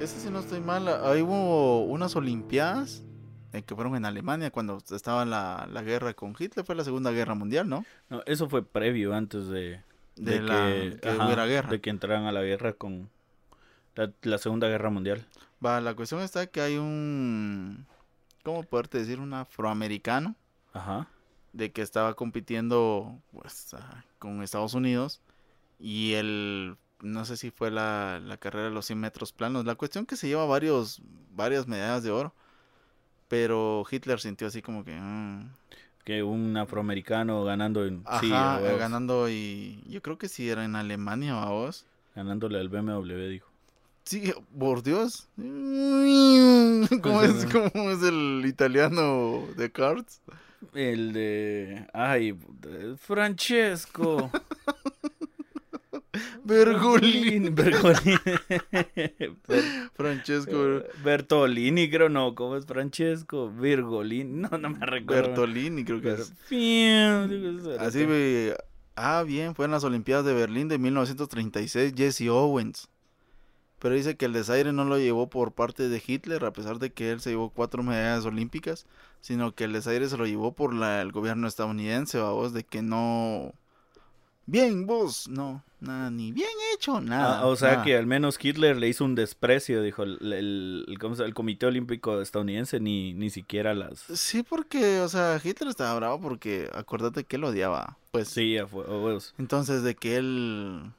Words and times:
Ese 0.00 0.20
sí 0.20 0.30
no 0.30 0.38
estoy 0.40 0.60
mal. 0.60 0.88
Ahí 0.88 1.22
hubo 1.22 1.84
unas 1.84 2.14
Olimpiadas 2.16 3.02
eh, 3.52 3.62
que 3.62 3.74
fueron 3.74 3.96
en 3.96 4.04
Alemania 4.04 4.50
cuando 4.50 4.78
estaba 4.90 5.24
la, 5.24 5.68
la 5.72 5.82
guerra 5.82 6.14
con 6.14 6.34
Hitler. 6.38 6.64
Fue 6.64 6.74
la 6.74 6.84
Segunda 6.84 7.10
Guerra 7.10 7.34
Mundial, 7.34 7.68
¿no? 7.68 7.84
No, 8.08 8.22
eso 8.26 8.48
fue 8.48 8.64
previo 8.64 9.14
antes 9.14 9.48
de, 9.48 9.82
De 10.16 10.40
la- 10.40 10.66
que 11.00 11.10
hubiera 11.24 11.46
guerra. 11.46 11.70
De 11.70 11.80
que 11.80 11.90
entraran 11.90 12.24
a 12.24 12.32
la 12.32 12.42
guerra 12.42 12.72
con 12.74 13.10
la, 13.96 14.12
la 14.22 14.38
Segunda 14.38 14.68
Guerra 14.68 14.90
Mundial. 14.90 15.26
Va, 15.64 15.80
la 15.80 15.94
cuestión 15.94 16.20
está 16.20 16.46
que 16.46 16.60
hay 16.60 16.76
un. 16.76 17.86
¿Cómo 18.44 18.62
poderte 18.62 18.98
decir? 18.98 19.18
Un 19.18 19.34
afroamericano 19.34 20.36
Ajá. 20.72 21.08
de 21.52 21.72
que 21.72 21.82
estaba 21.82 22.14
compitiendo 22.14 23.18
pues, 23.32 23.74
ah, 23.74 24.04
con 24.20 24.42
Estados 24.44 24.74
Unidos 24.74 25.20
y 25.80 26.12
él, 26.14 26.76
no 27.00 27.24
sé 27.24 27.36
si 27.36 27.50
fue 27.50 27.70
la, 27.70 28.20
la 28.24 28.36
carrera 28.36 28.68
de 28.68 28.74
los 28.74 28.86
100 28.86 28.98
metros 28.98 29.32
planos. 29.32 29.64
La 29.64 29.74
cuestión 29.76 30.06
que 30.06 30.16
se 30.16 30.28
lleva 30.28 30.44
varios, 30.46 31.00
varias 31.34 31.66
medallas 31.66 32.02
de 32.02 32.10
oro, 32.10 32.34
pero 33.28 33.84
Hitler 33.90 34.20
sintió 34.20 34.46
así 34.46 34.62
como 34.62 34.84
que... 34.84 34.94
mm, 34.98 35.50
Que 36.04 36.22
un 36.22 36.56
afroamericano 36.56 37.44
ganando 37.44 37.84
en 37.84 38.02
ajá, 38.06 38.60
ganando 38.60 39.28
y 39.28 39.82
yo 39.88 40.00
creo 40.02 40.16
que 40.18 40.28
sí 40.28 40.48
era 40.48 40.64
en 40.64 40.74
Alemania, 40.76 41.40
¿a 41.42 41.50
vos? 41.50 41.84
ganándole 42.14 42.58
al 42.58 42.68
BMW, 42.68 43.28
dijo. 43.28 43.48
Sí, 44.04 44.32
por 44.58 44.82
Dios. 44.82 45.28
¿Cómo 45.36 47.22
es, 47.22 47.46
cómo 47.46 47.90
es 47.90 48.02
el 48.02 48.42
italiano 48.46 49.44
de 49.56 49.70
Cards? 49.70 50.20
El 50.74 51.12
de. 51.12 51.86
Ay, 51.92 52.36
Francesco. 52.98 54.30
Bergolini. 56.48 57.50
Bergolini. 57.50 58.18
Ber- 59.46 59.90
Francesco 59.94 60.82
Bertolini, 61.04 61.90
creo 61.90 62.08
no. 62.08 62.34
¿Cómo 62.34 62.56
es 62.56 62.66
Francesco? 62.66 63.50
Virgolini. 63.50 64.42
No, 64.42 64.56
no 64.58 64.70
me 64.70 64.84
recuerdo. 64.86 65.28
Bertolini, 65.28 65.84
creo 65.84 66.00
que 66.00 66.08
Ber- 66.08 66.20
es. 66.20 67.78
Así, 67.78 68.52
ah, 68.96 69.22
bien, 69.26 69.54
fue 69.54 69.66
en 69.66 69.70
las 69.72 69.84
Olimpiadas 69.84 70.24
de 70.24 70.34
Berlín 70.34 70.68
de 70.68 70.78
1936, 70.78 71.94
Jesse 71.96 72.28
Owens. 72.28 72.88
Pero 73.78 73.94
dice 73.94 74.16
que 74.16 74.24
el 74.24 74.32
desaire 74.32 74.72
no 74.72 74.84
lo 74.84 74.98
llevó 74.98 75.30
por 75.30 75.52
parte 75.52 75.88
de 75.88 76.02
Hitler, 76.04 76.44
a 76.44 76.52
pesar 76.52 76.80
de 76.80 76.90
que 76.90 77.12
él 77.12 77.20
se 77.20 77.30
llevó 77.30 77.50
cuatro 77.50 77.84
medallas 77.84 78.24
olímpicas, 78.24 78.86
sino 79.20 79.54
que 79.54 79.64
el 79.64 79.72
desaire 79.72 80.08
se 80.08 80.16
lo 80.16 80.26
llevó 80.26 80.52
por 80.52 80.74
la, 80.74 81.00
el 81.00 81.12
gobierno 81.12 81.46
estadounidense, 81.46 82.18
vos, 82.18 82.52
de 82.52 82.64
que 82.64 82.82
no... 82.82 83.52
Bien, 84.50 84.86
vos, 84.86 85.28
no, 85.28 85.62
nada, 85.78 86.10
ni 86.10 86.32
bien 86.32 86.48
hecho, 86.72 87.02
nada. 87.02 87.40
Ah, 87.40 87.46
o 87.46 87.54
sea 87.54 87.72
nada. 87.72 87.84
que 87.84 87.94
al 87.98 88.06
menos 88.06 88.42
Hitler 88.42 88.78
le 88.78 88.88
hizo 88.88 89.04
un 89.04 89.14
desprecio, 89.14 89.82
dijo 89.82 90.04
el, 90.04 90.32
el, 90.32 91.34
Comité 91.34 91.66
Olímpico 91.66 92.22
Estadounidense, 92.22 92.80
ni, 92.80 93.12
ni 93.12 93.28
siquiera 93.28 93.74
las... 93.74 93.98
Sí, 93.98 94.42
porque, 94.42 95.00
o 95.00 95.08
sea, 95.10 95.38
Hitler 95.44 95.68
estaba 95.68 95.94
bravo 95.96 96.22
porque, 96.22 96.70
acuérdate 96.72 97.24
que 97.24 97.36
él 97.36 97.44
odiaba, 97.44 97.98
pues... 98.10 98.28
Sí, 98.28 98.56
a 98.56 98.64
huevos. 98.64 99.34
Entonces, 99.36 99.82
de 99.82 99.94
que 99.94 100.16
él 100.16 100.94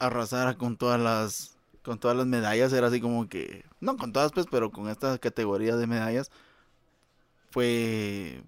arrasara 0.00 0.54
con 0.54 0.76
todas 0.76 1.00
las 1.00 1.56
con 1.84 1.98
todas 2.00 2.16
las 2.16 2.26
medallas 2.26 2.72
era 2.72 2.88
así 2.88 3.00
como 3.00 3.28
que 3.28 3.64
no 3.80 3.96
con 3.96 4.12
todas 4.12 4.32
pues, 4.32 4.46
pero 4.50 4.70
con 4.70 4.88
esta 4.88 5.16
categoría 5.18 5.76
de 5.76 5.86
medallas 5.86 6.30
fue 7.50 8.42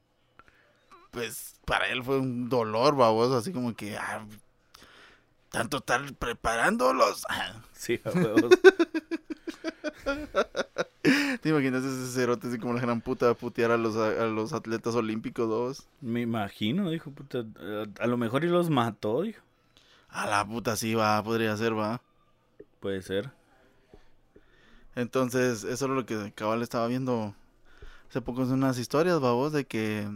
pues 1.10 1.51
para 1.64 1.88
él 1.88 2.02
fue 2.02 2.18
un 2.18 2.48
dolor, 2.48 2.96
baboso, 2.96 3.36
así 3.36 3.52
como 3.52 3.74
que 3.74 3.96
ah, 3.96 4.26
tanto 5.50 5.78
estar 5.78 6.12
preparándolos. 6.14 7.24
Sí. 7.74 7.98
¿Te 11.42 11.48
imaginas 11.48 11.82
ese 11.82 12.12
cerote 12.12 12.46
así 12.46 12.58
como 12.58 12.74
la 12.74 12.80
gran 12.80 13.00
puta 13.00 13.30
a 13.30 13.34
putear 13.34 13.72
a 13.72 13.76
los 13.76 13.96
a, 13.96 14.26
los 14.26 14.52
atletas 14.52 14.94
olímpicos 14.94 15.48
dos? 15.48 15.88
Me 16.00 16.20
imagino, 16.20 16.88
dijo, 16.90 17.10
puta, 17.10 17.44
a 17.98 18.06
lo 18.06 18.16
mejor 18.16 18.44
y 18.44 18.48
los 18.48 18.70
mató, 18.70 19.22
dijo. 19.22 19.42
A 20.10 20.28
la 20.28 20.46
puta 20.46 20.76
sí 20.76 20.94
va, 20.94 21.20
podría 21.24 21.56
ser, 21.56 21.76
va. 21.76 22.00
Puede 22.78 23.02
ser. 23.02 23.32
Entonces, 24.94 25.64
eso 25.64 25.84
es 25.86 25.90
lo 25.90 26.06
que 26.06 26.32
cabal 26.32 26.62
estaba 26.62 26.86
viendo 26.86 27.34
hace 28.08 28.20
poco 28.20 28.42
en 28.42 28.52
unas 28.52 28.78
historias, 28.78 29.20
babos, 29.20 29.52
de 29.52 29.64
que... 29.64 30.08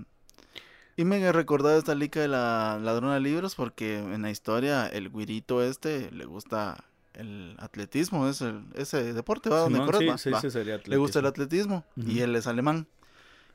Y 0.96 1.04
me 1.04 1.18
he 1.20 1.32
recordado 1.32 1.78
esta 1.78 1.94
lica 1.94 2.20
de 2.20 2.28
la 2.28 2.78
ladrona 2.82 3.14
de 3.14 3.20
libros 3.20 3.54
porque 3.54 3.98
en 3.98 4.22
la 4.22 4.30
historia 4.30 4.86
el 4.86 5.10
güirito 5.10 5.62
este 5.62 6.10
le 6.10 6.24
gusta 6.24 6.82
el 7.14 7.54
atletismo, 7.58 8.28
es 8.28 8.40
el, 8.40 8.64
ese 8.74 9.12
deporte, 9.12 9.48
¿va? 9.50 9.60
¿Dónde 9.60 9.76
Simón, 9.78 9.86
corres, 9.86 10.20
sí, 10.20 10.30
va? 10.30 10.40
sí, 10.40 10.46
Va. 10.46 10.50
sería 10.50 10.80
Le 10.84 10.96
gusta 10.96 11.18
el 11.18 11.26
atletismo. 11.26 11.84
y 11.96 12.20
él 12.20 12.34
es 12.36 12.46
alemán. 12.46 12.86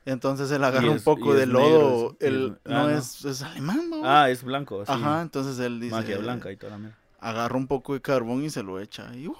Entonces 0.04 0.50
él 0.50 0.64
agarra 0.64 0.90
un 0.90 1.00
poco 1.00 1.32
de 1.34 1.46
lodo, 1.46 1.62
negro, 1.62 2.16
es- 2.18 2.26
él 2.28 2.56
es- 2.64 2.70
no, 2.72 2.78
ah, 2.78 2.82
no. 2.84 2.90
Es, 2.90 3.24
es 3.24 3.42
alemán, 3.42 3.88
babos. 3.90 4.06
Ah, 4.08 4.30
es 4.30 4.42
blanco. 4.42 4.82
Ajá, 4.86 5.22
entonces 5.22 5.58
él 5.60 5.78
dice... 5.80 5.94
Magia 5.94 6.18
blanca 6.18 6.50
y 6.50 6.56
toda 6.56 6.72
la 6.72 6.78
mierda. 6.78 6.96
agarra 7.20 7.56
un 7.56 7.68
poco 7.68 7.94
de 7.94 8.00
carbón 8.00 8.42
y 8.44 8.50
se 8.50 8.64
lo 8.64 8.80
echa. 8.80 9.14
Y 9.14 9.28
¡uh! 9.28 9.34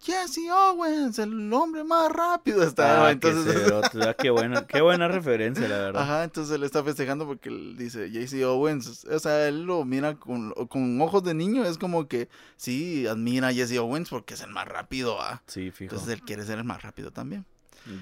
Jesse 0.00 0.50
Owens, 0.50 1.18
el 1.18 1.52
hombre 1.52 1.84
más 1.84 2.10
rápido 2.10 2.62
está. 2.62 3.06
Ah, 3.06 3.10
entonces, 3.10 3.54
qué, 3.92 4.02
ah, 4.02 4.14
qué 4.14 4.30
buena, 4.30 4.66
qué 4.66 4.80
buena 4.80 5.08
referencia, 5.08 5.68
la 5.68 5.78
verdad. 5.78 6.02
ajá, 6.02 6.24
entonces 6.24 6.54
él 6.54 6.64
está 6.64 6.82
festejando 6.82 7.26
porque 7.26 7.48
él 7.48 7.76
dice 7.76 8.10
Jesse 8.10 8.42
Owens. 8.44 9.04
O 9.04 9.18
sea, 9.18 9.48
él 9.48 9.64
lo 9.64 9.84
mira 9.84 10.14
con, 10.14 10.52
con 10.68 11.00
ojos 11.00 11.22
de 11.24 11.34
niño. 11.34 11.64
Es 11.64 11.78
como 11.78 12.08
que 12.08 12.28
sí, 12.56 13.06
admira 13.06 13.48
a 13.48 13.52
Jesse 13.52 13.78
Owens 13.78 14.08
porque 14.08 14.34
es 14.34 14.40
el 14.42 14.50
más 14.50 14.66
rápido. 14.66 15.20
¿ah? 15.20 15.42
Sí, 15.46 15.70
fijo. 15.70 15.94
Entonces 15.94 16.14
él 16.14 16.22
quiere 16.22 16.44
ser 16.44 16.58
el 16.58 16.64
más 16.64 16.82
rápido 16.82 17.10
también. 17.10 17.44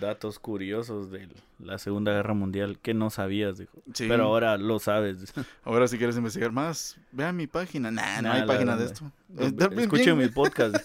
Datos 0.00 0.38
curiosos 0.38 1.10
de 1.10 1.28
la 1.58 1.78
Segunda 1.78 2.12
Guerra 2.12 2.34
Mundial 2.34 2.78
que 2.80 2.92
no 2.92 3.08
sabías, 3.10 3.56
dijo. 3.58 3.82
Sí. 3.94 4.06
Pero 4.08 4.24
ahora 4.24 4.58
lo 4.58 4.78
sabes. 4.78 5.32
Ahora, 5.64 5.88
si 5.88 5.96
quieres 5.96 6.16
investigar 6.16 6.52
más, 6.52 6.98
vean 7.12 7.34
mi 7.36 7.46
página. 7.46 7.90
Nah, 7.90 8.20
no 8.20 8.30
hay 8.32 8.46
página 8.46 8.76
de 8.76 8.84
esto. 8.84 9.10
Eh, 9.38 9.52
Escuchen 9.78 10.18
mi 10.18 10.28
podcast. 10.28 10.76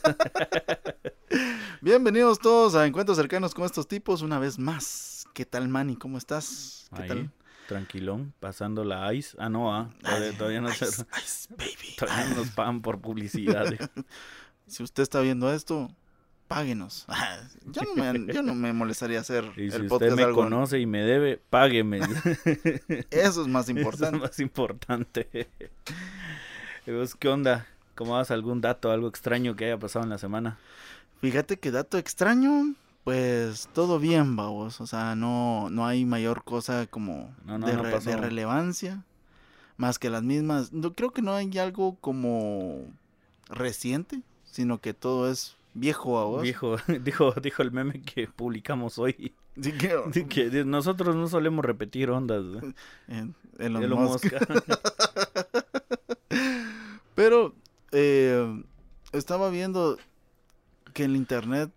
Bienvenidos 1.82 2.40
todos 2.40 2.76
a 2.76 2.86
Encuentros 2.86 3.18
Cercanos 3.18 3.54
con 3.54 3.66
estos 3.66 3.88
tipos 3.88 4.22
una 4.22 4.40
vez 4.40 4.58
más. 4.58 5.26
¿Qué 5.34 5.46
tal, 5.46 5.68
Manny? 5.68 5.96
¿Cómo 5.98 6.18
estás? 6.18 6.88
¿Qué 6.96 7.02
Ahí, 7.04 7.08
tal? 7.10 7.32
tranquilón, 7.68 8.34
pasando 8.40 8.84
la 8.84 9.14
ice. 9.14 9.36
Ah, 9.40 9.50
no, 9.50 9.76
ah, 9.76 9.90
todavía, 10.02 10.38
todavía 10.38 10.62
no, 10.62 10.70
se- 10.72 10.86
Ice, 10.86 11.48
baby. 11.50 11.96
todavía 11.98 12.30
no 12.30 12.36
nos 12.38 12.50
pagan 12.52 12.82
por 12.82 13.02
publicidad. 13.02 13.66
Si 14.68 14.84
usted 14.84 15.04
está 15.04 15.20
viendo 15.20 15.52
esto, 15.54 15.92
páguenos. 16.48 17.06
Yo 17.66 17.82
no 17.84 17.96
me, 18.14 18.34
yo 18.34 18.44
no 18.44 18.54
me 18.54 18.72
molestaría 18.74 19.20
hacer 19.20 19.46
Y 19.58 19.70
si 19.72 19.76
el 19.76 19.84
usted 19.84 19.88
podcast 19.90 20.16
me 20.16 20.24
algo. 20.24 20.44
conoce 20.44 20.80
y 20.80 20.86
me 20.86 21.00
debe, 21.04 21.42
págueme. 21.50 22.00
Eso 23.10 23.42
es 23.42 23.48
más 23.48 23.68
Eso 23.70 23.78
importante. 23.78 24.18
es 24.18 24.22
más 24.24 24.40
importante. 24.40 25.50
¿Y 26.86 26.92
vos 26.92 27.16
qué 27.16 27.28
onda? 27.30 27.66
¿Cómo 27.96 28.14
vas? 28.14 28.30
¿Algún 28.32 28.62
dato, 28.62 28.92
algo 28.92 29.08
extraño 29.08 29.56
que 29.56 29.66
haya 29.66 29.80
pasado 29.80 30.04
en 30.04 30.10
la 30.12 30.18
semana? 30.18 30.58
Fíjate 31.22 31.58
que 31.58 31.72
dato 31.72 31.98
extraño, 31.98 32.76
pues 33.04 33.68
todo 33.74 34.00
bien, 34.00 34.36
vamos. 34.36 34.80
O 34.82 34.86
sea, 34.88 35.16
no, 35.16 35.70
no 35.72 35.88
hay 35.88 36.06
mayor 36.06 36.44
cosa 36.44 36.86
como 36.88 37.34
No, 37.46 37.58
no, 37.58 37.66
de, 37.68 37.74
no 37.74 37.84
re- 37.84 37.92
pasó. 37.92 38.10
de 38.12 38.18
relevancia. 38.18 39.04
Más 39.78 39.98
que 39.98 40.10
las 40.10 40.24
mismas. 40.24 40.72
No, 40.72 40.94
creo 40.94 41.12
que 41.12 41.22
no 41.22 41.34
hay 41.34 41.58
algo 41.58 41.96
como 42.00 42.86
reciente, 43.50 44.22
sino 44.46 44.80
que 44.80 44.94
todo 44.94 45.30
es 45.32 45.56
viejo 45.76 46.18
a 46.18 46.26
vos. 46.26 46.42
Dijo, 46.42 46.78
dijo, 47.02 47.32
dijo 47.34 47.62
el 47.62 47.72
meme 47.72 48.02
que 48.02 48.28
publicamos 48.28 48.98
hoy. 48.98 49.34
Así 49.60 49.72
que, 50.28 50.50
que 50.50 50.66
nosotros 50.66 51.16
no 51.16 51.28
solemos 51.28 51.64
repetir 51.64 52.10
ondas. 52.10 52.44
¿eh? 52.64 52.74
eh, 53.10 53.28
Elon 53.60 53.84
Elon 53.84 54.04
Musk. 54.04 54.34
Musk. 54.34 54.66
Pero 57.16 57.54
eh, 57.92 58.64
estaba 59.14 59.50
viendo 59.50 59.98
que 60.94 61.04
en 61.04 61.12
el 61.12 61.18
internet 61.18 61.72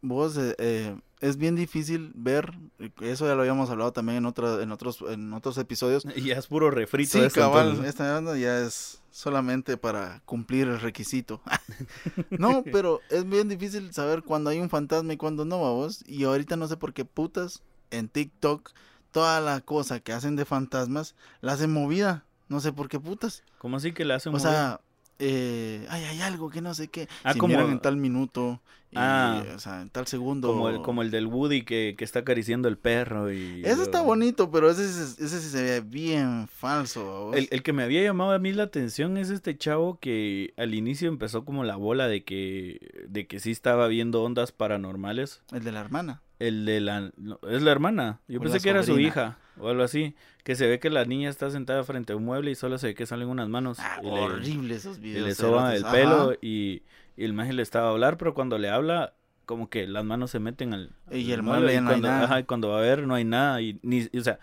vos 0.00 0.36
eh, 0.36 0.54
eh, 0.58 0.96
es 1.20 1.36
bien 1.36 1.54
difícil 1.54 2.12
ver, 2.14 2.52
eso 3.00 3.26
ya 3.26 3.34
lo 3.34 3.42
habíamos 3.42 3.68
hablado 3.70 3.92
también 3.92 4.18
en 4.18 4.26
otra, 4.26 4.62
en 4.62 4.72
otros, 4.72 5.04
en 5.08 5.32
otros 5.32 5.58
episodios. 5.58 6.06
y 6.16 6.22
ya 6.28 6.36
es 6.36 6.46
puro 6.46 6.70
refrito. 6.70 7.12
Sí, 7.12 7.20
esto, 7.20 7.40
cabal, 7.40 7.68
entonces. 7.68 7.90
esta 7.90 8.12
banda 8.12 8.36
ya 8.38 8.60
es 8.60 9.02
solamente 9.10 9.76
para 9.76 10.22
cumplir 10.24 10.68
el 10.68 10.80
requisito. 10.80 11.42
no, 12.30 12.64
pero 12.64 13.00
es 13.10 13.28
bien 13.28 13.48
difícil 13.48 13.92
saber 13.92 14.22
cuando 14.22 14.50
hay 14.50 14.60
un 14.60 14.70
fantasma 14.70 15.12
y 15.12 15.16
cuando 15.16 15.44
no, 15.44 15.58
vos. 15.58 16.02
Y 16.06 16.24
ahorita 16.24 16.56
no 16.56 16.66
sé 16.68 16.76
por 16.76 16.94
qué 16.94 17.04
putas 17.04 17.62
en 17.90 18.08
TikTok 18.08 18.72
toda 19.10 19.40
la 19.40 19.60
cosa 19.60 20.00
que 20.00 20.12
hacen 20.12 20.36
de 20.36 20.44
fantasmas 20.44 21.14
la 21.40 21.52
hacen 21.52 21.72
movida. 21.72 22.24
No 22.48 22.60
sé 22.60 22.72
por 22.72 22.88
qué 22.88 22.98
putas. 22.98 23.44
¿Cómo 23.58 23.76
así 23.76 23.92
que 23.92 24.04
le 24.04 24.14
hacen 24.14 24.34
O 24.34 24.38
sea, 24.38 24.80
eh, 25.20 25.86
ay, 25.88 26.02
hay 26.04 26.20
algo 26.22 26.50
que 26.50 26.60
no 26.60 26.74
sé 26.74 26.88
qué. 26.88 27.08
Ah, 27.22 27.32
si 27.34 27.38
como- 27.38 27.54
miran 27.54 27.70
en 27.70 27.80
tal 27.80 27.96
minuto, 27.96 28.60
y, 28.92 28.96
Ah. 28.96 29.44
o 29.54 29.58
sea, 29.60 29.82
en 29.82 29.88
tal 29.90 30.08
segundo. 30.08 30.48
Como 30.48 30.68
el, 30.68 30.82
como 30.82 31.02
el 31.02 31.12
del 31.12 31.26
Woody 31.28 31.62
que, 31.62 31.94
que 31.96 32.04
está 32.04 32.18
acariciando 32.20 32.66
el 32.68 32.76
perro 32.76 33.32
y... 33.32 33.62
Ese 33.64 33.82
está 33.82 34.00
bonito, 34.02 34.50
pero 34.50 34.68
ese, 34.68 34.88
sí 34.88 35.28
se 35.28 35.62
ve 35.62 35.80
bien 35.80 36.48
falso. 36.48 37.30
El, 37.32 37.46
el 37.52 37.62
que 37.62 37.72
me 37.72 37.84
había 37.84 38.02
llamado 38.02 38.32
a 38.32 38.40
mí 38.40 38.52
la 38.52 38.64
atención 38.64 39.16
es 39.16 39.30
este 39.30 39.56
chavo 39.56 40.00
que 40.00 40.54
al 40.56 40.74
inicio 40.74 41.08
empezó 41.08 41.44
como 41.44 41.62
la 41.62 41.76
bola 41.76 42.08
de 42.08 42.24
que, 42.24 43.06
de 43.08 43.28
que 43.28 43.38
sí 43.38 43.52
estaba 43.52 43.86
viendo 43.86 44.24
ondas 44.24 44.50
paranormales. 44.50 45.42
El 45.52 45.62
de 45.62 45.70
la 45.70 45.80
hermana. 45.80 46.22
El 46.40 46.64
de 46.64 46.80
la... 46.80 47.12
es 47.48 47.62
la 47.62 47.70
hermana. 47.70 48.18
Yo 48.26 48.40
O 48.40 48.42
pensé 48.42 48.58
que 48.60 48.70
era 48.70 48.82
su 48.82 48.98
hija 48.98 49.38
o 49.60 49.68
algo 49.68 49.82
así. 49.82 50.14
Que 50.44 50.56
se 50.56 50.66
ve 50.66 50.78
que 50.80 50.88
la 50.90 51.04
niña 51.04 51.28
está 51.28 51.50
sentada 51.50 51.84
frente 51.84 52.12
a 52.12 52.16
un 52.16 52.24
mueble 52.24 52.50
y 52.50 52.54
solo 52.54 52.78
se 52.78 52.88
ve 52.88 52.94
que 52.94 53.06
salen 53.06 53.28
unas 53.28 53.48
manos. 53.48 53.78
Ah, 53.80 53.98
y 54.02 54.06
le- 54.06 54.10
horrible 54.12 54.74
esos 54.74 54.98
y 54.98 55.00
videos. 55.00 55.26
le 55.28 55.34
soba 55.34 55.76
el 55.76 55.84
pelo 55.84 56.32
y, 56.40 56.82
y 57.16 57.24
el 57.24 57.32
maje 57.34 57.52
le 57.52 57.62
estaba 57.62 57.88
a 57.88 57.90
hablar, 57.90 58.16
pero 58.16 58.32
cuando 58.34 58.56
le 58.58 58.70
habla, 58.70 59.12
como 59.44 59.68
que 59.68 59.86
las 59.86 60.04
manos 60.04 60.30
se 60.30 60.38
meten 60.38 60.72
al... 60.74 60.90
Y 61.10 61.32
el 61.32 61.42
mueble 61.42 61.72
ya 61.74 61.80
no 61.82 61.90
hay 61.90 61.94
cuando, 61.94 62.08
nada. 62.08 62.24
Ajá, 62.24 62.40
y 62.40 62.44
cuando 62.44 62.68
va 62.70 62.78
a 62.78 62.82
ver 62.82 63.06
no 63.06 63.14
hay 63.14 63.24
nada. 63.24 63.60
Y, 63.60 63.78
ni, 63.82 64.08
o 64.18 64.22
sea, 64.22 64.38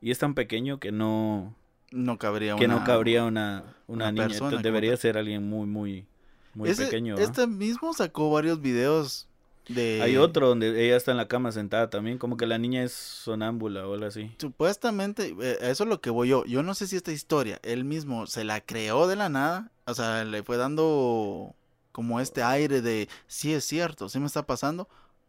y 0.00 0.10
es 0.10 0.18
tan 0.18 0.34
pequeño 0.34 0.78
que 0.80 0.92
no 0.92 1.54
No 1.90 2.16
cabría 2.18 2.56
que 2.56 2.64
una... 2.64 2.74
no 2.76 2.84
cabría 2.84 3.24
una, 3.24 3.64
una, 3.86 4.08
una 4.08 4.12
niña. 4.12 4.26
Entonces 4.32 4.62
debería 4.62 4.96
ser 4.96 5.18
alguien 5.18 5.46
muy, 5.48 5.66
muy, 5.66 6.06
muy 6.54 6.70
Ese- 6.70 6.84
pequeño. 6.84 7.16
Este 7.16 7.46
mismo 7.46 7.92
sacó 7.92 8.30
varios 8.30 8.60
videos 8.62 9.28
de... 9.68 10.00
Hay 10.02 10.16
otro 10.16 10.48
donde 10.48 10.84
ella 10.84 10.96
está 10.96 11.10
en 11.10 11.16
la 11.16 11.28
cama 11.28 11.52
sentada 11.52 11.90
también, 11.90 12.18
como 12.18 12.36
que 12.36 12.46
la 12.46 12.58
niña 12.58 12.82
es 12.82 12.92
sonámbula 12.92 13.86
o 13.86 13.94
algo 13.94 14.06
así. 14.06 14.34
Supuestamente, 14.38 15.34
eh, 15.40 15.58
eso 15.62 15.84
es 15.84 15.90
lo 15.90 16.00
que 16.00 16.10
voy 16.10 16.28
yo. 16.28 16.44
Yo 16.44 16.62
no 16.62 16.74
sé 16.74 16.86
si 16.86 16.96
esta 16.96 17.12
historia, 17.12 17.58
él 17.62 17.84
mismo 17.84 18.26
se 18.26 18.44
la 18.44 18.60
creó 18.60 19.06
de 19.06 19.16
la 19.16 19.28
nada. 19.28 19.70
O 19.86 19.94
sea, 19.94 20.24
le 20.24 20.42
fue 20.42 20.56
dando 20.56 21.54
como 21.92 22.20
este 22.20 22.42
aire 22.42 22.82
de, 22.82 23.08
sí 23.26 23.52
es 23.54 23.64
cierto, 23.64 24.08
sí 24.08 24.18
me 24.18 24.26
está 24.26 24.46
pasando. 24.46 24.88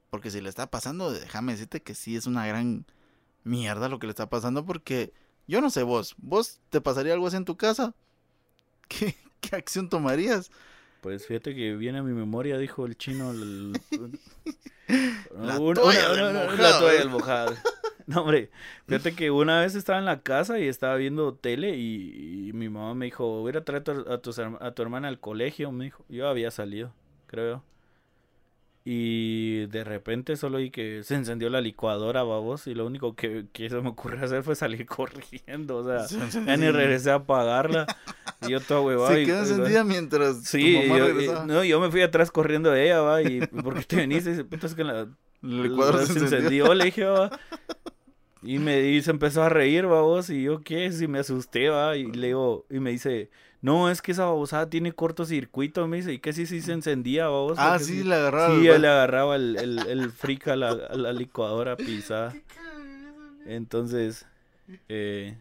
Porque 0.09 0.31
si 0.31 0.41
le 0.41 0.49
está 0.49 0.69
pasando, 0.69 1.11
déjame 1.11 1.53
decirte 1.53 1.81
que 1.81 1.93
sí 1.95 2.15
es 2.15 2.25
una 2.25 2.47
gran 2.47 2.85
mierda 3.43 3.89
lo 3.89 3.99
que 3.99 4.07
le 4.07 4.11
está 4.11 4.29
pasando. 4.29 4.65
Porque 4.65 5.13
yo 5.47 5.61
no 5.61 5.69
sé 5.69 5.83
vos, 5.83 6.15
vos 6.17 6.59
te 6.69 6.81
pasaría 6.81 7.13
algo 7.13 7.27
así 7.27 7.37
en 7.37 7.45
tu 7.45 7.57
casa. 7.57 7.93
¿Qué, 8.87 9.15
qué 9.41 9.55
acción 9.55 9.89
tomarías? 9.89 10.51
Pues 11.05 11.27
fíjate 11.27 11.53
que 11.53 11.75
viene 11.75 11.99
a 11.99 12.03
mi 12.03 12.13
memoria, 12.13 12.57
dijo 12.57 12.83
el 12.87 12.97
chino. 12.97 13.29
el- 13.29 13.73
La 15.39 15.59
una- 15.59 15.79
toalla 15.79 16.11
una- 16.11 16.27
del 16.27 16.35
una- 16.35 16.43
mojado. 16.45 16.61
La 16.63 16.79
toalla 16.79 16.99
del 16.99 17.09
mojado. 17.09 17.55
No, 18.07 18.21
hombre, 18.21 18.49
fíjate 18.87 19.15
que 19.15 19.29
una 19.31 19.61
vez 19.61 19.73
estaba 19.75 19.97
en 19.99 20.05
la 20.05 20.21
casa 20.21 20.59
y 20.59 20.67
estaba 20.67 20.95
viendo 20.95 21.33
tele 21.33 21.75
y, 21.75 22.49
y 22.49 22.53
mi 22.53 22.69
mamá 22.69 22.93
me 22.95 23.05
dijo, 23.05 23.41
voy 23.41 23.55
a 23.55 23.63
traer 23.63 23.81
a 23.81 24.19
tu, 24.19 24.31
a 24.63 24.71
tu 24.75 24.81
hermana 24.83 25.07
al 25.07 25.19
colegio, 25.19 25.71
me 25.71 25.85
dijo. 25.85 26.05
Yo 26.09 26.27
había 26.27 26.49
salido, 26.51 26.91
creo. 27.27 27.63
Y 28.83 29.65
de 29.65 29.83
repente 29.83 30.35
solo 30.35 30.57
oí 30.57 30.69
que 30.69 31.01
se 31.03 31.15
encendió 31.15 31.49
la 31.49 31.61
licuadora, 31.61 32.21
babos, 32.21 32.67
y 32.67 32.75
lo 32.75 32.85
único 32.85 33.15
que, 33.15 33.45
que 33.51 33.67
se 33.69 33.81
me 33.81 33.89
ocurrió 33.89 34.23
hacer 34.23 34.43
fue 34.43 34.55
salir 34.55 34.85
corriendo, 34.87 35.77
o 35.77 35.83
sea, 35.83 36.05
ya 36.45 36.57
ni 36.57 36.69
regresé 36.69 37.09
a 37.09 37.15
apagarla. 37.15 37.87
Y 38.41 38.51
yo 38.51 38.59
todo 38.59 38.83
huevado. 38.83 39.13
Se 39.13 39.21
y- 39.21 39.25
quedó 39.25 39.37
y- 39.37 39.49
encendida 39.49 39.83
mientras 39.83 40.43
Sí, 40.43 40.73
tu 40.73 40.87
mamá 40.87 40.99
yo, 40.99 41.07
regresaba. 41.07 41.45
no, 41.45 41.63
yo 41.63 41.79
me 41.79 41.89
fui 41.91 42.01
atrás 42.01 42.31
corriendo 42.31 42.69
de 42.71 42.85
ella, 42.85 43.01
va, 43.01 43.21
y 43.21 43.41
porque 43.63 43.83
te 43.83 43.95
venís 43.97 44.25
y 44.27 44.31
dice, 44.31 44.43
puta, 44.43 44.67
es 44.67 44.75
que 44.75 44.83
la, 44.83 45.07
El 45.41 45.77
la- 45.77 45.91
se 45.99 46.05
se 46.07 46.13
encendió. 46.19 46.23
encendió, 46.37 46.73
le 46.73 46.85
dije, 46.85 47.03
va. 47.05 47.31
Y 48.41 48.59
me 48.59 48.81
y 48.89 49.01
se 49.01 49.09
empezó 49.11 49.41
a 49.41 49.49
reír, 49.49 49.85
va, 49.91 50.01
vos, 50.01 50.29
y 50.29 50.43
yo, 50.43 50.61
¿qué? 50.61 50.91
Si 50.91 51.07
me 51.07 51.19
asusté, 51.19 51.69
va, 51.69 51.95
y 51.97 52.11
le 52.11 52.27
digo, 52.27 52.65
y 52.69 52.79
me 52.79 52.91
dice, 52.91 53.31
no, 53.61 53.89
es 53.89 54.03
que 54.03 54.11
esa 54.11 54.25
babosada 54.25 54.69
tiene 54.69 54.91
cortocircuito, 54.93 55.87
me 55.87 55.97
dice, 55.97 56.13
y 56.13 56.19
que 56.19 56.31
sí, 56.33 56.45
sí 56.45 56.61
se 56.61 56.73
encendía, 56.73 57.23
va, 57.25 57.39
vos. 57.39 57.57
Ah, 57.59 57.69
porque 57.79 57.85
sí, 57.85 58.03
le 58.03 58.13
agarraba. 58.13 58.55
Sí, 58.59 58.67
el- 58.67 58.73
él 58.75 58.81
le 58.83 58.87
agarraba 58.87 59.35
el, 59.37 59.55
el, 59.55 59.79
el 59.87 60.11
frica 60.11 60.53
a 60.53 60.55
la, 60.57 60.69
a 60.71 60.95
la 60.95 61.11
licuadora 61.13 61.75
pisada. 61.75 62.35
Entonces, 63.45 64.25
eh, 64.89 65.35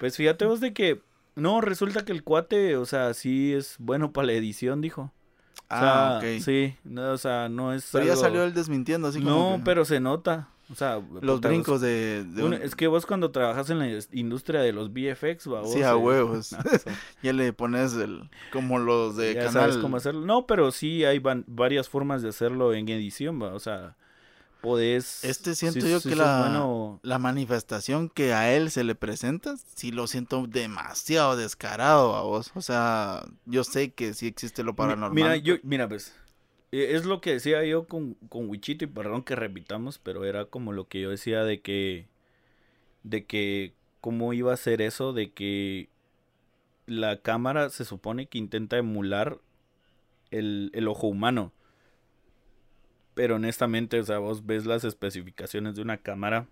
pues 0.00 0.16
fíjate 0.16 0.44
vos 0.46 0.60
de 0.60 0.72
que, 0.72 1.00
no, 1.36 1.60
resulta 1.60 2.04
que 2.04 2.12
el 2.12 2.24
cuate, 2.24 2.76
o 2.76 2.84
sea, 2.86 3.14
sí 3.14 3.52
es 3.54 3.76
bueno 3.78 4.12
para 4.12 4.26
la 4.26 4.32
edición, 4.32 4.80
dijo. 4.80 5.02
O 5.02 5.12
Ah, 5.68 6.18
sea, 6.20 6.30
ok. 6.36 6.40
sí, 6.42 6.76
no, 6.84 7.10
o 7.12 7.18
sea, 7.18 7.48
no 7.48 7.72
es 7.72 7.88
Pero 7.92 8.04
ya 8.04 8.14
salió 8.16 8.44
él 8.44 8.54
desmintiendo, 8.54 9.08
así 9.08 9.20
como 9.20 9.30
No, 9.52 9.56
que 9.58 9.62
pero 9.64 9.84
se 9.84 9.98
nota. 10.00 10.48
O 10.70 10.74
sea, 10.74 10.96
los 11.20 11.36
puta, 11.36 11.48
brincos 11.48 11.80
de... 11.80 12.24
un- 12.42 12.54
es 12.54 12.74
que 12.74 12.88
vos 12.88 13.06
cuando 13.06 13.30
trabajas 13.30 13.70
en 13.70 13.78
la 13.78 13.88
industria 14.12 14.60
de 14.62 14.72
los 14.72 14.90
VFX, 14.92 15.48
va, 15.52 15.64
Sí, 15.64 15.82
a 15.82 15.90
eh, 15.90 15.94
huevos. 15.94 16.50
no, 16.52 16.58
o 16.58 16.78
sea, 16.78 16.92
Ya 17.22 17.32
le 17.32 17.52
pones 17.52 17.94
el... 17.94 18.28
Como 18.52 18.78
los 18.80 19.16
de 19.16 19.34
ya 19.34 19.44
canal... 19.44 19.52
sabes 19.52 19.76
cómo 19.78 19.96
hacerlo. 19.96 20.26
No, 20.26 20.46
pero 20.46 20.72
sí 20.72 21.04
hay 21.04 21.18
van- 21.20 21.44
varias 21.46 21.88
formas 21.88 22.22
de 22.22 22.30
hacerlo 22.30 22.72
en 22.74 22.88
edición, 22.88 23.40
va. 23.40 23.52
O 23.54 23.60
sea, 23.60 23.96
podés... 24.66 25.22
Este 25.22 25.54
siento 25.54 25.80
si- 25.86 25.90
yo 25.90 26.00
si 26.00 26.08
que 26.08 26.16
la, 26.16 26.40
bueno- 26.40 27.00
la 27.02 27.18
manifestación 27.18 28.08
que 28.08 28.32
a 28.32 28.52
él 28.52 28.70
se 28.70 28.82
le 28.82 28.94
presenta, 28.96 29.56
sí 29.76 29.92
lo 29.92 30.06
siento 30.08 30.46
demasiado 30.48 31.36
descarado 31.36 32.16
a 32.16 32.22
vos. 32.22 32.50
O 32.56 32.60
sea, 32.62 33.24
yo 33.44 33.62
sé 33.62 33.92
que 33.92 34.12
sí 34.14 34.26
existe 34.26 34.64
lo 34.64 34.74
paranormal. 34.74 35.14
Mira, 35.14 35.36
yo, 35.36 35.54
mira, 35.62 35.88
pues, 35.88 36.14
eh, 36.72 36.88
es 36.96 37.04
lo 37.04 37.20
que 37.20 37.34
decía 37.34 37.64
yo 37.64 37.86
con, 37.86 38.14
con 38.28 38.48
Wichito, 38.48 38.84
y 38.84 38.88
perdón 38.88 39.22
que 39.22 39.36
repitamos, 39.36 39.98
pero 39.98 40.24
era 40.24 40.46
como 40.46 40.72
lo 40.72 40.88
que 40.88 41.00
yo 41.00 41.10
decía 41.10 41.44
de 41.44 41.60
que, 41.60 42.06
de 43.04 43.24
que, 43.24 43.72
cómo 44.00 44.32
iba 44.32 44.52
a 44.52 44.56
ser 44.56 44.82
eso, 44.82 45.12
de 45.12 45.30
que 45.30 45.88
la 46.86 47.18
cámara 47.18 47.70
se 47.70 47.84
supone 47.84 48.26
que 48.26 48.38
intenta 48.38 48.78
emular 48.78 49.38
el, 50.30 50.70
el 50.74 50.88
ojo 50.88 51.06
humano. 51.06 51.52
Pero 53.16 53.36
honestamente, 53.36 53.98
o 53.98 54.04
sea, 54.04 54.18
vos 54.18 54.44
ves 54.44 54.66
las 54.66 54.84
especificaciones 54.84 55.74
de 55.74 55.80
una 55.80 55.96
cámara, 55.96 56.46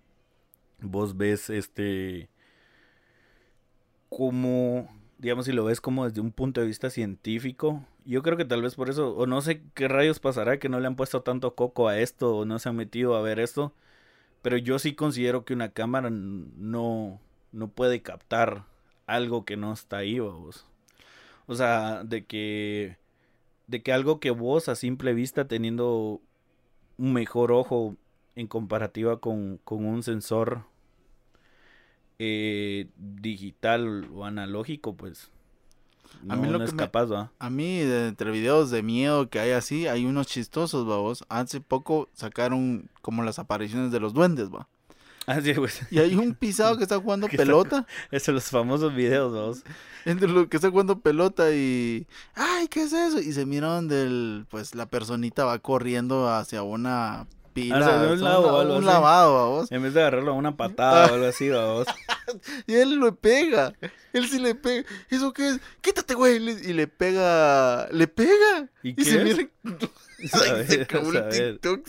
vos 0.81 1.14
ves 1.14 1.50
este, 1.50 2.31
como, 4.08 4.88
digamos, 5.19 5.44
si 5.44 5.52
lo 5.52 5.66
ves 5.66 5.82
como 5.82 6.08
desde 6.08 6.22
un 6.22 6.32
punto 6.32 6.62
de 6.62 6.66
vista 6.66 6.88
científico, 6.88 7.84
yo 8.06 8.22
creo 8.22 8.38
que 8.38 8.46
tal 8.46 8.62
vez 8.62 8.76
por 8.76 8.88
eso, 8.88 9.14
o 9.14 9.26
no 9.26 9.43
sé 9.43 9.61
qué 9.75 9.88
rayos 9.88 10.20
pasará 10.20 10.58
que 10.58 10.70
no 10.70 10.81
le 10.81 10.87
han 10.87 10.96
puesto 10.96 11.20
tanto 11.20 11.55
coco 11.55 11.87
a 11.88 11.99
esto, 11.99 12.34
o 12.38 12.44
no 12.46 12.58
se 12.58 12.70
han 12.70 12.76
metido 12.76 13.14
a 13.14 13.20
ver 13.20 13.40
esto, 13.40 13.75
pero 14.40 14.56
yo 14.56 14.78
sí 14.78 14.94
considero 14.94 15.44
que 15.44 15.52
una 15.52 15.69
cámara 15.69 16.08
no, 16.08 17.20
no 17.52 17.69
puede 17.69 18.00
captar 18.00 18.64
algo 19.06 19.44
que 19.44 19.58
no 19.58 19.70
está 19.75 19.99
ahí, 19.99 20.19
vos. 20.19 20.67
O 21.46 21.56
sea, 21.56 22.05
de 22.05 22.25
que, 22.25 22.96
de 23.67 23.82
que 23.82 23.93
algo 23.93 24.19
que 24.19 24.31
vos 24.31 24.70
a 24.70 24.76
simple 24.76 25.12
vista 25.12 25.46
teniendo 25.46 26.22
un 26.99 27.12
mejor 27.12 27.52
ojo 27.52 27.96
en 28.37 28.46
comparativa 28.46 29.19
con, 29.20 29.58
con 29.64 29.85
un 29.85 30.02
sensor 30.02 30.64
eh, 32.19 32.88
digital 32.96 34.08
o 34.14 34.25
analógico, 34.25 34.94
pues 34.96 35.31
A 36.29 36.36
no, 36.36 36.43
mí 36.43 36.48
lo 36.48 36.58
no 36.58 36.65
es 36.65 36.72
capaz, 36.72 37.06
¿va? 37.06 37.32
A 37.39 37.51
mí, 37.51 37.79
de 37.81 38.08
entre 38.08 38.31
videos 38.31 38.70
de 38.70 38.82
miedo 38.82 39.29
que 39.29 39.41
hay 39.41 39.51
así, 39.53 39.86
hay 39.86 40.06
unos 40.06 40.27
chistosos, 40.27 40.86
babos. 40.86 41.24
Hace 41.29 41.60
poco 41.60 42.08
sacaron 42.15 42.89
como 43.03 43.22
las 43.22 43.39
apariciones 43.39 43.91
de 43.93 44.01
los 44.01 44.15
duendes, 44.15 44.51
va. 44.51 44.69
Ah, 45.26 45.40
sí, 45.40 45.54
pues, 45.54 45.81
Y 45.90 45.98
hay 45.98 46.14
un 46.14 46.34
pisado 46.34 46.76
que 46.76 46.82
está 46.82 46.98
jugando 46.98 47.28
pelota. 47.36 47.86
esos 48.10 48.34
los 48.34 48.44
famosos 48.44 48.94
videos, 48.94 49.32
vamos. 49.32 49.62
Entre 50.04 50.28
los 50.28 50.48
que 50.48 50.56
está 50.56 50.70
jugando 50.70 51.00
pelota 51.00 51.50
y. 51.52 52.06
¡Ay, 52.34 52.69
qué 52.69 52.82
es 52.82 52.93
eso! 52.93 53.20
Y 53.20 53.32
se 53.32 53.46
mira 53.46 53.69
donde 53.69 54.02
el, 54.02 54.46
pues, 54.50 54.74
la 54.74 54.86
personita 54.86 55.44
va 55.44 55.58
corriendo 55.58 56.28
hacia 56.28 56.62
una 56.62 57.26
pila. 57.55 57.77
Un 57.77 57.82
o 57.82 57.87
sea, 57.87 58.81
lavado, 58.81 59.34
vamos. 59.34 59.73
En 59.73 59.82
vez 59.82 59.94
de 59.94 60.01
agarrarlo 60.01 60.32
a 60.32 60.34
una 60.34 60.56
patada 60.56 61.06
o 61.11 61.15
algo 61.15 61.27
así, 61.27 61.49
vamos. 61.49 61.87
Y 62.67 62.75
él 62.75 62.99
le 62.99 63.13
pega. 63.13 63.75
Él 64.13 64.29
sí 64.29 64.39
le 64.39 64.55
pega. 64.55 64.89
¿Eso 65.11 65.32
qué 65.32 65.51
es? 65.51 65.61
Quítate, 65.81 66.15
güey. 66.15 66.37
Y 66.37 66.73
le 66.73 66.87
pega. 66.87 67.87
Le 67.93 68.08
pega. 68.08 68.69
¿Y 68.82 68.91
Y 68.91 68.94
qué 68.94 69.05
se 69.05 69.17
es? 69.19 69.25
mira. 69.25 69.49
A 69.65 70.39
Ay, 70.56 70.67
se 70.67 70.82
acabó 70.82 71.11
a 71.11 71.29
el. 71.29 71.58
TikTok. 71.61 71.87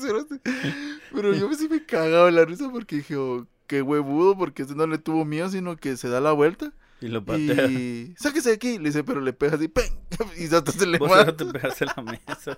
Pero 1.13 1.33
yo 1.33 1.53
sí 1.53 1.69
me 1.69 1.85
cagaba 1.85 2.29
la 2.31 2.45
risa 2.45 2.69
porque 2.69 2.97
dije, 2.97 3.15
oh, 3.15 3.47
qué 3.67 3.81
huevudo, 3.81 4.37
porque 4.37 4.63
este 4.63 4.75
no 4.75 4.87
le 4.87 4.97
tuvo 4.97 5.25
miedo, 5.25 5.49
sino 5.49 5.77
que 5.77 5.97
se 5.97 6.09
da 6.09 6.19
la 6.19 6.33
vuelta. 6.33 6.73
Y 7.01 7.07
lo 7.07 7.23
patea. 7.23 7.67
Y 7.67 8.13
sáquese 8.17 8.49
de 8.49 8.55
aquí. 8.55 8.77
Le 8.77 8.85
dice, 8.89 9.03
pero 9.03 9.21
le 9.21 9.33
pega 9.33 9.55
así. 9.55 9.67
¡peng! 9.67 9.91
Y 10.37 10.53
hasta 10.53 10.71
se 10.71 10.85
le 10.85 10.97
Vos 10.97 11.09
no 11.25 11.35
te 11.35 11.45
pegaste 11.45 11.85
la 11.85 12.03
mesa. 12.03 12.57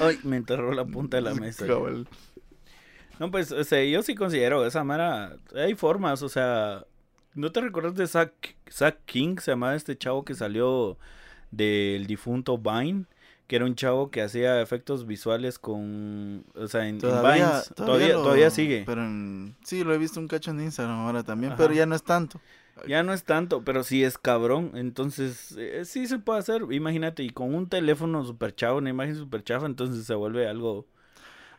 Ay, 0.00 0.18
me 0.24 0.36
enterró 0.36 0.72
la 0.72 0.84
punta 0.84 1.16
de 1.16 1.22
la 1.22 1.34
mesa. 1.34 1.66
Cabal. 1.66 2.06
No, 3.18 3.30
pues, 3.30 3.52
o 3.52 3.64
sea, 3.64 3.84
yo 3.84 4.02
sí 4.02 4.14
considero 4.14 4.64
esa 4.66 4.82
mara. 4.84 5.36
Hay 5.54 5.74
formas, 5.74 6.22
o 6.22 6.28
sea. 6.28 6.84
¿No 7.34 7.52
te 7.52 7.60
recuerdas 7.60 7.94
de 7.94 8.06
Zack, 8.08 8.56
Zack 8.70 9.04
King? 9.04 9.36
Se 9.38 9.52
llamaba 9.52 9.76
este 9.76 9.96
chavo 9.96 10.24
que 10.24 10.34
salió 10.34 10.98
del 11.50 12.06
difunto 12.06 12.58
Vine. 12.58 13.04
Que 13.46 13.56
era 13.56 13.64
un 13.64 13.74
chavo 13.74 14.10
que 14.12 14.22
hacía 14.22 14.60
efectos 14.62 15.06
visuales 15.06 15.58
con. 15.58 16.44
O 16.54 16.66
sea, 16.68 16.82
en, 16.88 16.94
en 16.96 17.00
Todavía, 17.00 17.46
Vines. 17.48 17.72
Todavía, 17.74 18.08
lo- 18.14 18.22
todavía 18.22 18.50
sigue. 18.50 18.84
Pero 18.86 19.04
en- 19.04 19.56
sí, 19.64 19.82
lo 19.84 19.92
he 19.92 19.98
visto 19.98 20.18
un 20.20 20.28
cacho 20.28 20.52
en 20.52 20.60
Instagram 20.60 21.00
ahora 21.00 21.22
también, 21.24 21.52
Ajá. 21.52 21.62
pero 21.62 21.74
ya 21.74 21.84
no 21.86 21.94
es 21.96 22.02
tanto. 22.04 22.40
Ya 22.88 23.02
no 23.02 23.12
es 23.12 23.24
tanto, 23.24 23.62
pero 23.64 23.82
sí 23.82 24.02
es 24.04 24.18
cabrón. 24.18 24.72
Entonces, 24.74 25.54
eh, 25.58 25.84
sí 25.84 26.06
se 26.06 26.18
puede 26.18 26.38
hacer. 26.40 26.62
Imagínate, 26.70 27.22
y 27.22 27.30
con 27.30 27.54
un 27.54 27.68
teléfono 27.68 28.24
super 28.24 28.54
chavo, 28.54 28.78
una 28.78 28.90
imagen 28.90 29.16
super 29.16 29.42
chafa, 29.44 29.66
entonces 29.66 30.04
se 30.06 30.14
vuelve 30.14 30.48
algo, 30.48 30.86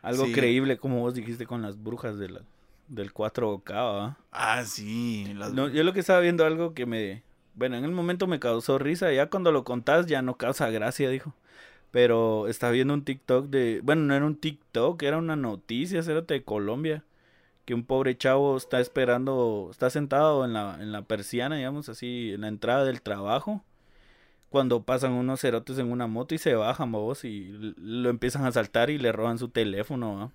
algo 0.02 0.24
Sí. 0.26 0.32
creíble, 0.32 0.78
como 0.78 1.00
vos 1.00 1.14
dijiste 1.14 1.46
con 1.46 1.62
las 1.62 1.82
brujas 1.82 2.18
de 2.18 2.28
la, 2.30 2.40
del 2.88 3.12
4K. 3.12 3.82
¿va? 3.82 4.18
Ah, 4.32 4.64
sí. 4.64 5.32
las- 5.34 5.52
No, 5.52 5.68
yo 5.68 5.84
lo 5.84 5.92
que 5.92 6.00
estaba 6.00 6.20
viendo 6.20 6.44
algo 6.44 6.74
que 6.74 6.86
me... 6.86 7.22
Bueno, 7.54 7.76
en 7.76 7.84
el 7.84 7.92
momento 7.92 8.26
me 8.26 8.40
causó 8.40 8.78
risa, 8.78 9.12
ya 9.12 9.28
cuando 9.28 9.52
lo 9.52 9.64
contás 9.64 10.06
ya 10.06 10.22
no 10.22 10.36
causa 10.38 10.70
gracia, 10.70 11.08
dijo. 11.10 11.34
Pero 11.90 12.48
estaba 12.48 12.72
viendo 12.72 12.94
un 12.94 13.04
TikTok 13.04 13.48
de... 13.48 13.80
Bueno, 13.84 14.02
no 14.02 14.14
era 14.14 14.24
un 14.24 14.36
TikTok, 14.36 15.02
era 15.02 15.18
una 15.18 15.36
noticia, 15.36 16.02
cérate, 16.02 16.34
de 16.34 16.42
Colombia. 16.44 17.04
Que 17.64 17.74
un 17.74 17.84
pobre 17.84 18.16
chavo 18.16 18.56
está 18.56 18.80
esperando, 18.80 19.68
está 19.70 19.90
sentado 19.90 20.44
en 20.44 20.52
la, 20.52 20.78
en 20.80 20.92
la 20.92 21.02
persiana, 21.02 21.56
digamos 21.56 21.88
así, 21.88 22.32
en 22.32 22.42
la 22.42 22.48
entrada 22.48 22.84
del 22.84 23.02
trabajo. 23.02 23.62
Cuando 24.50 24.82
pasan 24.82 25.12
unos 25.12 25.40
cerotes 25.40 25.78
en 25.78 25.90
una 25.90 26.06
moto 26.06 26.34
y 26.34 26.38
se 26.38 26.54
bajan, 26.54 26.92
vos, 26.92 27.24
y 27.24 27.74
lo 27.78 28.10
empiezan 28.10 28.44
a 28.44 28.52
saltar 28.52 28.90
y 28.90 28.98
le 28.98 29.12
roban 29.12 29.38
su 29.38 29.48
teléfono, 29.48 30.16
¿va? 30.16 30.30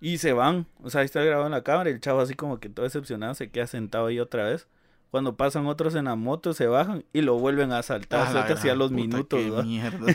Y 0.00 0.18
se 0.18 0.32
van, 0.32 0.66
o 0.82 0.90
sea, 0.90 1.02
ahí 1.02 1.04
está 1.06 1.22
grabado 1.22 1.46
en 1.46 1.52
la 1.52 1.62
cámara 1.62 1.90
y 1.90 1.92
el 1.94 2.00
chavo 2.00 2.20
así 2.20 2.34
como 2.34 2.58
que 2.58 2.68
todo 2.68 2.84
decepcionado 2.84 3.34
se 3.34 3.50
queda 3.50 3.66
sentado 3.68 4.06
ahí 4.06 4.18
otra 4.18 4.44
vez. 4.44 4.66
Cuando 5.12 5.36
pasan 5.36 5.66
otros 5.66 5.94
en 5.94 6.06
la 6.06 6.16
moto 6.16 6.54
se 6.54 6.66
bajan 6.66 7.04
y 7.12 7.20
lo 7.20 7.38
vuelven 7.38 7.70
a 7.70 7.78
asaltar, 7.78 8.34
Ah, 8.34 8.46
así 8.50 8.68
a 8.70 8.74
los 8.74 8.90
puta, 8.90 9.00
minutos, 9.02 9.38
qué 9.38 9.62
mierda. 9.62 10.06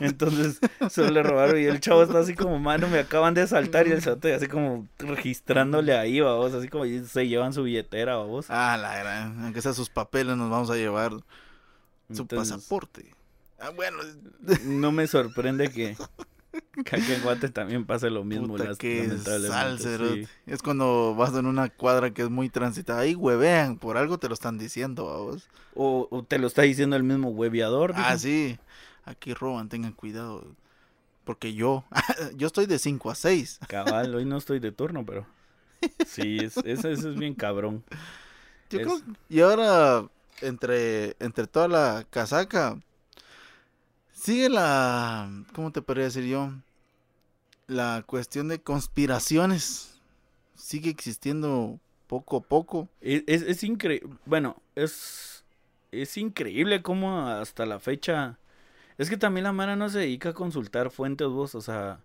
Entonces 0.00 0.60
se 0.90 1.10
le 1.10 1.22
robaron 1.22 1.58
y 1.58 1.64
el 1.64 1.80
chavo 1.80 2.02
está 2.02 2.18
así 2.18 2.34
como, 2.34 2.58
mano, 2.58 2.88
me 2.88 2.98
acaban 2.98 3.32
de 3.32 3.40
asaltar 3.40 3.88
y 3.88 3.92
el 3.92 4.02
cerote 4.02 4.34
así 4.34 4.46
como 4.46 4.86
registrándole 4.98 5.96
ahí, 5.96 6.20
vamos, 6.20 6.52
así 6.52 6.68
como 6.68 6.84
y 6.84 7.02
se 7.06 7.26
llevan 7.26 7.52
su 7.54 7.62
billetera, 7.62 8.16
vamos. 8.16 8.46
ah, 8.50 8.76
la 8.80 8.98
gran. 8.98 9.44
Aunque 9.44 9.62
sea 9.62 9.72
sus 9.72 9.88
papeles, 9.88 10.36
nos 10.36 10.50
vamos 10.50 10.70
a 10.70 10.76
llevar 10.76 11.12
su 12.12 12.22
Entonces, 12.22 12.54
pasaporte. 12.54 13.14
Ah, 13.58 13.70
bueno. 13.70 13.96
No 14.66 14.92
me 14.92 15.06
sorprende 15.06 15.70
que, 15.70 15.96
que 16.84 16.96
aquí 16.96 17.12
en 17.12 17.22
Guate 17.22 17.48
también 17.48 17.84
pase 17.84 18.10
lo 18.10 18.24
mismo, 18.24 18.48
Puta, 18.48 18.64
las- 18.64 18.78
que 18.78 19.08
sí. 19.18 20.28
Es 20.46 20.62
cuando 20.62 21.14
vas 21.14 21.34
en 21.34 21.46
una 21.46 21.68
cuadra 21.68 22.12
que 22.12 22.22
es 22.22 22.30
muy 22.30 22.48
transitada. 22.48 23.00
Ahí 23.00 23.14
huevean, 23.14 23.78
por 23.78 23.96
algo 23.96 24.18
te 24.18 24.28
lo 24.28 24.34
están 24.34 24.58
diciendo, 24.58 25.04
vos. 25.04 25.48
O, 25.74 26.08
o 26.10 26.22
te 26.22 26.38
lo 26.38 26.46
está 26.46 26.62
diciendo 26.62 26.96
el 26.96 27.02
mismo 27.02 27.30
hueveador. 27.30 27.92
Ah, 27.96 28.12
dijo. 28.14 28.18
sí. 28.20 28.58
Aquí 29.04 29.32
roban, 29.34 29.68
tengan 29.68 29.92
cuidado. 29.92 30.44
Porque 31.24 31.54
yo, 31.54 31.84
yo 32.36 32.46
estoy 32.46 32.66
de 32.66 32.78
5 32.78 33.10
a 33.10 33.14
6. 33.14 33.58
Cabal, 33.68 34.14
hoy 34.14 34.24
no 34.24 34.36
estoy 34.38 34.58
de 34.60 34.72
turno, 34.72 35.04
pero. 35.04 35.26
Sí, 36.06 36.38
es, 36.38 36.56
eso, 36.58 36.88
eso 36.88 37.10
es 37.10 37.14
bien 37.16 37.34
cabrón. 37.34 37.84
Yo 38.70 38.80
Es- 38.80 38.86
creo- 38.86 39.00
y 39.28 39.40
ahora, 39.40 40.06
entre, 40.42 41.16
entre 41.20 41.46
toda 41.46 41.68
la 41.68 42.06
casaca, 42.10 42.78
sigue 44.12 44.48
la, 44.48 45.30
¿cómo 45.54 45.70
te 45.72 45.82
podría 45.82 46.04
decir 46.04 46.24
yo? 46.24 46.52
La 47.68 48.02
cuestión 48.06 48.48
de 48.48 48.60
conspiraciones. 48.60 50.00
Sigue 50.54 50.90
existiendo 50.90 51.78
poco 52.08 52.38
a 52.38 52.40
poco. 52.40 52.88
Es, 53.00 53.22
es, 53.26 53.42
es 53.42 53.62
increíble. 53.62 54.08
Bueno, 54.26 54.60
es. 54.74 55.44
Es 55.90 56.18
increíble 56.18 56.82
cómo 56.82 57.26
hasta 57.28 57.64
la 57.64 57.78
fecha. 57.78 58.38
Es 58.98 59.08
que 59.08 59.16
también 59.16 59.44
la 59.44 59.52
Mara 59.52 59.76
no 59.76 59.88
se 59.88 60.00
dedica 60.00 60.30
a 60.30 60.34
consultar 60.34 60.90
fuentes 60.90 61.28
vos. 61.28 61.54
O 61.54 61.60
sea, 61.62 62.00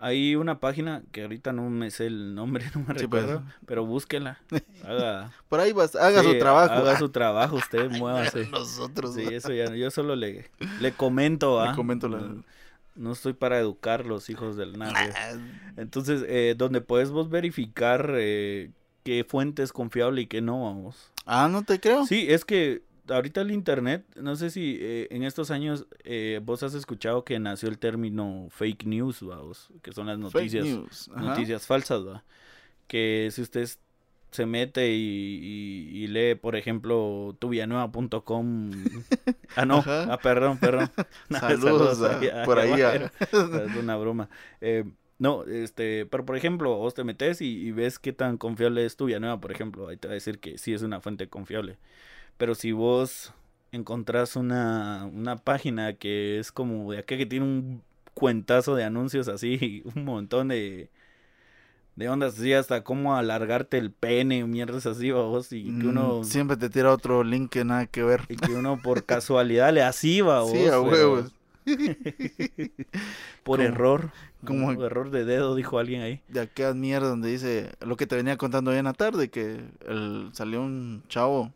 hay 0.00 0.34
una 0.34 0.58
página 0.58 1.02
que 1.12 1.22
ahorita 1.22 1.52
no 1.52 1.68
me 1.70 1.90
sé 1.92 2.06
el 2.06 2.34
nombre, 2.34 2.64
no 2.74 2.80
me 2.80 2.98
Sí, 2.98 3.06
pues. 3.06 3.24
recuerdo. 3.24 3.42
Pero 3.66 3.84
búsquenla. 3.86 4.40
Haga, 4.84 5.30
Por 5.48 5.60
ahí 5.60 5.72
vas, 5.72 5.94
haga 5.94 6.22
sí, 6.22 6.32
su 6.32 6.38
trabajo. 6.38 6.72
Haga 6.74 6.98
su 6.98 7.08
trabajo, 7.10 7.56
usted 7.56 7.90
muévase. 7.90 8.46
Nosotros. 8.48 9.14
Sí, 9.14 9.22
eso 9.22 9.52
ya. 9.52 9.72
Yo 9.74 9.90
solo 9.92 10.16
le, 10.16 10.50
le 10.80 10.92
comento, 10.92 11.62
Le 11.62 11.70
¿ah? 11.70 11.74
comento 11.76 12.08
la- 12.08 12.42
No, 12.98 13.12
estoy 13.12 13.32
para 13.32 13.58
educar 13.58 14.04
los 14.04 14.28
hijos 14.28 14.56
del 14.56 14.76
nadie. 14.78 15.10
Ah, 15.14 15.32
Entonces, 15.76 16.24
eh, 16.28 16.54
donde 16.58 16.80
puedes 16.80 17.10
vos 17.10 17.30
verificar 17.30 18.12
eh, 18.16 18.70
qué 19.04 19.24
fuente 19.24 19.62
es 19.62 19.72
confiable 19.72 20.22
y 20.22 20.26
qué 20.26 20.40
no, 20.40 20.64
vamos. 20.64 21.12
Ah, 21.24 21.48
no 21.50 21.62
te 21.64 21.78
creo. 21.80 22.04
Sí, 22.06 22.26
es 22.28 22.44
que 22.44 22.82
ahorita 23.08 23.40
el 23.40 23.50
internet, 23.52 24.04
no 24.16 24.34
sé 24.36 24.50
si 24.50 24.76
eh, 24.80 25.06
en 25.10 25.22
estos 25.22 25.50
años 25.50 25.86
eh, 26.04 26.40
vos 26.42 26.62
has 26.62 26.74
escuchado 26.74 27.24
que 27.24 27.38
nació 27.38 27.68
el 27.68 27.78
término 27.78 28.48
fake 28.50 28.84
news, 28.84 29.22
vamos, 29.22 29.68
que 29.82 29.92
son 29.92 30.06
las 30.08 30.18
noticias, 30.18 30.64
noticias 31.22 31.66
falsas, 31.66 32.06
¿va? 32.06 32.24
Que 32.86 33.28
si 33.32 33.42
usted 33.42 33.62
s- 33.62 33.78
se 34.30 34.46
mete 34.46 34.90
y, 34.92 34.94
y- 35.92 36.04
y 36.04 36.06
lee, 36.08 36.34
por 36.34 36.56
ejemplo, 36.56 37.36
tuvianueva.com. 37.38 38.70
Ah, 39.56 39.64
no, 39.64 39.78
Ajá. 39.78 40.12
ah, 40.12 40.18
perdón, 40.18 40.58
perdón. 40.58 40.90
No, 41.30 41.38
Saludos 41.38 42.02
a- 42.02 42.44
por 42.44 42.58
ahí 42.58 42.80
a- 42.82 42.94
es 42.96 43.76
una 43.80 43.96
broma. 43.96 44.28
Eh, 44.60 44.84
no, 45.18 45.44
este, 45.44 46.06
pero 46.06 46.24
por 46.24 46.36
ejemplo, 46.36 46.76
vos 46.76 46.94
te 46.94 47.02
metes 47.02 47.40
y, 47.40 47.46
y 47.66 47.72
ves 47.72 47.98
qué 47.98 48.12
tan 48.12 48.36
confiable 48.38 48.84
es 48.84 48.96
tu 48.96 49.06
Villanueva, 49.06 49.40
por 49.40 49.50
ejemplo, 49.50 49.88
ahí 49.88 49.96
te 49.96 50.06
va 50.06 50.12
a 50.12 50.14
decir 50.14 50.38
que 50.38 50.58
sí 50.58 50.72
es 50.74 50.82
una 50.82 51.00
fuente 51.00 51.28
confiable. 51.28 51.76
Pero 52.36 52.54
si 52.54 52.72
vos 52.72 53.32
encontrás 53.72 54.36
una, 54.36 55.06
una 55.12 55.36
página 55.36 55.94
que 55.94 56.38
es 56.38 56.52
como 56.52 56.92
de 56.92 56.98
acá 57.00 57.16
que 57.16 57.26
tiene 57.26 57.46
un 57.46 57.82
cuentazo 58.14 58.74
de 58.76 58.84
anuncios 58.84 59.28
así, 59.28 59.82
un 59.96 60.04
montón 60.04 60.48
de, 60.48 60.88
de 61.98 62.08
ondas 62.08 62.38
así, 62.38 62.52
hasta 62.52 62.84
cómo 62.84 63.16
alargarte 63.16 63.76
el 63.76 63.90
pene, 63.90 64.44
mierdas 64.44 64.86
así, 64.86 65.10
vos, 65.10 65.52
y 65.52 65.64
que 65.64 65.84
Mm, 65.84 65.88
uno, 65.88 66.24
Siempre 66.24 66.56
te 66.56 66.70
tira 66.70 66.92
otro 66.92 67.24
link 67.24 67.50
que 67.50 67.64
nada 67.64 67.86
que 67.86 68.02
ver. 68.04 68.22
y 68.28 68.36
que 68.36 68.52
uno 68.52 68.80
por 68.80 69.04
casualidad 69.04 69.72
le 69.72 69.82
así, 69.82 70.20
va, 70.20 70.40
vos, 70.42 70.52
Sí, 70.52 70.66
a 70.68 70.80
huevos. 70.80 71.32
por 73.42 73.58
Como- 73.58 73.62
error. 73.68 74.10
como- 74.44 74.72
error 74.84 75.10
de 75.10 75.24
dedo, 75.24 75.54
dijo 75.54 75.78
alguien 75.78 76.02
ahí. 76.02 76.22
de 76.28 76.40
aquella 76.40 76.72
mierda 76.74 77.08
donde 77.08 77.28
dice 77.30 77.72
lo 77.80 77.96
que 77.96 78.06
te 78.06 78.16
venía 78.16 78.36
contando 78.36 78.70
hoy 78.70 78.78
en 78.78 78.84
la 78.84 78.92
tarde, 78.94 79.28
que 79.28 79.60
el, 79.86 80.30
salió 80.32 80.62
un 80.62 81.02
chavo, 81.08 81.52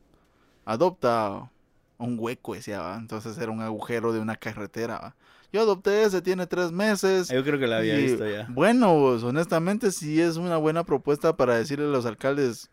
adopta 0.65 1.51
un 1.99 2.17
hueco, 2.19 2.55
decía, 2.55 2.81
¿va? 2.81 2.97
entonces 2.97 3.39
era 3.39 3.53
un 3.53 3.61
agujero 3.61 4.13
de 4.13 4.19
una 4.21 4.37
carretera. 4.37 4.99
¿va? 4.99 5.15
Yo 5.53 5.61
adopté 5.61 6.05
ese, 6.05 6.23
tiene 6.23 6.47
tres 6.47 6.73
meses. 6.73 7.29
Yo 7.29 7.45
creo 7.45 7.59
que 7.59 7.67
la 7.67 7.79
había 7.79 7.99
y, 7.99 8.05
visto 8.05 8.29
ya. 8.29 8.47
Bueno, 8.49 8.99
pues, 8.99 9.23
honestamente 9.23 9.93
sí 9.93 10.21
es 10.21 10.37
una 10.37 10.57
buena 10.57 10.85
propuesta 10.85 11.37
para 11.37 11.57
decirle 11.57 11.85
a 11.85 11.89
los 11.89 12.07
alcaldes, 12.07 12.71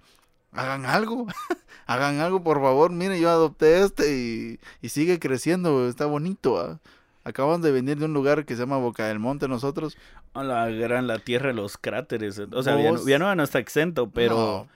hagan 0.52 0.86
algo, 0.86 1.28
hagan 1.86 2.20
algo 2.20 2.42
por 2.42 2.62
favor, 2.62 2.92
mire, 2.92 3.20
yo 3.20 3.30
adopté 3.30 3.84
este 3.84 4.16
y, 4.16 4.60
y 4.82 4.90
sigue 4.90 5.20
creciendo, 5.20 5.90
está 5.90 6.06
bonito. 6.06 6.54
¿va? 6.54 6.80
Acabamos 7.24 7.62
de 7.62 7.72
venir 7.72 7.98
de 7.98 8.06
un 8.06 8.14
lugar 8.14 8.46
que 8.46 8.56
se 8.56 8.62
llama 8.62 8.78
Boca 8.78 9.08
del 9.08 9.20
Monte 9.20 9.48
nosotros. 9.48 9.98
La 10.34 10.70
gran, 10.70 11.08
la 11.08 11.20
tierra 11.20 11.48
de 11.48 11.54
los 11.54 11.78
cráteres. 11.78 12.40
O 12.40 12.64
sea, 12.64 12.76
Villanueva 12.76 13.36
no 13.36 13.44
está 13.44 13.60
exento, 13.60 14.10
pero, 14.10 14.36
No, 14.36 14.68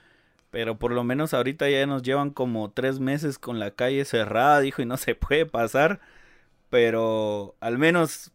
pero 0.50 0.78
por 0.78 0.92
lo 0.92 1.04
menos 1.04 1.32
ahorita 1.32 1.70
ya 1.70 1.86
nos 1.86 2.02
llevan 2.02 2.30
como 2.30 2.70
tres 2.70 3.00
meses 3.00 3.38
con 3.38 3.58
la 3.58 3.70
calle 3.70 4.04
cerrada, 4.04 4.60
dijo, 4.60 4.82
y 4.82 4.86
no 4.86 4.96
se 4.98 5.14
puede 5.14 5.46
pasar. 5.46 6.00
Pero 6.70 7.54
al 7.60 7.78
menos 7.78 8.30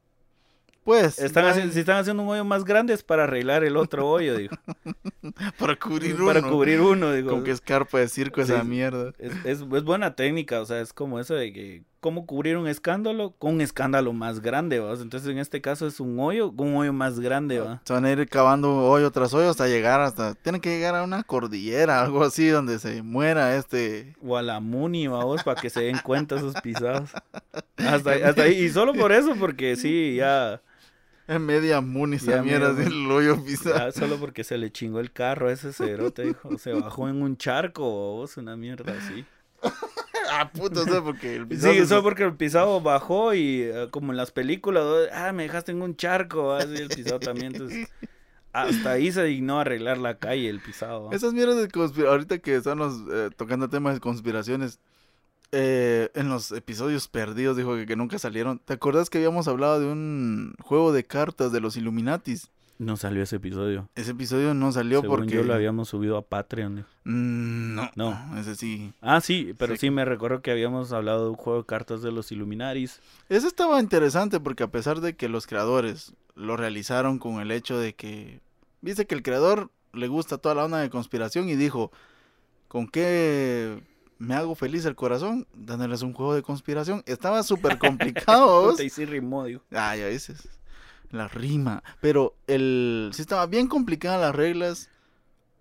pues, 0.83 1.19
están 1.19 1.45
hay- 1.45 1.51
haciendo, 1.51 1.74
si 1.74 1.79
están 1.79 1.98
haciendo 1.98 2.24
un 2.24 2.29
hoyo 2.29 2.45
más 2.45 2.63
grande 2.63 2.93
es 2.93 3.03
para 3.03 3.25
arreglar 3.25 3.63
el 3.63 3.77
otro 3.77 4.09
hoyo, 4.09 4.38
dijo. 4.38 4.55
para 5.59 5.75
cubrir 5.75 6.15
para 6.17 6.39
uno. 6.39 6.50
cubrir 6.50 6.81
uno, 6.81 7.13
digo. 7.13 7.31
Con 7.31 7.43
que 7.43 7.51
escarpa 7.51 8.00
de 8.00 8.07
circo 8.07 8.41
esa 8.41 8.63
mierda. 8.63 9.13
Es, 9.19 9.33
es, 9.45 9.62
es 9.62 9.83
buena 9.83 10.15
técnica, 10.15 10.62
o 10.62 10.65
sea, 10.65 10.81
es 10.81 10.93
como 10.93 11.19
eso 11.19 11.36
de 11.36 11.53
que 11.53 11.83
cómo 11.99 12.25
cubrir 12.25 12.57
un 12.57 12.67
escándalo 12.67 13.31
con 13.37 13.55
un 13.55 13.61
escándalo 13.61 14.13
más 14.13 14.39
grande, 14.39 14.79
¿va? 14.79 14.93
Entonces 14.93 15.29
en 15.29 15.37
este 15.37 15.61
caso 15.61 15.87
es 15.87 15.99
un 15.99 16.19
hoyo 16.19 16.55
con 16.55 16.69
un 16.69 16.77
hoyo 16.77 16.93
más 16.93 17.19
grande, 17.19 17.59
¿va? 17.59 17.81
Se 17.85 17.93
van 17.93 18.05
a 18.05 18.11
ir 18.11 18.27
cavando 18.27 18.77
hoyo 18.77 19.11
tras 19.11 19.33
hoyo 19.33 19.49
hasta 19.49 19.67
llegar 19.67 20.01
hasta... 20.01 20.35
Tienen 20.35 20.61
que 20.61 20.69
llegar 20.69 20.95
a 20.95 21.03
una 21.03 21.23
cordillera, 21.23 22.01
algo 22.03 22.23
así, 22.23 22.47
donde 22.47 22.79
se 22.79 23.01
muera 23.03 23.55
este... 23.55 24.15
O 24.25 24.37
a 24.37 24.41
la 24.41 24.59
Muni, 24.59 25.07
vamos, 25.07 25.43
para 25.43 25.59
que 25.59 25.69
se 25.69 25.81
den 25.81 25.99
cuenta 25.99 26.35
esos 26.35 26.55
pisados. 26.61 27.11
Hasta, 27.77 28.11
hasta 28.27 28.43
ahí, 28.43 28.65
y 28.65 28.69
solo 28.69 28.93
por 28.93 29.13
eso, 29.13 29.35
porque 29.39 29.75
sí, 29.77 30.15
ya, 30.15 30.61
En 31.29 31.45
media 31.45 31.79
muni 31.79 32.17
esa 32.17 32.43
mierda, 32.43 32.73
media 32.73 32.87
así, 32.87 32.93
el 32.93 33.09
hoyo 33.09 33.43
pisado. 33.43 33.91
solo 33.93 34.17
porque 34.17 34.43
se 34.43 34.57
le 34.57 34.69
chingó 34.69 34.99
el 34.99 35.13
carro 35.13 35.47
a 35.47 35.53
ese 35.53 35.71
cerote, 35.71 36.23
dijo, 36.23 36.57
se 36.57 36.73
bajó 36.73 37.07
en 37.07 37.21
un 37.21 37.37
charco, 37.37 37.83
vos, 37.83 38.35
una 38.35 38.57
mierda 38.57 38.93
así. 38.97 39.25
Ah, 40.39 40.51
puto, 40.51 40.81
o 40.81 40.86
sea, 40.86 41.01
porque 41.01 41.36
el 41.36 41.48
pisado... 41.48 41.74
Sí, 41.74 41.86
solo 41.86 42.03
porque 42.03 42.24
el 42.24 42.36
pisado 42.36 42.81
bajó 42.81 43.33
y 43.33 43.63
eh, 43.63 43.88
como 43.91 44.12
en 44.12 44.17
las 44.17 44.31
películas, 44.31 44.83
ah, 45.13 45.31
me 45.31 45.43
dejaste 45.43 45.71
en 45.71 45.81
un 45.81 45.95
charco, 45.95 46.53
así 46.53 46.75
el 46.75 46.89
pisado 46.89 47.19
también, 47.19 47.53
entonces 47.53 47.89
hasta 48.53 48.91
ahí 48.91 49.12
se 49.12 49.24
dignó 49.24 49.59
arreglar 49.59 49.98
la 49.98 50.17
calle 50.17 50.50
el 50.50 50.59
pisado. 50.59 51.12
Esas 51.12 51.33
mierdas 51.33 51.57
de 51.57 51.67
conspiraciones, 51.69 52.12
ahorita 52.12 52.39
que 52.39 52.55
estamos 52.55 53.01
eh, 53.12 53.29
tocando 53.36 53.69
temas 53.69 53.95
de 53.95 54.00
conspiraciones, 54.00 54.79
eh, 55.51 56.12
en 56.13 56.29
los 56.29 56.51
episodios 56.51 57.07
perdidos, 57.07 57.57
dijo 57.57 57.75
que, 57.75 57.86
que 57.86 57.95
nunca 57.95 58.19
salieron. 58.19 58.59
¿Te 58.59 58.74
acuerdas 58.74 59.09
que 59.09 59.17
habíamos 59.17 59.48
hablado 59.48 59.79
de 59.79 59.88
un 59.88 60.53
juego 60.62 60.91
de 60.91 61.05
cartas 61.05 61.51
de 61.51 61.59
los 61.59 61.75
Illuminatis? 61.75 62.50
No 62.79 62.95
salió 62.95 63.21
ese 63.24 63.36
episodio. 63.36 63.89
Ese 63.95 64.12
episodio 64.12 64.53
no 64.53 64.71
salió 64.71 65.01
Según 65.01 65.17
porque... 65.17 65.36
yo 65.36 65.43
lo 65.43 65.53
habíamos 65.53 65.89
subido 65.89 66.15
a 66.17 66.21
Patreon. 66.21 66.86
Mm, 67.03 67.75
no, 67.75 67.91
No. 67.98 68.38
ese 68.39 68.55
sí. 68.55 68.93
Ah, 69.01 69.19
sí, 69.19 69.53
pero 69.57 69.74
Sí. 69.75 69.79
sí 69.81 69.91
me 69.91 70.05
recuerdo 70.05 70.41
que 70.41 70.50
habíamos 70.51 70.93
hablado 70.93 71.25
de 71.25 71.29
un 71.31 71.36
juego 71.36 71.59
de 71.59 71.65
cartas 71.65 72.01
de 72.01 72.13
los 72.13 72.31
Illuminaris. 72.31 73.01
Ese 73.27 73.48
estaba 73.48 73.81
interesante 73.81 74.39
porque 74.39 74.63
a 74.63 74.71
pesar 74.71 75.01
de 75.01 75.13
que 75.17 75.27
los 75.27 75.45
creadores 75.45 76.13
lo 76.36 76.55
realizaron 76.55 77.19
con 77.19 77.41
el 77.41 77.51
hecho 77.51 77.77
de 77.77 77.93
que... 77.95 78.39
Dice 78.81 79.05
que 79.05 79.13
el 79.15 79.24
creador 79.24 79.71
le 79.91 80.07
gusta 80.07 80.38
toda 80.38 80.55
la 80.55 80.63
onda 80.63 80.77
de 80.79 80.89
conspiración 80.89 81.50
y 81.50 81.57
dijo, 81.57 81.91
¿con 82.69 82.88
qué 82.88 83.83
me 84.19 84.36
hago 84.36 84.55
feliz 84.55 84.86
el 84.86 84.95
corazón? 84.95 85.48
Dándoles 85.53 86.01
un 86.01 86.13
juego 86.13 86.33
de 86.33 86.43
conspiración. 86.43 87.03
Estaba 87.07 87.43
súper 87.43 87.77
complicado. 87.77 88.71
Ah, 89.71 89.95
ya 89.98 90.07
dices. 90.07 90.48
La 91.11 91.27
rima. 91.27 91.83
Pero 92.01 92.35
el 92.47 93.09
sí 93.13 93.21
estaba 93.21 93.45
bien 93.47 93.67
complicada 93.67 94.17
las 94.17 94.35
reglas. 94.35 94.89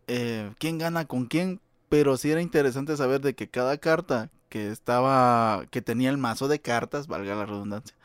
eh, 0.07 0.53
quién 0.59 0.79
gana 0.79 1.07
con 1.07 1.27
quién. 1.27 1.61
Pero 1.89 2.17
sí 2.19 2.31
era 2.31 2.43
interesante 2.43 2.97
saber 2.97 3.21
de 3.23 3.35
que 3.35 3.49
cada 3.49 3.79
carta 3.79 4.31
que 4.49 4.71
estaba. 4.71 5.67
que 5.71 5.83
tenía 5.83 6.11
el 6.11 6.19
mazo 6.19 6.49
de 6.49 6.61
cartas, 6.61 7.07
valga 7.07 7.35
la 7.35 7.47
redundancia. 7.47 7.97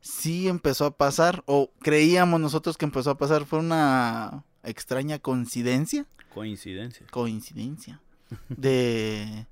Sí 0.00 0.48
empezó 0.48 0.86
a 0.86 0.96
pasar. 0.96 1.42
O 1.46 1.70
creíamos 1.80 2.40
nosotros 2.40 2.76
que 2.78 2.86
empezó 2.86 3.10
a 3.10 3.18
pasar. 3.18 3.44
Fue 3.44 3.58
una 3.58 4.44
extraña 4.62 5.18
coincidencia. 5.18 6.06
Coincidencia. 6.34 7.06
Coincidencia. 7.10 8.00
De. 8.48 9.46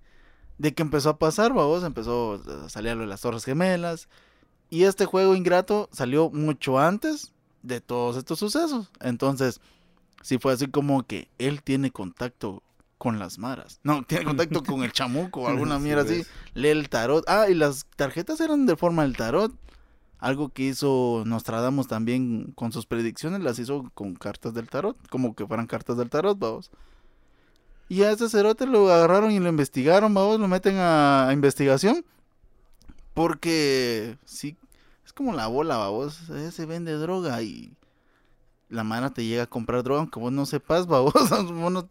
De 0.57 0.75
que 0.75 0.83
empezó 0.83 1.11
a 1.11 1.19
pasar, 1.19 1.53
vamos. 1.53 1.85
Empezó 1.85 2.43
a 2.65 2.69
salir 2.69 2.95
lo 2.95 3.03
de 3.03 3.07
las 3.09 3.21
Torres 3.21 3.45
Gemelas. 3.45 4.09
Y 4.71 4.85
este 4.85 5.05
juego 5.05 5.35
ingrato 5.35 5.89
salió 5.93 6.31
mucho 6.31 6.79
antes 6.79 7.33
de 7.63 7.81
todos 7.81 8.17
estos 8.17 8.39
sucesos. 8.39 8.89
Entonces, 9.01 9.61
sí 10.23 10.39
fue 10.39 10.53
así 10.53 10.69
como 10.69 11.03
que 11.03 11.29
él 11.39 11.63
tiene 11.63 11.91
contacto 11.91 12.63
con 12.97 13.19
las 13.19 13.39
maras. 13.39 13.81
No, 13.83 14.03
tiene 14.07 14.25
contacto 14.25 14.63
con 14.67 14.83
el 14.83 14.93
chamuco 14.93 15.43
o 15.43 15.49
alguna 15.49 15.79
mierda 15.79 16.03
así. 16.03 16.25
Lee 16.55 16.69
el 16.69 16.89
tarot. 16.89 17.25
Ah, 17.29 17.47
y 17.49 17.55
las 17.55 17.87
tarjetas 17.97 18.41
eran 18.41 18.67
de 18.67 18.77
forma 18.77 19.03
del 19.03 19.17
tarot. 19.17 19.53
Algo 20.19 20.51
que 20.51 20.65
hizo 20.65 21.23
Nostradamus 21.27 21.89
también 21.89 22.53
con 22.55 22.73
sus 22.73 22.85
predicciones, 22.85 23.41
las 23.41 23.59
hizo 23.59 23.91
con 23.95 24.15
cartas 24.15 24.53
del 24.53 24.69
tarot. 24.69 24.97
Como 25.09 25.35
que 25.35 25.47
fueran 25.47 25.67
cartas 25.67 25.97
del 25.97 26.11
tarot, 26.11 26.39
vamos. 26.39 26.71
Y 27.89 28.03
a 28.03 28.13
ese 28.13 28.29
cerote 28.29 28.67
lo 28.67 28.93
agarraron 28.93 29.33
y 29.33 29.41
lo 29.41 29.49
investigaron, 29.49 30.15
vamos, 30.15 30.39
lo 30.39 30.47
meten 30.47 30.77
a, 30.77 31.27
a 31.29 31.33
investigación. 31.33 32.05
Porque 33.21 34.17
sí, 34.25 34.57
es 35.05 35.13
como 35.13 35.35
la 35.35 35.47
bola, 35.47 35.91
eh, 36.31 36.51
se 36.51 36.65
vende 36.65 36.95
droga 36.95 37.43
y 37.43 37.71
la 38.71 38.83
mano 38.83 39.13
te 39.13 39.27
llega 39.27 39.43
a 39.43 39.47
comprar 39.47 39.83
droga, 39.83 40.01
aunque 40.01 40.19
vos 40.19 40.33
no 40.33 40.47
sepas, 40.47 40.87
vos. 40.87 41.13
vos, 41.13 41.71
no, 41.71 41.87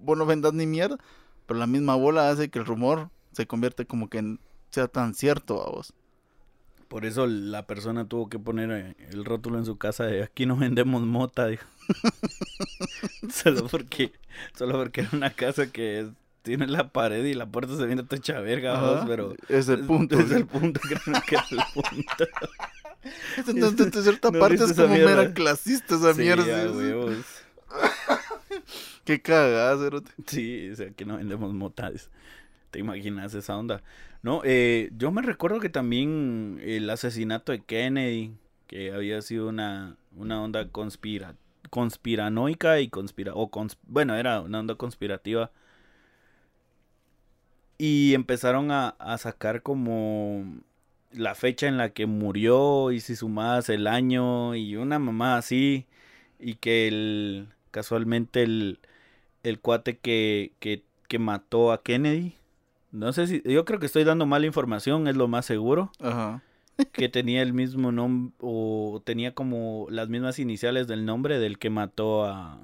vos, 0.00 0.16
no, 0.16 0.24
vendas 0.24 0.54
ni 0.54 0.64
mierda. 0.64 0.96
Pero 1.44 1.60
la 1.60 1.66
misma 1.66 1.94
bola 1.96 2.30
hace 2.30 2.48
que 2.48 2.58
el 2.58 2.64
rumor 2.64 3.10
se 3.32 3.46
convierte 3.46 3.84
como 3.84 4.08
que 4.08 4.38
sea 4.70 4.88
tan 4.88 5.12
cierto, 5.12 5.56
vos. 5.56 5.92
Por 6.88 7.04
eso 7.04 7.26
la 7.26 7.66
persona 7.66 8.08
tuvo 8.08 8.30
que 8.30 8.38
poner 8.38 8.70
eh, 8.70 8.96
el 9.10 9.26
rótulo 9.26 9.58
en 9.58 9.66
su 9.66 9.76
casa 9.76 10.04
de 10.04 10.22
aquí 10.22 10.46
no 10.46 10.56
vendemos 10.56 11.02
mota, 11.02 11.48
dijo. 11.48 11.66
solo 13.28 13.66
porque, 13.66 14.14
solo 14.56 14.78
porque 14.78 15.02
era 15.02 15.10
una 15.12 15.34
casa 15.34 15.70
que 15.70 16.08
tiene 16.44 16.66
la 16.68 16.90
pared 16.90 17.24
y 17.24 17.34
la 17.34 17.46
puerta 17.46 17.74
se 17.76 17.86
viene 17.86 18.02
toda 18.04 18.18
hecha 18.18 18.38
verga, 18.40 19.04
pero 19.06 19.34
es 19.48 19.68
el 19.68 19.80
punto. 19.86 20.18
Es 20.20 20.30
el 20.30 20.46
punto, 20.46 20.78
creo 20.80 21.22
que 21.26 21.34
es 21.36 21.52
el 21.52 21.60
punto. 21.74 22.24
Entonces, 23.48 23.90
de 23.90 24.02
cierta 24.02 24.30
¿No 24.30 24.38
parte 24.38 24.62
es 24.64 24.72
como 24.74 24.94
mera 24.94 25.32
clasista 25.34 25.96
esa 25.96 26.14
Sí, 26.14 26.20
mierda. 26.20 26.64
a. 26.64 27.06
Qué 29.04 29.20
cagada, 29.20 29.76
cerote. 29.82 30.10
Sí, 30.26 30.70
o 30.70 30.76
sea, 30.76 30.90
que 30.90 31.04
no 31.04 31.16
vendemos 31.16 31.52
motas. 31.52 32.10
¿Te 32.70 32.78
imaginas 32.78 33.34
esa 33.34 33.56
onda? 33.56 33.82
No, 34.22 34.40
eh, 34.44 34.90
yo 34.96 35.10
me 35.12 35.22
recuerdo 35.22 35.60
que 35.60 35.68
también 35.68 36.60
el 36.62 36.88
asesinato 36.90 37.52
de 37.52 37.62
Kennedy, 37.62 38.32
que 38.66 38.92
había 38.92 39.20
sido 39.22 39.48
una, 39.48 39.96
una 40.16 40.42
onda 40.42 40.68
conspira, 40.68 41.34
conspiranoica 41.70 42.80
y 42.80 42.88
conspira, 42.88 43.32
o 43.34 43.50
cons- 43.50 43.76
bueno, 43.86 44.14
era 44.14 44.40
una 44.40 44.60
onda 44.60 44.74
conspirativa. 44.76 45.50
Y 47.86 48.14
empezaron 48.14 48.70
a, 48.70 48.88
a 48.98 49.18
sacar 49.18 49.60
como 49.60 50.42
la 51.12 51.34
fecha 51.34 51.68
en 51.68 51.76
la 51.76 51.90
que 51.90 52.06
murió 52.06 52.92
y 52.92 53.00
si 53.00 53.14
sumabas 53.14 53.68
el 53.68 53.86
año 53.86 54.54
y 54.54 54.76
una 54.76 54.98
mamá 54.98 55.36
así. 55.36 55.84
Y 56.38 56.54
que 56.54 56.88
el, 56.88 57.48
casualmente 57.70 58.42
el, 58.42 58.78
el 59.42 59.60
cuate 59.60 59.98
que, 59.98 60.52
que, 60.60 60.82
que 61.08 61.18
mató 61.18 61.72
a 61.72 61.82
Kennedy. 61.82 62.36
No 62.90 63.12
sé 63.12 63.26
si, 63.26 63.42
yo 63.44 63.66
creo 63.66 63.80
que 63.80 63.86
estoy 63.86 64.04
dando 64.04 64.24
mala 64.24 64.46
información, 64.46 65.06
es 65.06 65.16
lo 65.16 65.28
más 65.28 65.44
seguro. 65.44 65.92
Ajá. 66.00 66.42
Que 66.92 67.10
tenía 67.10 67.42
el 67.42 67.52
mismo 67.52 67.92
nombre, 67.92 68.34
o 68.40 69.02
tenía 69.04 69.34
como 69.34 69.88
las 69.90 70.08
mismas 70.08 70.38
iniciales 70.38 70.86
del 70.86 71.04
nombre 71.04 71.38
del 71.38 71.58
que 71.58 71.68
mató 71.68 72.24
a. 72.24 72.62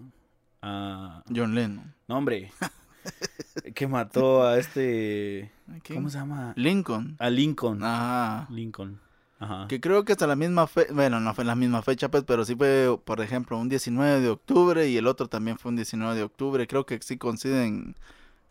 a 0.62 1.22
John 1.28 1.54
Lennon. 1.54 1.94
no, 2.09 2.16
hombre. 2.16 2.52
que 3.74 3.86
mató 3.86 4.46
a 4.46 4.58
este. 4.58 5.50
¿Quién? 5.82 5.98
¿Cómo 5.98 6.10
se 6.10 6.18
llama? 6.18 6.52
Lincoln. 6.56 7.16
A 7.18 7.30
Lincoln. 7.30 7.82
Ajá. 7.82 8.46
Lincoln. 8.50 9.00
Ajá. 9.38 9.66
Que 9.68 9.80
creo 9.80 10.04
que 10.04 10.12
hasta 10.12 10.26
la 10.26 10.36
misma 10.36 10.66
fecha, 10.66 10.92
bueno, 10.92 11.18
no 11.18 11.34
fue 11.34 11.44
la 11.44 11.54
misma 11.54 11.80
fecha, 11.80 12.10
pues, 12.10 12.24
pero 12.24 12.44
sí 12.44 12.54
fue, 12.54 12.98
por 13.04 13.22
ejemplo, 13.22 13.58
un 13.58 13.70
19 13.70 14.20
de 14.20 14.28
octubre 14.28 14.86
y 14.86 14.98
el 14.98 15.06
otro 15.06 15.28
también 15.28 15.58
fue 15.58 15.70
un 15.70 15.76
19 15.76 16.14
de 16.14 16.22
octubre. 16.22 16.66
Creo 16.66 16.84
que 16.84 17.00
sí 17.00 17.16
coinciden 17.16 17.96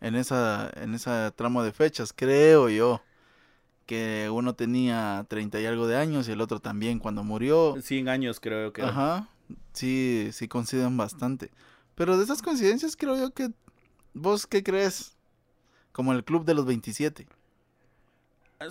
en 0.01 0.15
esa, 0.15 0.71
en 0.75 0.95
esa 0.95 1.31
tramo 1.31 1.63
de 1.63 1.71
fechas, 1.71 2.13
creo 2.15 2.69
yo. 2.69 3.01
Que 3.85 4.29
uno 4.31 4.53
tenía 4.53 5.25
30 5.29 5.61
y 5.61 5.65
algo 5.65 5.87
de 5.87 5.97
años 5.97 6.27
y 6.27 6.31
el 6.31 6.41
otro 6.41 6.59
también 6.59 6.99
cuando 6.99 7.23
murió. 7.23 7.75
100 7.81 8.07
años 8.07 8.39
creo 8.39 8.71
que. 8.71 8.83
Ajá. 8.83 9.29
Sí, 9.73 10.29
sí 10.31 10.47
coinciden 10.47 10.95
bastante. 10.97 11.51
Pero 11.95 12.17
de 12.17 12.23
esas 12.23 12.41
coincidencias 12.41 12.95
creo 12.95 13.17
yo 13.17 13.31
que... 13.31 13.49
¿Vos 14.21 14.45
qué 14.47 14.63
crees? 14.63 15.15
Como 15.91 16.13
el 16.13 16.23
club 16.23 16.45
de 16.45 16.53
los 16.53 16.65
27. 16.65 17.27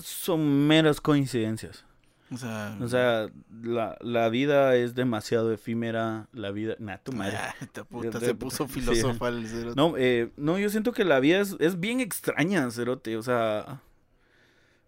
Son 0.01 0.67
meras 0.67 1.01
coincidencias. 1.01 1.85
O 2.31 2.37
sea... 2.37 2.77
O 2.81 2.89
sea, 2.89 3.31
la, 3.63 3.97
la 4.03 4.29
vida 4.29 4.77
es 4.77 4.95
demasiado 4.95 5.51
efímera. 5.53 6.29
La 6.33 6.51
vida. 6.51 6.77
Nah, 6.79 6.99
tu 6.99 7.13
madre. 7.13 7.37
Ah, 7.39 7.55
esta 7.61 7.85
puta 7.85 8.19
Yo- 8.19 8.21
se 8.21 8.35
puso 8.35 8.67
sí. 8.69 8.75
filosofal. 8.81 9.45
el. 9.45 9.75
No, 9.75 9.95
eh, 9.97 10.31
no, 10.37 10.59
yo 10.59 10.69
siento 10.69 10.93
que 10.93 11.05
la 11.05 11.21
vida 11.21 11.41
es, 11.41 11.57
es 11.59 11.81
bien 11.81 12.01
extraña, 12.01 12.71
Cerote. 12.71 13.17
O 13.17 13.23
sea, 13.23 13.81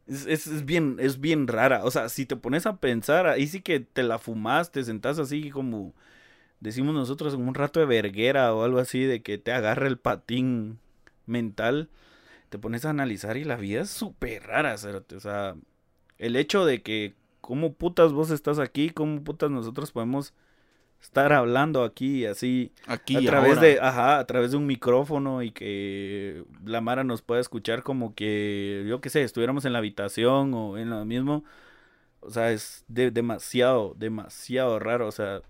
es, 0.07 0.27
es, 0.27 0.47
es 0.47 0.67
bien, 0.67 0.97
es 1.01 1.19
bien 1.21 1.49
rara. 1.49 1.85
O 1.85 1.91
sea, 1.91 2.11
si 2.11 2.27
te 2.27 2.37
pones 2.37 2.67
a 2.67 2.77
pensar, 2.77 3.27
ahí 3.27 3.47
sí 3.47 3.63
que 3.63 3.81
te 3.81 4.03
la 4.03 4.19
fumas, 4.19 4.71
te 4.71 4.85
sentás 4.85 5.19
así 5.19 5.49
como 5.51 5.95
decimos 6.61 6.95
nosotros, 6.95 7.35
en 7.35 7.47
un 7.47 7.55
rato 7.55 7.81
de 7.81 7.87
verguera 7.87 8.55
o 8.55 8.63
algo 8.65 8.79
así, 8.79 9.05
de 9.05 9.23
que 9.23 9.39
te 9.39 9.53
agarra 9.53 9.87
el 9.89 9.99
patín 9.99 10.79
mental. 11.27 11.89
Te 12.49 12.59
pones 12.59 12.85
a 12.85 12.91
analizar 12.91 13.37
y 13.37 13.45
la 13.45 13.57
vida 13.57 13.83
es 13.83 13.91
súper 13.91 14.43
rara. 14.45 14.75
O 14.75 15.21
sea, 15.21 15.55
el 16.19 16.37
hecho 16.37 16.65
de 16.65 16.83
que, 16.83 17.15
¿cómo 17.41 17.75
putas 17.75 18.13
vos 18.13 18.31
estás 18.31 18.59
aquí? 18.59 18.91
¿Cómo 18.91 19.23
putas 19.23 19.51
nosotros 19.51 19.93
podemos 19.93 20.35
estar 21.01 21.33
hablando 21.33 21.85
aquí 21.85 22.27
así? 22.27 22.73
Aquí 22.87 23.17
a 23.17 23.21
través 23.31 23.57
ahora. 23.57 23.69
de 23.69 23.81
ajá 23.81 24.19
a 24.19 24.27
través 24.27 24.51
de 24.51 24.57
un 24.59 24.67
micrófono 24.67 25.43
y 25.43 25.51
que 25.51 26.45
la 26.65 26.81
Mara 26.83 27.05
nos 27.05 27.23
pueda 27.23 27.41
escuchar 27.41 27.83
como 27.83 28.15
que 28.15 28.85
yo 28.87 29.01
qué 29.01 29.09
sé 29.09 29.23
estuviéramos 29.23 29.65
en 29.65 29.73
la 29.73 29.79
habitación 29.79 30.53
o 30.53 30.77
en 30.77 30.91
lo 30.91 31.03
mismo 31.07 31.43
o 32.21 32.29
sea 32.31 32.53
es 32.53 32.85
de- 32.87 33.11
demasiado 33.11 33.95
demasiado 33.97 34.79
raro 34.79 35.07
o 35.07 35.13
sea 35.13 35.41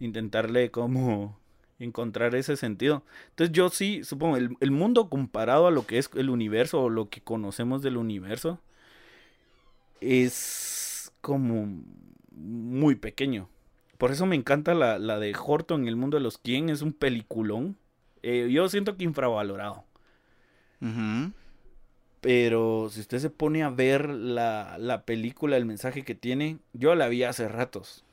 intentarle 0.00 0.70
como 0.70 1.38
encontrar 1.78 2.34
ese 2.34 2.56
sentido 2.56 3.02
entonces 3.30 3.54
yo 3.54 3.68
sí 3.68 4.02
supongo 4.04 4.36
el, 4.36 4.56
el 4.60 4.70
mundo 4.70 5.08
comparado 5.08 5.66
a 5.66 5.70
lo 5.70 5.86
que 5.86 5.98
es 5.98 6.10
el 6.14 6.30
universo 6.30 6.82
o 6.82 6.90
lo 6.90 7.10
que 7.10 7.20
conocemos 7.20 7.82
del 7.82 7.96
universo 7.96 8.60
es 10.00 11.12
como 11.20 11.82
muy 12.30 12.94
pequeño 12.94 13.48
por 13.98 14.10
eso 14.10 14.26
me 14.26 14.36
encanta 14.36 14.74
la, 14.74 14.98
la 14.98 15.18
de 15.18 15.34
Horton, 15.34 15.88
El 15.88 15.96
mundo 15.96 16.16
de 16.16 16.22
los 16.22 16.38
quién, 16.38 16.68
es 16.68 16.82
un 16.82 16.92
peliculón. 16.92 17.76
Eh, 18.22 18.48
yo 18.50 18.68
siento 18.68 18.96
que 18.96 19.04
infravalorado. 19.04 19.84
Pero 22.20 22.88
si 22.90 23.00
usted 23.00 23.18
se 23.18 23.30
pone 23.30 23.62
a 23.62 23.70
ver 23.70 24.08
la, 24.08 24.76
la 24.78 25.02
película, 25.04 25.56
el 25.56 25.64
mensaje 25.64 26.04
que 26.04 26.14
tiene, 26.14 26.58
yo 26.72 26.94
la 26.94 27.08
vi 27.08 27.24
hace 27.24 27.48
ratos, 27.48 28.04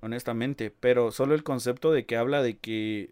honestamente. 0.00 0.72
Pero 0.80 1.10
solo 1.12 1.34
el 1.34 1.42
concepto 1.44 1.92
de 1.92 2.06
que 2.06 2.16
habla 2.16 2.42
de 2.42 2.56
que 2.56 3.10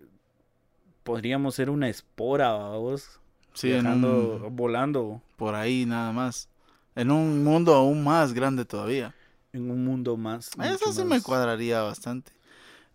podríamos 1.02 1.54
ser 1.54 1.70
una 1.70 1.88
espora, 1.88 2.52
vos, 2.56 3.20
Sí, 3.54 3.68
viajando, 3.68 4.40
un- 4.46 4.56
volando 4.56 5.22
por 5.36 5.54
ahí 5.54 5.86
nada 5.86 6.12
más. 6.12 6.48
En 6.94 7.10
un 7.10 7.44
mundo 7.44 7.74
aún 7.74 8.02
más 8.04 8.32
grande 8.32 8.64
todavía. 8.64 9.14
en 9.52 9.70
un 9.70 9.84
mundo 9.84 10.16
más. 10.18 10.50
Eso 10.62 10.92
sí 10.92 11.02
me 11.04 11.22
cuadraría 11.22 11.80
bastante. 11.80 12.30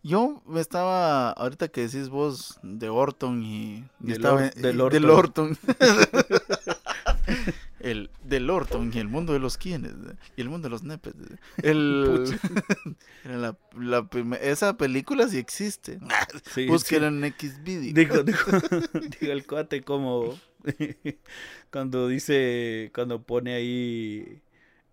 Yo 0.03 0.41
me 0.45 0.61
estaba, 0.61 1.31
ahorita 1.31 1.67
que 1.69 1.81
decís 1.87 2.09
vos 2.09 2.59
de 2.63 2.89
Orton 2.89 3.43
y, 3.43 3.83
Del 3.99 4.15
estaba 4.17 4.35
Or- 4.45 4.53
del 4.53 4.77
del 4.89 5.09
Orton. 5.09 5.57
El 7.91 8.09
del 8.23 8.49
Orton 8.49 8.91
y 8.93 8.99
el 8.99 9.07
mundo 9.07 9.33
de 9.33 9.39
los 9.39 9.57
quienes 9.57 9.93
y 10.35 10.41
el 10.41 10.49
mundo 10.49 10.67
de 10.67 10.71
los 10.71 10.83
nepes. 10.83 11.13
El 11.63 12.25
era 13.25 13.37
la, 13.37 13.57
la 13.77 14.03
prime- 14.09 14.39
esa 14.41 14.77
película 14.77 15.27
sí 15.27 15.37
existe. 15.37 15.99
Sí, 16.53 16.67
en 16.95 17.23
X 17.23 17.61
video. 17.63 17.93
Dijo, 17.93 18.23
dijo 18.23 19.31
el 19.31 19.45
cuate 19.45 19.81
como 19.81 20.37
cuando 21.71 22.07
dice, 22.07 22.91
cuando 22.93 23.21
pone 23.23 23.53
ahí 23.53 24.41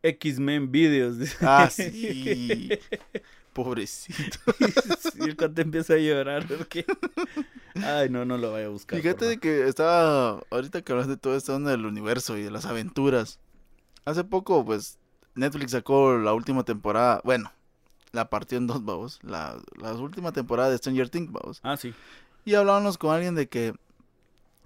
X-Men 0.02 0.70
videos. 0.70 1.16
Ah, 1.42 1.68
sí. 1.70 2.70
Pobrecito. 3.58 4.38
Y 5.18 5.24
el 5.24 5.36
cuate 5.36 5.62
empieza 5.62 5.94
a 5.94 5.96
llorar 5.96 6.46
porque... 6.46 6.86
Ay, 7.74 8.08
no, 8.08 8.24
no 8.24 8.38
lo 8.38 8.52
vaya 8.52 8.66
a 8.66 8.68
buscar. 8.68 9.00
Fíjate 9.00 9.24
de 9.24 9.38
que 9.38 9.66
estaba, 9.66 10.40
ahorita 10.50 10.82
que 10.82 10.92
hablas 10.92 11.08
de 11.08 11.16
todo 11.16 11.36
esto 11.36 11.58
del 11.58 11.84
universo 11.84 12.36
y 12.36 12.42
de 12.42 12.52
las 12.52 12.66
aventuras. 12.66 13.40
Hace 14.04 14.22
poco, 14.22 14.64
pues, 14.64 14.98
Netflix 15.34 15.72
sacó 15.72 16.16
la 16.18 16.34
última 16.34 16.62
temporada, 16.62 17.20
bueno, 17.24 17.50
la 18.12 18.30
partió 18.30 18.58
en 18.58 18.68
dos, 18.68 18.84
vamos, 18.84 19.18
la, 19.22 19.60
la 19.76 19.92
última 19.94 20.30
temporada 20.30 20.70
de 20.70 20.78
Stranger 20.78 21.10
Things, 21.10 21.32
vamos. 21.32 21.58
favor. 21.58 21.74
Ah, 21.74 21.76
sí. 21.76 21.92
Y 22.44 22.54
hablábamos 22.54 22.96
con 22.96 23.12
alguien 23.12 23.34
de 23.34 23.48
que, 23.48 23.74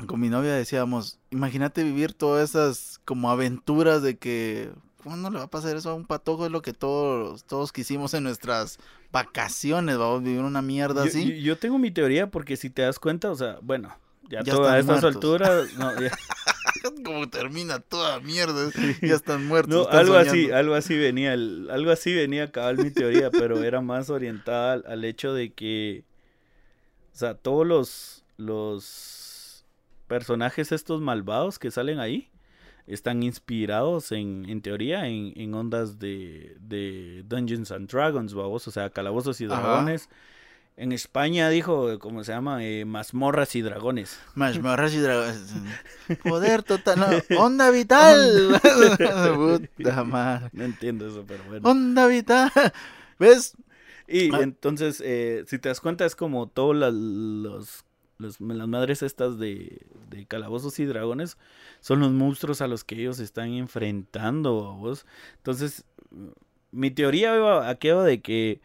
con 0.07 0.21
mi 0.21 0.29
novia 0.29 0.53
decíamos, 0.53 1.19
imagínate 1.31 1.83
vivir 1.83 2.13
todas 2.13 2.51
esas 2.51 3.01
como 3.07 3.31
aventuras 3.31 4.03
de 4.03 4.19
que, 4.19 4.71
¿cuándo 5.03 5.31
le 5.31 5.39
va 5.39 5.45
a 5.45 5.51
pasar 5.51 5.77
eso 5.77 5.91
a 5.91 5.95
un 5.95 6.07
patojo? 6.07 6.47
Es 6.47 6.53
lo 6.53 6.63
que 6.63 6.73
todos, 6.73 7.45
todos 7.45 7.73
quisimos 7.73 8.15
en 8.15 8.25
nuestras 8.25 8.79
vacaciones, 9.11 9.99
vamos, 9.99 10.23
vivir 10.23 10.41
una 10.41 10.63
mierda 10.63 11.05
Yo, 11.05 11.09
así. 11.11 11.25
yo- 11.29 11.35
yo 11.53 11.59
tengo 11.59 11.79
mi 11.79 11.91
teoría 11.91 12.31
porque 12.31 12.57
si 12.57 12.71
te 12.71 12.83
das 12.83 12.99
cuenta, 12.99 13.31
o 13.31 13.35
sea, 13.35 13.59
bueno, 13.63 13.97
ya, 14.29 14.43
Ya 14.43 14.53
todas 14.53 14.79
estas 14.81 15.01
muertos. 15.03 15.15
alturas... 15.17 15.73
No, 15.79 16.01
ya- 16.01 16.17
como 17.05 17.29
termina 17.29 17.79
toda 17.79 18.19
mierda. 18.21 18.71
Ya 19.03 19.15
están 19.15 19.47
muertos. 19.47 19.73
No, 19.73 19.83
están 19.83 19.99
algo 20.01 20.15
así, 20.17 20.51
algo 20.51 20.75
así 20.75 20.97
venía, 20.97 21.33
el- 21.35 21.69
algo 21.71 21.91
así 21.91 22.13
venía 22.15 22.51
cabal 22.51 22.79
mi 22.79 22.91
teoría, 22.91 23.31
pero 23.31 23.63
era 23.63 23.81
más 23.81 24.11
orientada 24.11 24.73
al, 24.75 24.85
al 24.89 25.05
hecho 25.05 25.33
de 25.35 25.53
que, 25.53 26.05
o 27.13 27.17
sea, 27.17 27.35
todos 27.35 27.67
los, 27.67 28.25
los 28.37 29.65
personajes 30.09 30.73
estos 30.73 31.01
malvados 31.01 31.59
que 31.59 31.71
salen 31.71 32.01
ahí 32.01 32.29
están 32.87 33.23
inspirados 33.23 34.13
en, 34.13 34.45
en 34.49 34.61
teoría 34.63 35.07
en, 35.09 35.33
en 35.37 35.55
ondas 35.55 35.99
de, 35.99 36.57
de 36.61 37.23
Dungeons 37.27 37.71
and 37.73 37.91
Dragons, 37.91 38.35
babos, 38.35 38.67
o 38.69 38.71
sea, 38.71 38.91
calabozos 38.91 39.41
y 39.41 39.45
Ajá. 39.47 39.57
dragones. 39.61 40.09
En 40.75 40.91
España 40.93 41.51
dijo, 41.51 41.99
¿cómo 41.99 42.25
se 42.25 42.33
llama? 42.33 42.65
Eh, 42.65 42.87
mazmorras 42.87 43.55
y 43.57 43.61
dragones. 43.61 44.19
Mazmorras 44.35 44.95
y 44.95 44.99
dragones. 45.01 45.53
Poder 46.25 46.63
total. 46.63 47.23
no, 47.29 47.41
onda 47.43 47.71
vital. 47.71 48.59
Puta 49.77 50.05
madre. 50.05 50.49
No 50.53 50.65
entiendo 50.65 51.07
eso, 51.07 51.25
pero 51.27 51.45
bueno. 51.45 51.69
Onda 51.69 52.07
vital. 52.07 52.51
¿Ves? 53.19 53.55
Y 54.09 54.35
Ah. 54.35 54.41
entonces, 54.43 55.03
eh, 55.05 55.45
si 55.47 55.59
te 55.59 55.69
das 55.69 55.81
cuenta, 55.81 56.05
es 56.05 56.17
como 56.17 56.49
todas 56.49 56.77
las, 56.79 56.93
los, 56.95 57.85
las 58.23 58.41
madres 58.41 59.03
estas 59.03 59.39
de, 59.39 59.87
calabozos 60.29 60.79
y 60.79 60.85
dragones 60.85 61.37
son 61.81 62.01
los 62.01 62.13
monstruos 62.13 62.61
a 62.63 62.69
los 62.69 62.85
que 62.85 62.97
ellos 62.97 63.19
están 63.19 63.51
enfrentando, 63.53 64.69
¿a 64.69 64.77
vos. 64.77 65.07
Entonces, 65.37 65.85
mi 66.71 66.91
teoría 66.91 67.37
iba 67.37 67.69
a 67.69 67.75
va 67.75 68.05
de 68.05 68.21
que 68.23 68.61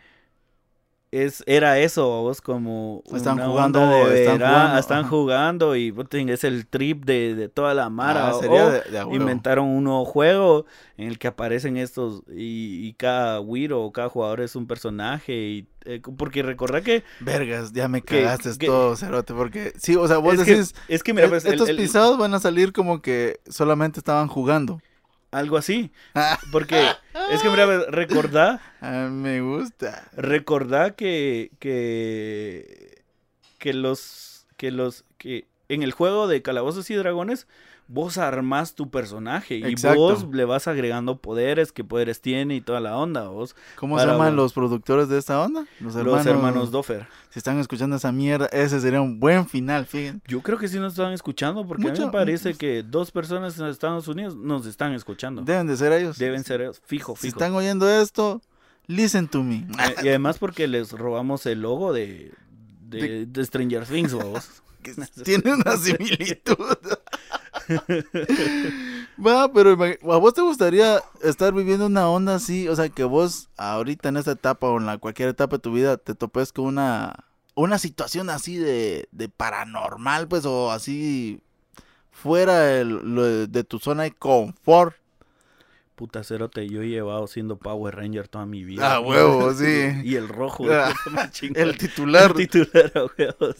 es, 1.11 1.43
era 1.47 1.79
eso, 1.79 2.01
¿a 2.17 2.21
vos, 2.21 2.41
como 2.41 3.01
Están 3.13 3.35
una 3.35 3.47
jugando, 3.47 3.79
de 3.79 4.21
están 4.23 4.37
jugando, 4.39 4.77
están 4.79 4.99
ajá. 4.99 5.07
jugando 5.09 5.75
y 5.75 5.91
puta, 5.91 6.17
es 6.17 6.43
el 6.43 6.67
trip 6.67 7.05
de, 7.05 7.33
de 7.35 7.47
toda 7.49 7.73
la 7.73 7.89
mara. 7.89 8.27
Ah, 8.29 8.35
o- 8.35 8.39
sería 8.41 8.65
o 8.65 8.71
de- 8.71 8.81
de 8.81 8.99
a 8.99 9.05
huevo. 9.05 9.15
inventaron 9.21 9.67
un 9.67 9.83
nuevo 9.85 10.03
juego 10.05 10.65
en 10.97 11.07
el 11.07 11.17
que 11.17 11.27
aparecen 11.27 11.77
estos 11.77 12.23
y, 12.29 12.87
y 12.87 12.93
cada 12.93 13.39
Wiro 13.39 13.81
o 13.83 13.91
cada 13.93 14.09
jugador 14.09 14.41
es 14.41 14.55
un 14.55 14.67
personaje 14.67 15.33
y 15.33 15.67
eh, 15.85 16.01
porque 16.17 16.43
recordá 16.43 16.81
que 16.81 17.03
Vergas, 17.21 17.71
ya 17.71 17.87
me 17.87 18.01
cagaste 18.01 18.57
que- 18.57 18.65
todo, 18.67 18.97
Cerote. 18.97 19.33
Porque, 19.33 19.71
sí, 19.77 19.95
o 19.95 20.05
sea, 20.09 20.17
vos 20.17 20.33
es, 20.33 20.43
que, 20.43 20.51
decís. 20.51 20.75
es 20.89 21.01
que 21.03 21.13
mira 21.13 21.27
"Eh, 21.27 21.29
pues 21.29 21.45
el- 21.45 21.53
estos 21.53 21.69
el- 21.69 21.77
pisados 21.77 22.17
van 22.17 22.33
a 22.33 22.39
salir 22.39 22.73
como 22.73 23.01
que 23.01 23.39
solamente 23.47 23.99
estaban 24.01 24.27
jugando. 24.27 24.81
Algo 25.31 25.57
así 25.57 25.91
porque 26.51 26.87
es 27.31 27.41
que 27.41 27.49
mira 27.49 27.65
recordá 27.89 28.61
ah, 28.81 29.09
me 29.11 29.41
gusta. 29.41 30.07
recordá 30.15 30.91
que 30.91 31.51
que 31.59 33.03
que 33.59 33.73
los 33.73 34.45
que 34.57 34.71
los 34.71 35.03
que 35.17 35.47
en 35.69 35.83
el 35.83 35.91
juego 35.91 36.27
de 36.27 36.41
calabozos 36.41 36.89
y 36.89 36.95
dragones 36.95 37.47
vos 37.89 38.17
armás 38.17 38.75
tu 38.75 38.89
personaje 38.89 39.55
y 39.55 39.75
vos 39.95 40.25
le 40.33 40.43
vas 40.45 40.67
agregando 40.67 41.17
poderes, 41.21 41.71
qué 41.71 41.83
poderes 41.83 42.19
tiene 42.21 42.55
y 42.55 42.61
toda 42.61 42.79
la 42.81 42.97
onda, 42.97 43.27
vos. 43.29 43.55
¿Cómo 43.75 43.95
Para- 43.95 44.11
se 44.11 44.17
llaman 44.17 44.35
los 44.35 44.53
productores 44.53 45.07
de 45.09 45.17
esta 45.17 45.41
onda? 45.41 45.65
Los 45.79 45.95
Los 45.95 46.25
hermanos 46.25 46.71
Doffer. 46.71 47.07
Si 47.29 47.39
están 47.39 47.59
escuchando 47.59 47.95
esa 47.95 48.11
mierda, 48.11 48.47
ese 48.47 48.79
sería 48.81 48.99
un 49.01 49.19
buen 49.19 49.47
final, 49.47 49.85
fíjense. 49.85 50.21
Yo 50.27 50.41
creo 50.41 50.57
que 50.57 50.67
sí 50.67 50.79
nos 50.79 50.93
están 50.93 51.13
escuchando 51.13 51.65
porque 51.67 51.87
a 51.87 51.91
mí 51.93 51.99
me 51.99 52.11
parece 52.11 52.55
que 52.55 52.83
dos 52.83 53.11
personas 53.11 53.57
en 53.59 53.67
Estados 53.67 54.07
Unidos 54.07 54.35
nos 54.35 54.65
están 54.65 54.93
escuchando. 54.93 55.41
Deben 55.43 55.67
de 55.67 55.77
ser 55.77 55.93
ellos. 55.93 56.17
Deben 56.17 56.43
ser 56.43 56.61
ellos, 56.61 56.81
fijo, 56.85 57.15
Si 57.15 57.27
fijo. 57.27 57.37
están 57.39 57.53
oyendo 57.55 57.89
esto, 57.89 58.41
listen 58.87 59.27
to 59.27 59.43
me. 59.43 59.57
Eh, 59.79 59.95
Y 60.03 60.07
además 60.09 60.37
porque 60.39 60.67
les 60.67 60.91
robamos 60.91 61.45
el 61.45 61.61
logo 61.61 61.93
de, 61.93 62.33
de, 62.89 63.25
de 63.25 63.45
Stranger 63.45 63.85
Things, 63.85 64.13
vos. 64.13 64.49
Tiene 65.23 65.53
una 65.53 65.75
similitud. 65.77 66.55
Va, 69.25 69.51
pero 69.51 69.71
¿a 70.13 70.17
vos 70.17 70.33
te 70.33 70.41
gustaría 70.41 71.01
estar 71.23 71.53
viviendo 71.53 71.85
una 71.87 72.09
onda 72.09 72.35
así? 72.35 72.67
O 72.67 72.75
sea, 72.75 72.89
que 72.89 73.03
vos 73.03 73.49
ahorita 73.57 74.09
en 74.09 74.17
esta 74.17 74.31
etapa 74.31 74.67
o 74.67 74.77
en 74.79 74.85
la 74.85 74.97
cualquier 74.97 75.29
etapa 75.29 75.57
de 75.57 75.61
tu 75.61 75.71
vida 75.71 75.97
te 75.97 76.15
topes 76.15 76.53
con 76.53 76.65
una, 76.65 77.25
una 77.55 77.79
situación 77.79 78.29
así 78.29 78.57
de, 78.57 79.07
de 79.11 79.29
paranormal, 79.29 80.27
pues, 80.27 80.45
o 80.45 80.71
así 80.71 81.41
fuera 82.11 82.83
lo- 82.83 83.47
de 83.47 83.63
tu 83.63 83.79
zona 83.79 84.03
de 84.03 84.11
confort. 84.13 84.95
Puta 85.97 86.23
cerote, 86.23 86.69
yo 86.69 86.83
he 86.83 86.89
llevado 86.89 87.25
siendo 87.25 87.57
Power 87.57 87.95
Ranger 87.95 88.27
toda 88.27 88.45
mi 88.45 88.63
vida. 88.63 88.93
Ah, 88.97 88.99
huevo, 88.99 89.51
sí. 89.55 89.65
Y 90.03 90.13
el 90.13 90.27
rojo. 90.27 90.63
Ah. 90.71 90.93
El 91.55 91.75
titular. 91.75 92.29
El 92.37 92.47
titular, 92.47 92.91
a 92.93 93.05
huevos. 93.05 93.57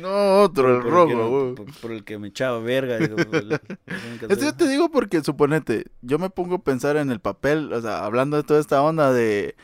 No, 0.00 0.40
otro, 0.40 0.76
el 0.76 0.82
Por 0.82 0.90
rojo, 0.90 1.12
huevo. 1.12 1.54
por, 1.56 1.66
por 1.78 1.92
el 1.92 2.04
que 2.04 2.18
me 2.18 2.28
echaba 2.28 2.58
verga. 2.60 2.96
Esto 2.96 4.34
yo 4.40 4.54
te 4.54 4.66
digo 4.66 4.90
porque, 4.90 5.22
suponete, 5.22 5.84
yo 6.00 6.18
me 6.18 6.30
pongo 6.30 6.54
a 6.54 6.62
pensar 6.64 6.96
en 6.96 7.10
el 7.10 7.20
papel, 7.20 7.70
o 7.70 7.82
sea, 7.82 8.02
hablando 8.02 8.38
de 8.38 8.44
toda 8.44 8.60
esta 8.60 8.80
onda 8.80 9.12
de, 9.12 9.54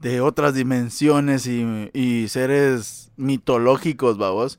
de 0.00 0.20
otras 0.20 0.52
dimensiones 0.52 1.46
y, 1.46 1.90
y 1.94 2.28
seres 2.28 3.10
mitológicos, 3.16 4.18
babos. 4.18 4.58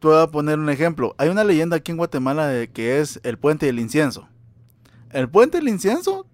Te 0.00 0.08
voy 0.08 0.20
a 0.22 0.26
poner 0.26 0.58
un 0.58 0.68
ejemplo. 0.68 1.14
Hay 1.16 1.30
una 1.30 1.44
leyenda 1.44 1.76
aquí 1.76 1.92
en 1.92 1.96
Guatemala 1.96 2.46
de 2.46 2.68
que 2.68 3.00
es 3.00 3.20
el 3.22 3.38
puente 3.38 3.64
del 3.64 3.78
incienso. 3.80 4.28
El 5.12 5.28
puente 5.28 5.58
del 5.58 5.68
incienso, 5.68 6.26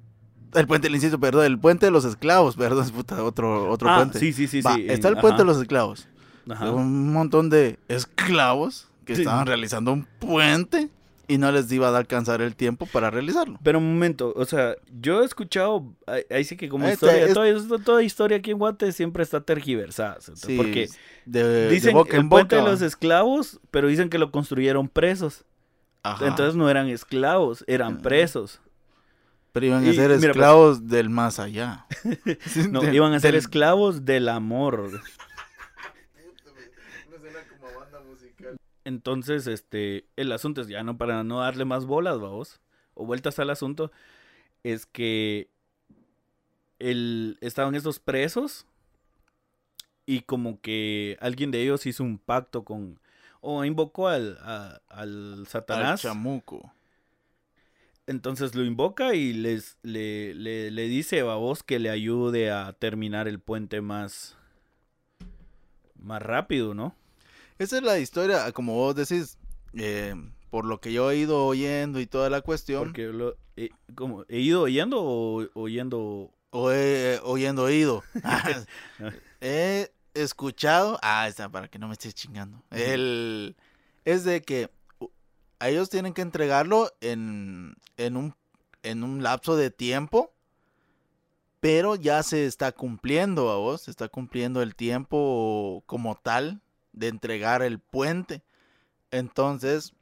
el 0.55 0.67
puente 0.67 0.87
del 0.89 0.95
incienso, 0.95 1.19
perdón, 1.21 1.45
el 1.47 1.59
puente 1.59 1.87
de 1.87 1.93
los 1.93 2.05
esclavos, 2.05 2.57
perdón, 2.57 2.85
es 2.85 2.91
puta, 2.93 3.23
otro, 3.25 3.71
otro 3.71 3.89
Ah, 3.91 3.97
puente. 3.97 4.19
sí, 4.19 4.33
sí, 4.33 4.47
sí. 4.47 4.61
Va, 4.61 4.75
sí, 4.75 4.87
está 4.89 5.09
el 5.09 5.15
ajá, 5.15 5.21
puente 5.23 5.43
de 5.43 5.47
los 5.47 5.59
esclavos. 5.61 6.09
ajá. 6.49 6.71
Un 6.71 7.13
montón 7.13 7.51
de 7.51 7.79
esclavos 7.89 8.89
que 9.05 9.15
Sí. 9.17 9.23
estaban 9.23 9.47
realizando 9.47 9.93
un 9.93 10.07
puente 10.19 10.89
y 11.27 11.39
no 11.39 11.51
les 11.53 11.73
iba 11.73 11.89
a 11.89 11.97
alcanzar 11.97 12.43
el 12.43 12.55
tiempo 12.55 12.85
para 12.87 13.11
realizarlo. 13.11 13.59
Pero 13.63 13.79
un 13.79 13.95
momento, 13.95 14.33
o 14.37 14.45
sea, 14.45 14.75
yo 15.01 15.23
he 15.23 15.25
escuchado, 15.25 15.95
ahí, 16.31 16.45
sí 16.45 16.57
que 16.57 16.69
como 16.69 16.87
historia, 16.89 17.25
es- 17.25 17.33
toda, 17.85 18.03
historia 18.03 18.37
aquí 18.39 18.51
en 18.51 18.59
Guate 18.59 18.93
siempre 18.93 19.23
está 19.23 19.41
tergiversada. 19.41 20.19
¿sí? 20.21 20.33
Sí, 20.35 20.57
porque 20.59 20.89
de, 21.25 21.43
de 21.45 21.71
dicen 21.71 21.95
boca 21.95 22.17
el 22.17 22.23
en 22.25 22.29
puente 22.29 22.57
de 22.57 22.63
los 22.63 22.83
esclavos, 22.83 23.59
pero 23.71 23.89
dicen 23.89 24.11
que 24.11 24.19
lo 24.19 24.31
construyeron 24.31 24.89
presos. 24.89 25.45
Ajá. 26.05 26.29
Entonces 26.29 26.55
no 26.55 26.69
eran 26.71 26.89
esclavos, 26.89 27.65
eran 27.67 27.97
Ah. 27.99 28.03
presos. 28.03 28.61
Pero 29.53 29.67
iban 29.67 29.85
a 29.85 29.89
y 29.89 29.95
ser 29.95 30.09
mira, 30.09 30.15
pues- 30.19 30.25
esclavos 30.25 30.89
del 30.89 31.11
más 31.11 31.39
allá. 31.39 31.87
No, 32.71 32.81
de- 32.81 32.95
iban 32.95 33.13
a 33.15 33.21
ser 33.21 33.33
del- 33.33 33.39
esclavos 33.41 34.05
del 34.05 34.29
amor. 34.29 35.01
Entonces, 38.85 39.47
este, 39.47 40.07
el 40.17 40.31
asunto 40.33 40.61
es 40.61 40.69
ya 40.69 40.83
no 40.83 40.99
para 40.99 41.25
no 41.25 41.41
darle 41.41 41.65
más 41.65 41.87
bolas, 41.87 42.21
vamos, 42.21 42.61
o 42.93 43.07
vueltas 43.07 43.39
al 43.39 43.49
asunto, 43.51 43.91
es 44.63 44.85
que 44.85 45.49
el, 46.79 47.39
estaban 47.41 47.75
estos 47.75 47.99
presos 47.99 48.67
y 50.05 50.21
como 50.21 50.61
que 50.61 51.17
alguien 51.21 51.51
de 51.51 51.63
ellos 51.63 51.87
hizo 51.87 52.05
un 52.05 52.19
pacto 52.19 52.63
con, 52.65 53.01
o 53.45 53.65
invocó 53.65 54.09
al, 54.09 54.39
a- 54.43 54.81
al 54.89 55.35
Al 55.41 55.47
Satanás. 55.47 56.01
chamuco. 56.01 56.73
Entonces 58.07 58.55
lo 58.55 58.65
invoca 58.65 59.15
y 59.15 59.33
les 59.33 59.79
le, 59.83 60.35
le, 60.35 60.71
le 60.71 60.83
dice 60.89 61.21
a 61.21 61.35
vos 61.35 61.63
que 61.63 61.79
le 61.79 61.91
ayude 61.91 62.51
a 62.51 62.73
terminar 62.73 63.29
el 63.29 63.41
puente 63.41 63.81
más 63.81 64.37
más 65.99 66.21
rápido, 66.23 66.75
¿no? 66.75 66.95
Esa 67.59 67.77
es 67.79 67.83
la 67.83 67.99
historia, 67.99 68.51
como 68.53 68.75
vos 68.75 68.95
decís, 68.95 69.39
eh, 69.75 70.15
por 70.51 70.67
lo 70.67 70.81
que 70.81 70.93
yo 70.93 71.11
he 71.11 71.17
ido 71.17 71.47
oyendo 71.47 72.01
y 72.01 72.07
toda 72.07 72.29
la 72.29 72.41
cuestión. 72.43 72.85
Porque 72.85 73.07
lo, 73.07 73.37
he, 73.57 73.71
como, 73.95 74.25
¿he 74.29 74.41
ido 74.41 74.63
oyendo 74.63 75.03
o 75.03 75.49
oyendo? 75.55 76.31
O 76.51 76.71
he, 76.73 77.19
oyendo 77.23 77.65
oído. 77.65 78.03
he 79.41 79.91
escuchado. 80.15 80.99
Ah, 81.03 81.29
está, 81.29 81.49
para 81.49 81.69
que 81.69 81.79
no 81.79 81.89
me 81.89 81.95
estés 81.95 82.15
chingando. 82.15 82.63
El, 82.71 83.57
es 84.05 84.25
de 84.25 84.43
que 84.43 84.71
ellos 85.61 85.91
tienen 85.91 86.15
que 86.15 86.23
entregarlo 86.23 86.91
en, 87.01 87.77
en, 87.97 88.17
un, 88.17 88.35
en 88.83 89.05
un 89.05 89.23
lapso 89.23 89.57
de 89.57 89.71
tiempo. 89.71 90.33
Pero 91.61 91.97
ya 91.97 92.23
se 92.23 92.47
está 92.47 92.73
cumpliendo 92.73 93.51
a 93.51 93.57
vos. 93.57 93.83
Se 93.83 93.91
está 93.91 94.09
cumpliendo 94.09 94.63
el 94.63 94.75
tiempo 94.75 95.83
como 95.87 96.15
tal 96.15 96.61
de 96.93 97.09
entregar 97.09 97.63
el 97.63 97.79
puente. 97.79 98.43
Entonces, 99.11 99.95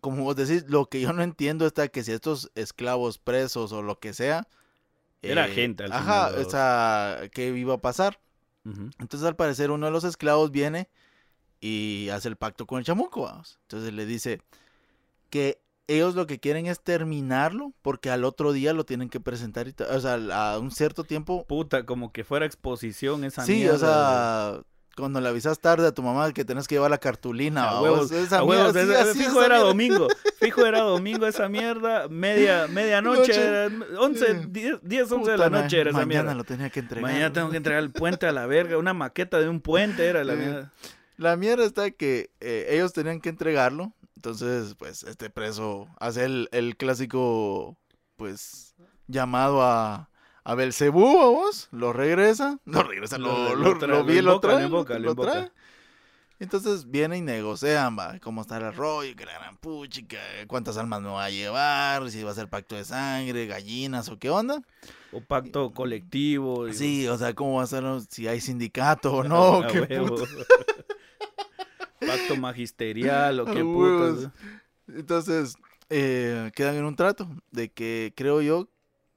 como 0.00 0.24
vos 0.24 0.36
decís, 0.36 0.64
lo 0.68 0.86
que 0.86 1.00
yo 1.00 1.12
no 1.12 1.22
entiendo 1.22 1.66
está 1.66 1.88
que 1.88 2.04
si 2.04 2.12
estos 2.12 2.50
esclavos 2.54 3.18
presos 3.18 3.72
o 3.72 3.82
lo 3.82 3.98
que 3.98 4.12
sea. 4.12 4.46
Era 5.22 5.48
eh, 5.48 5.52
gente 5.52 5.84
al 5.84 5.92
Ajá, 5.92 6.30
o 6.36 6.50
sea, 6.50 7.30
¿qué 7.32 7.48
iba 7.48 7.74
a 7.74 7.80
pasar? 7.80 8.20
Entonces, 8.64 9.26
al 9.28 9.36
parecer, 9.36 9.70
uno 9.70 9.86
de 9.86 9.92
los 9.92 10.04
esclavos 10.04 10.50
viene 10.50 10.88
y 11.60 12.08
hace 12.10 12.28
el 12.28 12.36
pacto 12.36 12.66
con 12.66 12.78
el 12.78 12.84
chamuco. 12.84 13.22
Vamos. 13.22 13.58
Entonces 13.62 13.92
le 13.92 14.06
dice 14.06 14.40
que 15.30 15.60
ellos 15.86 16.14
lo 16.14 16.26
que 16.26 16.40
quieren 16.40 16.66
es 16.66 16.80
terminarlo 16.80 17.72
porque 17.82 18.10
al 18.10 18.24
otro 18.24 18.52
día 18.52 18.72
lo 18.72 18.84
tienen 18.84 19.10
que 19.10 19.20
presentar. 19.20 19.68
Y 19.68 19.74
o 19.82 20.00
sea, 20.00 20.14
a 20.14 20.58
un 20.58 20.70
cierto 20.70 21.04
tiempo. 21.04 21.46
Puta, 21.46 21.84
como 21.84 22.12
que 22.12 22.24
fuera 22.24 22.46
exposición 22.46 23.24
esa 23.24 23.44
Sí, 23.44 23.68
o 23.68 23.78
sea, 23.78 24.62
cuando 24.96 25.20
le 25.20 25.28
avisas 25.28 25.58
tarde 25.58 25.88
a 25.88 25.92
tu 25.92 26.02
mamá 26.02 26.32
que 26.32 26.44
tenés 26.44 26.68
que 26.68 26.76
llevar 26.76 26.90
la 26.90 26.98
cartulina. 26.98 27.68
A 27.68 27.82
huevos, 27.82 28.10
esa 28.12 28.42
fijo 29.14 29.42
era 29.42 29.58
domingo. 29.58 30.08
Fijo 30.38 30.64
era 30.64 30.80
domingo 30.80 31.26
esa 31.26 31.48
mierda. 31.48 32.08
Media, 32.08 32.66
medianoche, 32.68 33.66
11, 33.98 34.48
10, 34.82 35.12
11 35.12 35.30
de 35.30 35.38
la 35.38 35.50
noche 35.50 35.80
era 35.80 35.90
esa 35.90 36.06
mierda. 36.06 36.24
Mañana 36.24 36.34
lo 36.34 36.44
tenía 36.44 36.70
que 36.70 36.80
entregar. 36.80 37.10
Mañana 37.10 37.32
tengo 37.32 37.50
que 37.50 37.56
entregar 37.56 37.82
el 37.82 37.90
puente 37.90 38.26
a 38.26 38.32
la 38.32 38.46
verga. 38.46 38.78
Una 38.78 38.94
maqueta 38.94 39.40
de 39.40 39.48
un 39.48 39.60
puente 39.60 40.06
era 40.06 40.22
la 40.24 40.34
mierda. 40.34 40.72
La 41.16 41.36
mierda 41.36 41.64
está 41.64 41.90
que 41.90 42.30
eh, 42.40 42.66
ellos 42.70 42.92
tenían 42.92 43.20
que 43.20 43.28
entregarlo. 43.28 43.92
Entonces, 44.16 44.74
pues, 44.78 45.02
este 45.02 45.28
preso 45.28 45.88
hace 45.98 46.24
el, 46.24 46.48
el 46.50 46.76
clásico, 46.76 47.76
pues, 48.16 48.74
llamado 49.06 49.62
a 49.62 50.08
a 50.44 50.54
Belcebú, 50.54 51.22
a 51.22 51.30
vos, 51.30 51.68
lo 51.72 51.92
regresa, 51.92 52.58
no 52.64 52.82
regresa, 52.82 53.18
lo, 53.18 53.54
lo, 53.54 53.74
lo, 53.74 54.04
vi, 54.04 54.20
lo 54.20 54.40
trae, 54.40 54.68
lo 54.68 55.14
trae. 55.14 55.50
Entonces 56.40 56.90
viene 56.90 57.16
y 57.16 57.22
negocian, 57.22 57.96
va, 57.98 58.18
cómo 58.18 58.42
está 58.42 58.58
el 58.58 58.74
rollo, 58.74 59.14
que 59.16 59.24
la 59.24 59.34
gran 59.34 59.56
puchica, 59.56 60.18
cuántas 60.46 60.76
almas 60.76 61.00
me 61.00 61.08
va 61.08 61.24
a 61.24 61.30
llevar, 61.30 62.10
si 62.10 62.22
va 62.22 62.32
a 62.32 62.34
ser 62.34 62.48
pacto 62.48 62.74
de 62.74 62.84
sangre, 62.84 63.46
gallinas 63.46 64.08
o 64.08 64.18
qué 64.18 64.30
onda. 64.30 64.60
O 65.12 65.20
pacto 65.20 65.72
colectivo. 65.72 66.70
Sí, 66.72 67.06
o 67.06 67.16
sea, 67.16 67.34
cómo 67.34 67.58
va 67.58 67.62
a 67.62 67.68
ser, 67.68 67.84
si 68.10 68.26
hay 68.26 68.40
sindicato 68.40 69.14
o 69.14 69.24
no, 69.24 69.64
qué 69.68 69.80
Pacto 72.06 72.36
magisterial 72.36 73.40
o 73.40 73.46
qué 73.46 73.62
putas. 73.62 74.30
Entonces, 74.88 75.54
eh, 75.88 76.50
quedan 76.54 76.74
en 76.74 76.84
un 76.84 76.96
trato 76.96 77.28
de 77.52 77.70
que 77.70 78.12
creo 78.16 78.42
yo 78.42 78.68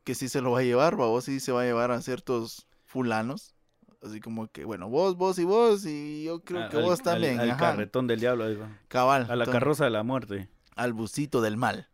que 0.08 0.16
sí 0.16 0.30
se 0.30 0.40
lo 0.40 0.52
va 0.52 0.60
a 0.60 0.64
llevar, 0.64 0.96
vos 0.96 1.26
sí 1.26 1.42
se 1.42 1.52
va 1.52 1.64
a 1.64 1.66
llevar 1.66 1.92
a 1.92 2.02
ciertos 2.02 2.66
fulanos. 2.86 3.54
Así 4.02 4.22
como 4.22 4.48
que, 4.48 4.64
bueno, 4.64 4.88
vos, 4.88 5.18
vos 5.18 5.38
y 5.38 5.44
vos, 5.44 5.86
y 5.86 6.24
yo 6.24 6.46
creo 6.46 6.70
que 6.70 6.78
vos 6.78 7.02
también. 7.02 7.42
Al, 7.42 7.58
carretón 7.58 8.08
del 8.08 8.22
diablo, 8.22 8.48
digo. 8.48 8.70
Cabal. 8.88 9.30
A 9.30 9.36
la 9.36 9.46
carroza 9.46 9.84
de 9.84 9.90
la 9.90 10.04
muerte. 10.04 10.48
Al 10.78 10.94
busito 10.94 11.42
del 11.42 11.58
mal. 11.58 11.90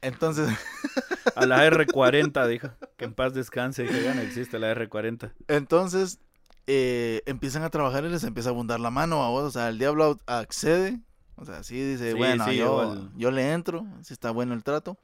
Entonces. 0.00 0.48
a 1.36 1.46
la 1.46 1.64
R40, 1.64 2.46
dijo. 2.48 2.70
Que 2.96 3.04
en 3.04 3.14
paz 3.14 3.32
descanse, 3.32 3.86
que 3.86 4.02
ya 4.02 4.12
no 4.12 4.22
existe 4.22 4.58
la 4.58 4.74
R40. 4.74 5.30
Entonces, 5.46 6.18
eh, 6.66 7.22
empiezan 7.26 7.62
a 7.62 7.70
trabajar 7.70 8.04
y 8.04 8.08
les 8.08 8.24
empieza 8.24 8.48
a 8.48 8.52
abundar 8.54 8.80
la 8.80 8.90
mano 8.90 9.22
a 9.22 9.28
vos. 9.28 9.44
O 9.44 9.50
sea, 9.52 9.68
el 9.68 9.78
diablo 9.78 10.18
accede. 10.26 10.98
O 11.36 11.44
sea, 11.44 11.62
sí 11.62 11.80
dice, 11.80 12.14
bueno, 12.14 12.50
yo, 12.50 13.08
yo 13.14 13.30
le 13.30 13.52
entro, 13.52 13.86
si 14.02 14.14
está 14.14 14.32
bueno 14.32 14.52
el 14.52 14.64
trato 14.64 14.98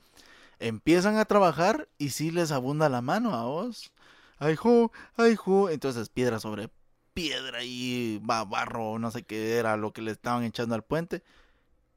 empiezan 0.61 1.17
a 1.17 1.25
trabajar 1.25 1.89
y 1.99 2.11
sí 2.11 2.31
les 2.31 2.53
abunda 2.53 2.89
la 2.89 3.03
mano 3.03 3.35
a 3.35 3.45
vos. 3.45 3.93
Ay, 4.39 4.57
jo, 4.57 4.93
ay, 5.17 5.37
jo. 5.37 5.71
Entonces, 5.71 6.09
piedra 6.09 6.41
sobre 6.41 6.71
piedra 7.15 7.65
y 7.65 8.21
barro, 8.23 8.99
no 8.99 9.11
sé 9.11 9.25
qué 9.25 9.57
era 9.57 9.77
lo 9.77 9.93
que 9.93 10.03
le 10.03 10.13
estaban 10.13 10.45
echando 10.45 10.75
al 10.75 10.85
puente. 10.85 11.23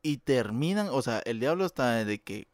Y 0.02 0.18
terminan, 0.18 0.90
o 0.92 1.02
sea, 1.04 1.20
el 1.26 1.40
diablo 1.40 1.66
está 1.66 2.04
de 2.04 2.22
que 2.22 2.48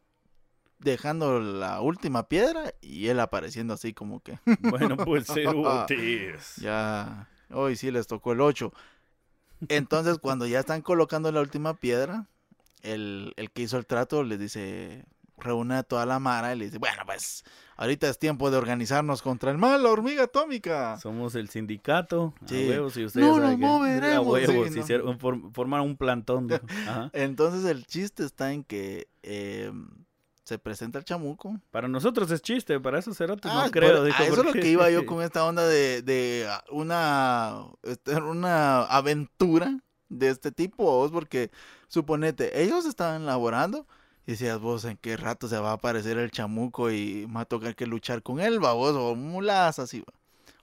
dejando 0.80 1.40
la 1.40 1.82
última 1.82 2.28
piedra 2.28 2.74
y 2.82 3.08
él 3.08 3.20
apareciendo 3.20 3.74
así 3.74 3.94
como 3.94 4.20
que. 4.20 4.40
Bueno, 4.62 4.98
pues 4.98 5.28
Ya, 6.58 7.30
hoy 7.50 7.76
sí 7.76 7.90
les 7.92 8.08
tocó 8.08 8.34
el 8.34 8.42
8. 8.42 8.74
Entonces, 9.70 10.20
cuando 10.20 10.46
ya 10.46 10.60
están 10.60 10.82
colocando 10.82 11.32
la 11.32 11.42
última 11.42 11.74
piedra, 11.76 12.28
el, 12.84 13.34
el 13.38 13.50
que 13.52 13.64
hizo 13.64 13.78
el 13.78 13.86
trato 13.86 14.24
les 14.24 14.40
dice, 14.40 15.06
reúne 15.38 15.76
a 15.76 15.84
toda 15.84 16.06
la 16.06 16.20
mara 16.20 16.54
y 16.54 16.58
le 16.58 16.66
dice, 16.66 16.78
bueno, 16.78 17.04
pues 17.06 17.44
ahorita 17.76 18.10
es 18.10 18.18
tiempo 18.20 18.50
de 18.52 18.58
organizarnos 18.58 19.22
contra 19.22 19.52
el 19.52 19.58
mal, 19.58 19.84
la 19.84 19.90
hormiga 19.90 20.24
atómica. 20.24 20.98
Somos 21.00 21.36
el 21.36 21.50
sindicato. 21.50 22.34
Sí. 22.46 22.74
A 22.74 22.82
ustedes 22.82 23.16
no 23.16 23.40
nos 23.40 23.58
moveremos. 23.58 24.40
formaron 25.54 25.88
un 25.88 25.98
plantón. 25.98 26.48
Entonces 27.14 27.66
el 27.70 27.86
chiste 27.86 28.26
está 28.26 28.52
en 28.52 28.64
que 28.64 29.08
eh, 29.24 29.72
se 30.44 30.58
presenta 30.58 30.98
el 30.98 31.06
chamuco. 31.06 31.60
Para 31.72 31.88
nosotros 31.88 32.32
es 32.32 32.42
chiste, 32.42 32.80
para 32.80 33.00
esos 33.00 33.18
cerotes 33.18 33.52
no 33.52 33.60
ah, 33.60 33.70
creo. 33.70 34.06
eso 34.06 34.24
es 34.24 34.46
lo 34.46 34.54
que 34.54 34.70
iba 34.70 34.90
yo 34.90 35.06
con 35.06 35.22
esta 35.22 35.46
onda 35.46 35.68
de, 35.68 36.02
de 36.02 36.48
una, 36.72 37.66
este, 37.84 38.16
una 38.16 38.84
aventura 38.84 39.80
de 40.10 40.30
este 40.30 40.54
tipo, 40.54 41.10
porque 41.12 41.52
suponete, 41.90 42.64
ellos 42.64 42.86
estaban 42.86 43.26
laborando 43.26 43.86
y 44.28 44.32
decías 44.32 44.60
vos, 44.60 44.84
¿en 44.84 44.98
qué 44.98 45.16
rato 45.16 45.48
se 45.48 45.58
va 45.58 45.70
a 45.70 45.76
aparecer 45.76 46.18
el 46.18 46.32
chamuco 46.32 46.92
y 46.92 47.24
va 47.26 47.42
a 47.42 47.46
tocar 47.46 47.78
que 47.78 47.88
luchar 47.88 48.22
con 48.22 48.42
él, 48.42 48.64
va 48.64 48.74
vos? 48.74 48.94
O 48.94 49.16
mulas 49.16 49.80
así, 49.80 50.02
va. 50.02 50.14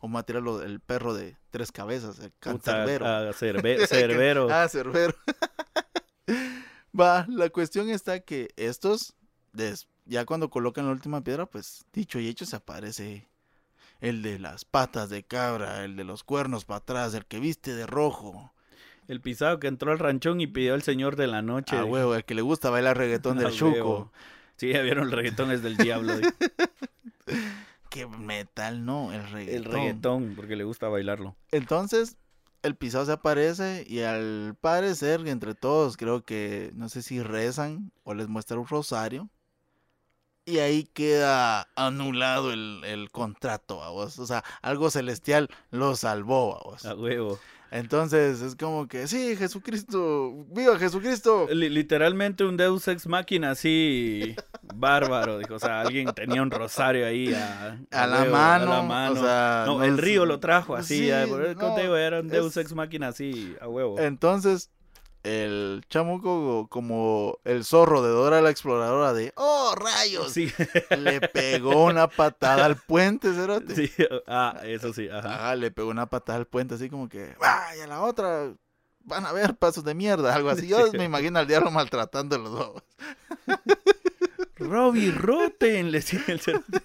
O 0.00 0.12
va 0.12 0.20
a 0.20 0.22
tirar 0.22 0.42
el 0.66 0.80
perro 0.80 1.14
de 1.14 1.38
tres 1.48 1.72
cabezas, 1.72 2.18
el 2.18 2.30
cancerbero. 2.38 3.06
Ah, 3.06 3.32
cerbero. 3.34 4.48
ah, 4.52 4.68
cerbero. 4.68 5.14
va, 7.00 7.24
la 7.26 7.48
cuestión 7.48 7.88
está 7.88 8.20
que 8.20 8.50
estos, 8.56 9.14
ya 10.04 10.26
cuando 10.26 10.50
colocan 10.50 10.84
la 10.84 10.92
última 10.92 11.24
piedra, 11.24 11.46
pues 11.46 11.86
dicho 11.90 12.20
y 12.20 12.28
hecho 12.28 12.44
se 12.44 12.56
aparece 12.56 13.30
el 14.00 14.20
de 14.20 14.38
las 14.38 14.66
patas 14.66 15.08
de 15.08 15.22
cabra, 15.22 15.84
el 15.84 15.96
de 15.96 16.04
los 16.04 16.22
cuernos 16.22 16.66
para 16.66 16.78
atrás, 16.78 17.14
el 17.14 17.24
que 17.24 17.40
viste 17.40 17.74
de 17.74 17.86
rojo, 17.86 18.52
el 19.08 19.20
pisado 19.20 19.58
que 19.60 19.66
entró 19.66 19.92
al 19.92 19.98
ranchón 19.98 20.40
y 20.40 20.46
pidió 20.46 20.74
al 20.74 20.82
señor 20.82 21.16
de 21.16 21.26
la 21.26 21.42
noche. 21.42 21.76
Ah, 21.76 21.84
huevo, 21.84 22.14
el 22.14 22.24
que 22.24 22.34
le 22.34 22.42
gusta 22.42 22.70
bailar 22.70 22.96
reggaetón 22.96 23.38
del 23.38 23.48
ah, 23.48 23.52
chuco. 23.52 24.12
Sí, 24.56 24.72
ya 24.72 24.82
vieron 24.82 25.06
el 25.06 25.12
reggaetón 25.12 25.50
es 25.50 25.62
del 25.62 25.76
diablo. 25.76 26.14
Qué 27.90 28.06
metal, 28.06 28.84
¿no? 28.84 29.12
El 29.12 29.28
reggaetón. 29.30 29.54
El 29.54 29.64
reggaetón, 29.64 30.32
porque 30.36 30.56
le 30.56 30.64
gusta 30.64 30.88
bailarlo. 30.88 31.36
Entonces, 31.52 32.16
el 32.62 32.76
pisado 32.76 33.04
se 33.04 33.12
aparece 33.12 33.84
y 33.86 34.00
al 34.00 34.56
parecer, 34.60 35.26
entre 35.28 35.54
todos, 35.54 35.96
creo 35.96 36.24
que, 36.24 36.72
no 36.74 36.88
sé 36.88 37.02
si 37.02 37.22
rezan 37.22 37.92
o 38.02 38.14
les 38.14 38.28
muestra 38.28 38.58
un 38.58 38.66
rosario. 38.66 39.28
Y 40.46 40.58
ahí 40.58 40.84
queda 40.84 41.68
anulado 41.74 42.52
el, 42.52 42.82
el 42.84 43.10
contrato, 43.10 43.82
a 43.82 43.90
vos. 43.90 44.18
O 44.18 44.26
sea, 44.26 44.44
algo 44.60 44.90
celestial 44.90 45.48
lo 45.70 45.96
salvó 45.96 46.56
a 46.56 46.62
vos. 46.64 46.84
A 46.84 46.94
huevo. 46.94 47.38
Entonces 47.70 48.40
es 48.40 48.54
como 48.54 48.86
que, 48.86 49.06
sí, 49.06 49.36
Jesucristo, 49.36 50.46
viva 50.50 50.78
Jesucristo. 50.78 51.48
literalmente 51.50 52.44
un 52.44 52.56
Deus 52.56 52.86
ex 52.88 53.06
máquina 53.06 53.50
así 53.50 54.36
bárbaro, 54.74 55.38
dijo, 55.38 55.54
o 55.54 55.58
sea, 55.58 55.80
alguien 55.80 56.12
tenía 56.14 56.42
un 56.42 56.50
rosario 56.50 57.06
ahí 57.06 57.34
a, 57.34 58.06
la, 58.06 58.24
mano, 58.26 58.82
no, 59.66 59.82
el 59.82 59.98
río 59.98 60.24
lo 60.24 60.40
trajo 60.40 60.76
así, 60.76 61.08
era 61.08 62.20
un 62.20 62.28
Deus 62.28 62.56
ex 62.56 62.74
máquina 62.74 63.08
así, 63.08 63.54
a 63.60 63.68
huevo. 63.68 63.98
Entonces, 63.98 64.70
el 65.24 65.82
chamuco 65.88 66.68
como 66.68 67.38
el 67.44 67.64
zorro 67.64 68.02
de 68.02 68.10
Dora 68.10 68.42
la 68.42 68.50
exploradora 68.50 69.12
de 69.14 69.32
¡Oh, 69.36 69.74
rayos! 69.74 70.30
Sí. 70.30 70.52
Le 70.98 71.20
pegó 71.22 71.84
una 71.84 72.08
patada 72.08 72.66
al 72.66 72.76
puente, 72.76 73.32
cerote. 73.32 73.74
Sí, 73.74 73.90
ah, 74.26 74.60
eso 74.64 74.92
sí, 74.92 75.08
ajá. 75.08 75.50
Ah, 75.50 75.56
le 75.56 75.70
pegó 75.70 75.88
una 75.88 76.06
patada 76.06 76.38
al 76.38 76.46
puente 76.46 76.74
así 76.74 76.90
como 76.90 77.08
que 77.08 77.34
¡vaya 77.40 77.86
la 77.86 78.02
otra! 78.02 78.52
Van 79.00 79.26
a 79.26 79.32
ver 79.32 79.56
pasos 79.56 79.84
de 79.84 79.94
mierda, 79.94 80.34
algo 80.34 80.50
así. 80.50 80.68
Yo 80.68 80.92
me 80.92 81.04
imagino 81.04 81.38
al 81.38 81.46
diablo 81.46 81.70
maltratando 81.70 82.36
a 82.36 82.38
los 82.38 82.52
dos. 82.52 82.82
Robbie 84.56 85.10
Rotten, 85.10 85.90
le 85.90 85.98
decía 85.98 86.22
el 86.28 86.40
cerote. 86.40 86.82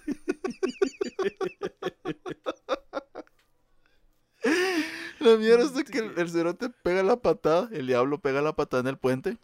La 5.20 5.36
mierda 5.36 5.64
es 5.64 5.74
de 5.74 5.84
que 5.84 5.98
el, 5.98 6.18
el 6.18 6.30
cerote 6.30 6.70
pega 6.82 7.02
la 7.02 7.16
patada, 7.16 7.68
el 7.72 7.86
diablo 7.86 8.18
pega 8.20 8.42
la 8.42 8.54
patada 8.54 8.80
en 8.80 8.88
el 8.88 8.98
puente. 8.98 9.38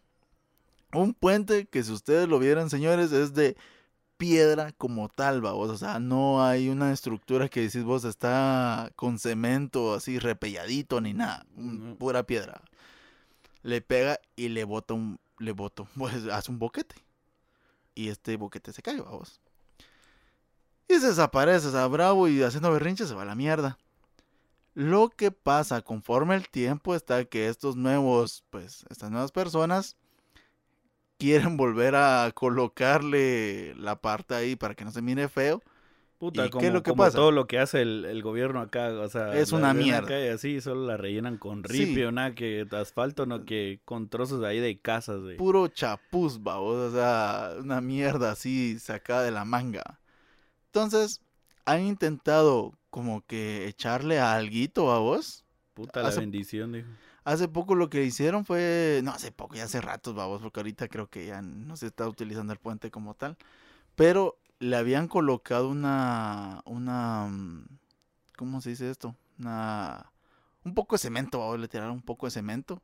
Un 0.93 1.13
puente 1.13 1.65
que 1.67 1.83
si 1.83 1.91
ustedes 1.91 2.27
lo 2.27 2.39
vieran, 2.39 2.69
señores, 2.69 3.11
es 3.11 3.33
de 3.33 3.55
piedra 4.17 4.71
como 4.73 5.07
tal, 5.09 5.41
vos. 5.41 5.69
O 5.69 5.77
sea, 5.77 5.99
no 5.99 6.43
hay 6.43 6.69
una 6.69 6.91
estructura 6.91 7.47
que 7.47 7.61
decís 7.61 7.83
vos 7.83 8.03
está 8.03 8.91
con 8.95 9.19
cemento 9.19 9.93
así 9.93 10.19
repelladito 10.19 10.99
ni 10.99 11.13
nada. 11.13 11.45
No. 11.55 11.95
Pura 11.95 12.23
piedra. 12.23 12.61
Le 13.63 13.81
pega 13.81 14.19
y 14.35 14.49
le 14.49 14.63
bota 14.63 14.93
un. 14.93 15.19
Le 15.39 15.51
bota, 15.51 15.83
pues 15.97 16.25
hace 16.27 16.51
un 16.51 16.59
boquete. 16.59 16.95
Y 17.95 18.09
este 18.09 18.35
boquete 18.37 18.73
se 18.73 18.81
cae, 18.81 18.99
vamos. 18.99 19.39
Y 20.87 20.95
se 20.95 21.07
desaparece, 21.07 21.67
o 21.67 21.71
sea, 21.71 21.87
bravo 21.87 22.27
y 22.27 22.41
haciendo 22.41 22.71
berrinche 22.71 23.05
se 23.05 23.13
va 23.13 23.23
a 23.23 23.25
la 23.25 23.35
mierda. 23.35 23.77
Lo 24.77 25.09
que 25.09 25.31
pasa 25.31 25.81
conforme 25.81 26.35
el 26.35 26.49
tiempo 26.49 26.93
está 26.93 27.25
que 27.25 27.47
estos 27.47 27.75
nuevos, 27.75 28.43
pues, 28.51 28.85
estas 28.91 29.09
nuevas 29.09 29.31
personas 29.31 29.97
quieren 31.17 31.57
volver 31.57 31.95
a 31.95 32.31
colocarle 32.35 33.73
la 33.73 33.99
parte 33.99 34.35
ahí 34.35 34.55
para 34.55 34.75
que 34.75 34.85
no 34.85 34.91
se 34.91 35.01
mire 35.01 35.29
feo. 35.29 35.63
Puta, 36.19 36.45
¿Y 36.45 36.49
como, 36.51 36.69
lo 36.69 36.83
que 36.83 36.91
como 36.91 37.09
todo 37.09 37.31
lo 37.31 37.47
que 37.47 37.57
hace 37.57 37.81
el, 37.81 38.05
el 38.05 38.21
gobierno 38.21 38.61
acá, 38.61 38.89
o 38.91 39.09
sea, 39.09 39.35
Es 39.35 39.51
una 39.51 39.73
mierda. 39.73 40.23
y 40.23 40.27
así, 40.27 40.61
solo 40.61 40.85
la 40.85 40.95
rellenan 40.95 41.39
con 41.39 41.63
Sí. 41.63 41.85
ripio, 41.85 42.11
nada 42.11 42.35
que 42.35 42.67
asfalto, 42.71 43.25
no 43.25 43.45
que 43.45 43.79
con 43.83 44.09
trozos 44.09 44.43
ahí 44.43 44.59
de 44.59 44.79
casas, 44.79 45.21
güey. 45.21 45.37
Puro 45.37 45.69
chapuz, 45.69 46.43
babos, 46.43 46.93
o 46.93 46.95
sea, 46.95 47.55
una 47.59 47.81
mierda 47.81 48.29
así 48.29 48.77
sacada 48.77 49.23
de 49.23 49.31
la 49.31 49.43
manga. 49.43 49.99
Entonces, 50.67 51.19
han 51.65 51.81
intentado 51.81 52.73
como 52.97 53.21
que 53.27 53.67
echarle 53.67 54.19
a 54.19 54.33
alguito 54.33 54.91
a 54.91 54.97
vos. 54.97 55.45
Puta 55.75 56.01
la 56.01 56.07
hace- 56.09 56.21
bendición, 56.21 56.71
dijo. 56.71 56.87
Hace 57.25 57.47
poco 57.47 57.75
lo 57.75 57.91
que 57.91 58.03
hicieron 58.03 58.43
fue, 58.43 59.01
no 59.03 59.11
hace 59.11 59.31
poco, 59.31 59.53
ya 59.53 59.65
hace 59.65 59.81
ratos, 59.81 60.15
babos, 60.15 60.41
porque 60.41 60.61
ahorita 60.61 60.87
creo 60.87 61.07
que 61.07 61.27
ya 61.27 61.43
no 61.43 61.77
se 61.77 61.85
está 61.85 62.07
utilizando 62.07 62.53
el 62.53 62.57
puente 62.59 62.89
como 62.89 63.13
tal. 63.13 63.37
Pero 63.95 64.39
le 64.57 64.75
habían 64.77 65.07
colocado 65.07 65.69
una, 65.69 66.61
una, 66.65 67.27
mm, 67.27 67.65
¿cómo 68.35 68.61
se 68.61 68.71
dice 68.71 68.89
esto? 68.89 69.15
Una, 69.37 70.11
un 70.63 70.73
poco 70.73 70.95
de 70.95 70.99
cemento, 70.99 71.37
babos, 71.37 71.59
le 71.59 71.67
tiraron 71.67 71.91
un 71.93 72.01
poco 72.01 72.25
de 72.25 72.31
cemento. 72.31 72.81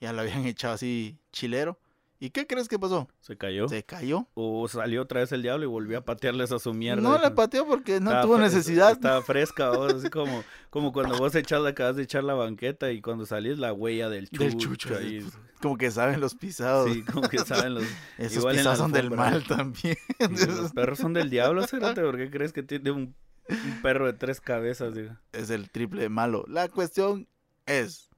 Ya 0.00 0.14
lo 0.14 0.22
habían 0.22 0.46
echado 0.46 0.72
así 0.72 1.18
chilero. 1.32 1.76
¿Y 2.22 2.28
qué 2.30 2.46
crees 2.46 2.68
que 2.68 2.78
pasó? 2.78 3.08
Se 3.20 3.38
cayó. 3.38 3.66
Se 3.66 3.82
cayó. 3.82 4.28
O 4.34 4.68
salió 4.68 5.00
otra 5.00 5.20
vez 5.20 5.32
el 5.32 5.40
diablo 5.40 5.64
y 5.64 5.68
volvió 5.68 5.96
a 5.96 6.04
patearles 6.04 6.52
a 6.52 6.58
su 6.58 6.74
mierda. 6.74 7.00
No 7.00 7.18
le 7.18 7.30
pateó 7.30 7.66
porque 7.66 7.98
no 7.98 8.10
Estaba 8.10 8.22
tuvo 8.22 8.38
necesidad. 8.38 8.92
Estaba 8.92 9.22
fresca, 9.26 9.70
vos, 9.70 9.94
así 9.94 10.10
como, 10.10 10.44
como 10.68 10.92
cuando 10.92 11.16
vos 11.16 11.34
echas, 11.34 11.64
acabas 11.64 11.96
de 11.96 12.02
echar 12.02 12.22
la 12.22 12.34
banqueta 12.34 12.92
y 12.92 13.00
cuando 13.00 13.24
salís 13.24 13.58
la 13.58 13.72
huella 13.72 14.10
del 14.10 14.28
chucho. 14.28 14.44
Del 14.44 14.56
chucho, 14.58 14.98
ahí. 14.98 15.26
Como 15.62 15.78
que 15.78 15.90
saben 15.90 16.20
los 16.20 16.34
pisados. 16.34 16.92
Sí, 16.92 17.02
como 17.04 17.26
que 17.26 17.38
saben 17.38 17.72
los, 17.72 17.84
Esos 18.18 18.36
igual 18.36 18.56
la 18.56 18.60
pisados 18.60 18.78
son 18.80 18.92
del 18.92 19.10
mal 19.10 19.42
también. 19.46 19.96
los 20.18 20.72
perros 20.74 20.98
son 20.98 21.14
del 21.14 21.30
diablo, 21.30 21.66
Cérate, 21.66 22.02
¿por 22.02 22.18
qué 22.18 22.30
crees 22.30 22.52
que 22.52 22.62
tiene 22.62 22.90
un, 22.90 23.14
un 23.48 23.82
perro 23.82 24.04
de 24.04 24.12
tres 24.12 24.42
cabezas? 24.42 24.94
digo? 24.94 25.16
es 25.32 25.48
el 25.48 25.70
triple 25.70 26.02
de 26.02 26.10
malo. 26.10 26.44
La 26.48 26.68
cuestión 26.68 27.28
es, 27.64 28.10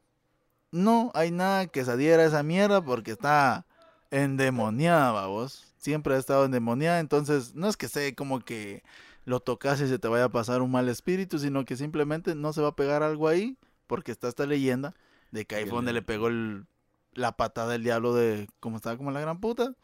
no 0.73 1.13
hay 1.15 1.31
nada 1.31 1.69
que 1.69 1.85
se 1.85 1.93
adhiera 1.93 2.25
a 2.25 2.27
esa 2.27 2.43
mierda 2.43 2.85
porque 2.85 3.13
está 3.13 3.65
endemoniada, 4.13 5.11
vamos. 5.11 5.65
Siempre 5.79 6.15
ha 6.15 6.19
estado 6.19 6.45
endemoniada, 6.45 7.01
entonces 7.01 7.55
no 7.57 7.67
es 7.69 7.77
que 7.77 7.89
sea 7.89 8.15
como 8.15 8.41
que 8.41 8.85
lo 9.25 9.41
tocas 9.41 9.81
y 9.81 9.89
se 9.89 9.99
te 9.99 10.07
vaya 10.09 10.25
a 10.25 10.29
pasar 10.29 10.63
un 10.63 10.71
mal 10.71 10.89
espíritu, 10.89 11.39
sino 11.39 11.65
que 11.65 11.77
simplemente 11.77 12.35
no 12.35 12.53
se 12.53 12.61
va 12.61 12.69
a 12.69 12.77
pegar 12.77 13.03
algo 13.03 13.27
ahí 13.29 13.57
porque 13.87 14.13
está 14.13 14.29
esta 14.29 14.47
leyenda 14.47 14.95
de 15.33 15.45
que 15.45 15.57
ahí 15.57 15.65
fue 15.65 15.77
donde 15.77 15.93
le- 15.93 16.03
pegó 16.03 16.29
el- 16.29 16.67
la 17.15 17.33
patada 17.37 17.73
del 17.73 17.83
diablo 17.83 18.15
de 18.15 18.49
como 18.61 18.77
estaba 18.77 18.97
como 18.97 19.11
la 19.11 19.21
gran 19.21 19.41
puta. 19.41 19.75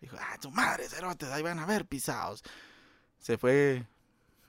Dijo, 0.00 0.16
ah, 0.20 0.36
tu 0.40 0.50
madre, 0.50 0.88
cerotes, 0.88 1.28
ahí 1.30 1.42
van 1.42 1.58
a 1.58 1.66
ver 1.66 1.86
pisados. 1.86 2.42
Se 3.18 3.36
fue 3.38 3.84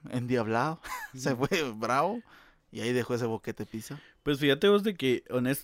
endiablado, 0.09 0.79
se 1.15 1.35
fue 1.35 1.71
bravo 1.75 2.21
y 2.71 2.81
ahí 2.81 2.93
dejó 2.93 3.15
ese 3.15 3.25
boquete 3.25 3.65
piso. 3.65 3.97
Pues 4.23 4.39
fíjate 4.39 4.67
vos 4.67 4.83
de 4.83 4.95
que 4.95 5.23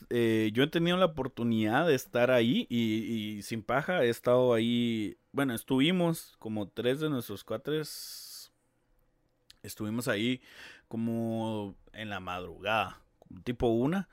eh, 0.10 0.52
yo 0.54 0.64
he 0.64 0.68
tenido 0.68 0.98
la 0.98 1.06
oportunidad 1.06 1.88
de 1.88 1.96
estar 1.96 2.32
ahí 2.32 2.66
y, 2.70 3.42
sin 3.44 3.62
paja 3.64 4.04
he 4.04 4.10
estado 4.10 4.54
ahí, 4.54 5.18
bueno, 5.34 5.54
estuvimos 5.54 6.36
como 6.40 6.70
tres 6.70 7.00
de 7.02 7.10
nuestros 7.10 7.44
cuatres, 7.44 8.52
estuvimos 9.62 10.08
ahí 10.08 10.42
como 10.88 11.76
en 11.94 12.10
la 12.10 12.20
madrugada, 12.20 13.02
tipo 13.44 13.68
una, 13.68 14.08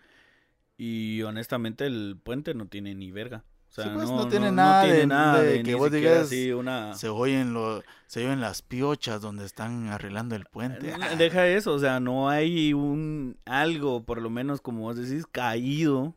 y 0.77 1.23
honestamente 1.23 1.87
el 1.87 2.19
puente 2.23 2.55
no 2.55 2.67
tiene 2.67 2.95
ni 2.95 3.13
verga. 3.13 3.45
O 3.73 3.75
sea, 3.75 3.85
Sí, 3.85 3.91
pues, 3.95 4.07
no, 4.07 4.17
no 4.19 4.29
tiene 4.29 4.53
nada 4.53 4.85
de- 4.85 5.07
de 5.47 5.63
que 5.63 5.73
ni 5.73 5.75
vos 5.79 5.91
digas, 5.91 6.27
así 6.27 6.53
una... 6.53 6.95
Se 6.95 7.09
oyen, 7.09 7.55
lo, 7.55 7.83
se 8.07 8.23
oyen 8.27 8.43
las 8.43 8.61
piochas 8.61 9.23
donde 9.23 9.47
están 9.47 9.89
arreglando 9.89 10.37
el 10.37 10.45
puente. 10.45 10.91
Eh, 10.91 10.95
Ah, 11.01 11.15
Deja 11.17 11.47
eso, 11.49 11.73
o 11.73 11.79
sea, 11.79 11.99
no 11.99 12.29
hay 12.29 12.75
un 12.75 13.39
algo, 13.47 14.05
por 14.05 14.21
lo 14.21 14.29
menos 14.29 14.61
como 14.61 14.83
vos 14.83 14.97
decís, 14.99 15.25
caído. 15.27 16.15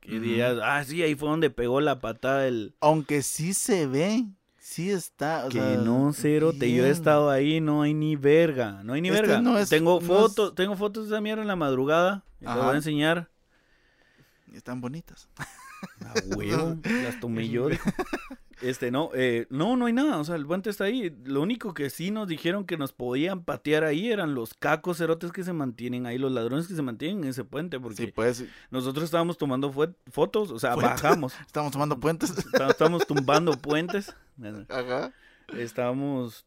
Que 0.00 0.12
Ujú. 0.16 0.20
digas, 0.24 0.56
ah, 0.62 0.82
sí, 0.84 1.02
ahí 1.02 1.14
fue 1.14 1.28
donde 1.28 1.50
pegó 1.50 1.82
la 1.82 2.00
patada 2.00 2.46
el... 2.48 2.74
Aunque 2.80 3.22
sí 3.22 3.52
se 3.52 3.86
ve, 3.86 4.24
sí 4.58 4.90
está. 4.90 5.44
o 5.44 5.48
Que 5.50 5.58
sea, 5.60 5.76
no, 5.76 6.14
cerote, 6.14 6.72
yo 6.72 6.86
he 6.86 6.90
estado 6.90 7.28
ahí, 7.28 7.60
no 7.60 7.82
hay 7.82 7.92
ni 7.92 8.16
verga, 8.16 8.80
no 8.84 8.94
hay 8.94 9.02
ni 9.02 9.10
Este 9.10 9.20
verga. 9.20 9.42
no 9.42 9.58
es- 9.58 9.68
tengo 9.68 10.00
no 10.00 10.00
es- 10.00 10.06
fotos, 10.06 10.54
tengo 10.54 10.74
fotos 10.76 11.10
de 11.10 11.14
esa 11.14 11.20
mierda 11.20 11.42
en 11.42 11.48
la 11.48 11.56
madrugada, 11.56 12.24
te 12.40 12.46
voy 12.46 12.72
a 12.72 12.76
enseñar. 12.76 13.28
Están 14.54 14.80
bonitas. 14.80 15.28
A 16.04 16.14
huevo, 16.36 16.76
las 17.02 17.20
tomé 17.20 17.48
yo. 17.48 17.68
Este, 18.62 18.90
no, 18.90 19.10
eh, 19.12 19.46
no, 19.50 19.76
no 19.76 19.84
hay 19.84 19.92
nada, 19.92 20.16
o 20.16 20.24
sea, 20.24 20.34
el 20.34 20.46
puente 20.46 20.70
está 20.70 20.84
ahí. 20.84 21.14
Lo 21.26 21.42
único 21.42 21.74
que 21.74 21.90
sí 21.90 22.10
nos 22.10 22.26
dijeron 22.26 22.64
que 22.64 22.78
nos 22.78 22.94
podían 22.94 23.44
patear 23.44 23.84
ahí 23.84 24.10
eran 24.10 24.34
los 24.34 24.54
cacos 24.54 24.96
cerotes 24.96 25.30
que 25.30 25.44
se 25.44 25.52
mantienen 25.52 26.06
ahí, 26.06 26.16
los 26.16 26.32
ladrones 26.32 26.66
que 26.66 26.74
se 26.74 26.80
mantienen 26.80 27.22
en 27.24 27.28
ese 27.30 27.44
puente, 27.44 27.78
porque 27.78 28.06
Sí, 28.06 28.12
pues, 28.12 28.46
nosotros 28.70 29.04
estábamos 29.04 29.36
tomando 29.36 29.70
fotos, 30.10 30.50
o 30.50 30.58
sea, 30.58 30.74
bajamos, 30.74 31.34
estamos 31.46 31.70
tomando 31.70 32.00
puentes. 32.00 32.30
está- 32.30 32.70
estábamos 32.70 33.06
tumbando 33.06 33.52
puentes, 33.60 34.14
Ajá. 34.70 35.12
estábamos 35.58 36.46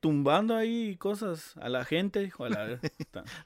tumbando 0.00 0.56
ahí 0.56 0.96
cosas 0.96 1.54
a 1.58 1.68
la 1.68 1.84
gente, 1.84 2.32
a 2.38 2.48
la- 2.48 2.80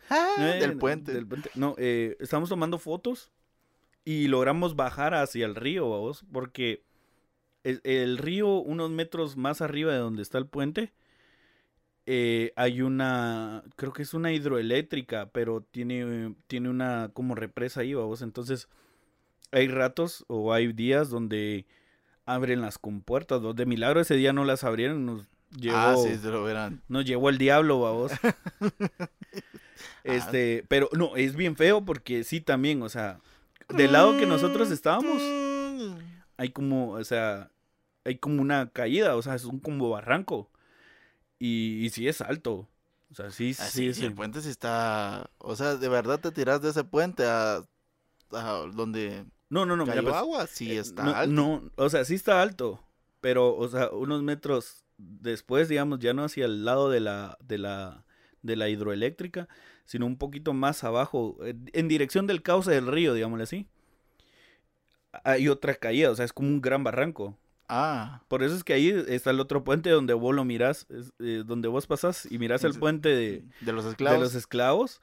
Ah, 0.09 0.35
Eh, 0.39 0.61
del 0.61 0.77
puente. 0.79 1.13
del 1.13 1.27
puente. 1.27 1.51
No, 1.57 1.75
eh, 1.79 2.17
estamos 2.21 2.49
tomando 2.49 2.79
fotos 2.79 3.33
y 4.05 4.29
logramos 4.29 4.77
bajar 4.77 5.15
hacia 5.15 5.47
el 5.47 5.55
río, 5.55 5.89
vamos, 5.91 6.25
porque 6.33 6.83
el, 7.65 7.81
el 7.85 8.19
río, 8.19 8.49
unos 8.57 8.91
metros 8.91 9.37
más 9.37 9.61
arriba 9.61 9.93
de 9.93 9.99
donde 9.99 10.23
está 10.23 10.39
el 10.39 10.47
puente, 10.47 10.93
eh, 12.07 12.53
hay 12.57 12.83
una, 12.83 13.63
creo 13.77 13.93
que 13.93 14.03
es 14.03 14.13
una 14.13 14.33
hidroeléctrica, 14.33 15.31
pero 15.31 15.61
tiene, 15.71 16.35
tiene 16.49 16.69
una 16.69 17.11
como 17.13 17.35
represa 17.37 17.83
ahí, 17.83 17.95
vamos, 17.95 18.23
entonces 18.23 18.69
hay 19.53 19.69
ratos 19.69 20.25
o 20.27 20.53
hay 20.53 20.73
días 20.73 21.11
donde 21.11 21.67
abren 22.25 22.61
las 22.61 22.79
compuertas, 22.79 23.41
¿vos? 23.41 23.55
de 23.55 23.67
milagro 23.67 24.01
ese 24.01 24.17
día 24.17 24.33
no 24.33 24.45
las 24.45 24.65
abrieron, 24.65 25.07
nos 25.07 25.29
llevó, 25.57 25.77
Ah, 25.77 25.95
sí, 25.97 26.17
se 26.17 26.29
lo 26.29 26.43
verán. 26.43 26.83
nos 26.89 27.05
llevó 27.05 27.29
el 27.29 27.39
diablo, 27.39 27.81
vamos. 27.81 28.13
Este, 30.05 30.65
pero 30.69 30.89
no, 30.93 31.17
es 31.17 31.37
bien 31.37 31.57
feo 31.57 31.85
porque 31.85 32.25
sí 32.25 32.41
también, 32.41 32.83
o 32.83 32.89
sea, 32.89 33.21
del 33.69 33.93
lado 33.93 34.17
que 34.17 34.27
nosotros 34.27 34.71
estábamos, 34.71 35.21
hay 36.37 36.51
como, 36.51 36.93
o 36.93 37.05
sea, 37.05 37.51
hay 38.05 38.19
como 38.19 38.43
una 38.43 38.71
caída, 38.71 39.17
o 39.17 39.23
sea, 39.23 39.35
es 39.35 39.45
un 39.45 39.61
como 39.61 39.91
barranco. 39.91 40.51
Y, 41.39 41.85
y 41.85 41.91
sí 41.91 42.07
es 42.09 42.21
alto. 42.21 42.69
O 43.11 43.15
sea, 43.15 43.31
sí, 43.31 43.55
Ah, 43.59 43.65
sí, 43.65 43.71
sí, 43.71 43.87
es 43.89 44.01
el 44.01 44.15
puente 44.15 44.41
sí 44.41 44.49
está. 44.49 45.31
O 45.39 45.57
sea, 45.57 45.77
de 45.77 45.89
verdad 45.89 46.21
te 46.21 46.31
tiras 46.33 46.63
de 46.63 46.71
ese 46.71 46.85
puente 46.85 47.25
a, 47.27 47.63
a 48.33 48.53
donde 48.75 49.25
No, 49.51 49.67
no, 49.67 49.77
no, 49.77 49.85
mira, 49.85 50.03
cayó 50.03 50.03
pues, 50.03 50.17
agua. 50.17 50.47
Sí, 50.47 50.73
eh, 50.73 50.79
está 50.79 51.03
no, 51.05 51.11
alto. 51.15 51.33
no, 51.33 51.71
o 51.77 51.91
sea, 51.91 52.05
sí 52.05 52.15
está 52.15 52.41
alto, 52.43 52.83
pero, 53.21 53.55
o 53.57 53.69
sea, 53.69 53.91
unos 53.91 54.23
metros 54.23 54.85
después, 54.97 55.69
digamos, 55.69 55.99
ya 55.99 56.15
no 56.15 56.25
hacia 56.25 56.45
el 56.47 56.65
lado 56.65 56.91
de 56.91 57.01
la, 57.01 57.37
de 57.43 57.59
la, 57.59 58.05
de 58.43 58.57
la 58.57 58.69
hidroeléctrica, 58.69 59.49
sino 59.85 60.07
un 60.07 60.17
poquito 60.17 60.53
más 60.53 60.85
abajo, 60.85 61.37
eh, 61.45 61.55
en 61.73 61.89
dirección 61.89 62.27
del 62.27 62.43
cauce 62.43 62.71
del 62.71 62.87
río, 62.87 63.15
digámosle 63.15 63.45
así. 63.45 63.67
Hay 65.25 65.49
otra 65.49 65.75
caída, 65.75 66.11
o 66.11 66.15
sea, 66.15 66.25
es 66.25 66.33
como 66.33 66.49
un 66.49 66.61
gran 66.63 66.83
barranco. 66.85 67.37
Ah, 67.69 68.23
Por 68.29 68.43
eso 68.43 68.55
es 68.55 68.65
que 68.65 68.73
ahí 68.75 68.89
está 69.09 69.31
el 69.31 69.41
otro 69.41 69.65
puente 69.65 69.89
donde 69.91 70.15
vos 70.15 70.35
lo 70.35 70.45
mirás, 70.45 70.87
es, 70.91 71.13
eh, 71.21 71.43
donde 71.45 71.69
vos 71.69 71.87
pasás 71.87 72.31
y 72.31 72.39
mirás 72.39 72.65
el 72.65 72.75
puente 72.79 73.09
de, 73.09 73.45
de 73.61 73.73
los 73.73 73.85
de 73.85 73.91
esclavos. 73.91 74.21
los 74.21 74.35
esclavos. 74.35 75.01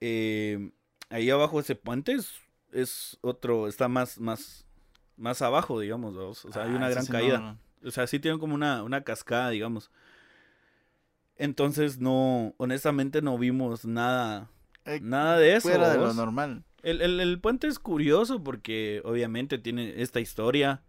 Eh, 0.00 0.70
ahí 1.10 1.30
abajo 1.30 1.60
ese 1.60 1.74
puente 1.76 2.12
es, 2.12 2.32
es 2.72 3.18
otro, 3.22 3.68
está 3.68 3.88
más, 3.88 4.18
más, 4.18 4.66
más 5.16 5.40
abajo, 5.42 5.80
digamos. 5.80 6.14
¿vos? 6.14 6.44
O 6.44 6.52
sea, 6.52 6.64
hay 6.64 6.72
Ah, 6.72 6.76
una 6.76 6.88
gran 6.90 7.04
sí 7.04 7.12
caída. 7.12 7.38
no. 7.38 7.58
O 7.88 7.90
sea, 7.90 8.06
sí 8.06 8.18
tiene 8.18 8.38
como 8.38 8.54
una, 8.54 8.82
una 8.82 9.02
cascada, 9.04 9.50
digamos. 9.50 9.90
Entonces, 11.38 11.98
no, 11.98 12.54
honestamente 12.58 13.22
no 13.22 13.38
vimos 13.38 13.84
nada 13.84 14.50
Eh, 14.84 15.00
Nada 15.02 15.38
de 15.38 15.54
eso. 15.56 15.68
Fuera 15.68 15.90
de 15.90 15.98
lo 15.98 16.12
normal. 16.14 16.64
El, 16.82 17.00
el- 17.02 17.20
el 17.20 17.40
puente 17.40 17.66
es 17.66 17.78
curioso 17.78 18.42
porque 18.42 19.00
obviamente 19.04 19.58
tiene 19.58 20.00
esta 20.02 20.20
historia. 20.20 20.82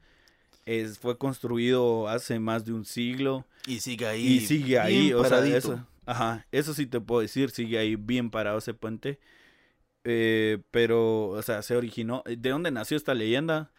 Es, 0.66 1.00
fue 1.00 1.18
construido 1.18 2.08
hace 2.08 2.40
más 2.40 2.64
de 2.66 2.74
un 2.74 2.86
siglo 2.86 3.46
Y 3.66 3.80
sigue 3.80 4.06
ahí. 4.08 4.28
y 4.28 4.40
sigue 4.42 4.80
ahí. 4.80 5.14
O 5.14 5.24
sea, 5.26 5.44
eso, 5.46 5.86
ajá, 6.06 6.46
eso 6.52 6.74
sí 6.74 6.86
te 6.86 7.02
puedo 7.02 7.22
decir, 7.22 7.50
sigue 7.50 7.78
ahí 7.80 7.96
bien 7.96 8.30
parado 8.30 8.60
ese 8.60 8.74
puente. 8.74 9.20
Eh, 10.04 10.60
pero, 10.72 11.30
o 11.30 11.42
sea, 11.42 11.62
se 11.62 11.76
originó. 11.76 12.24
¿De 12.26 12.50
dónde 12.50 12.72
nació 12.72 12.98
esta 12.98 13.14
leyenda? 13.14 13.72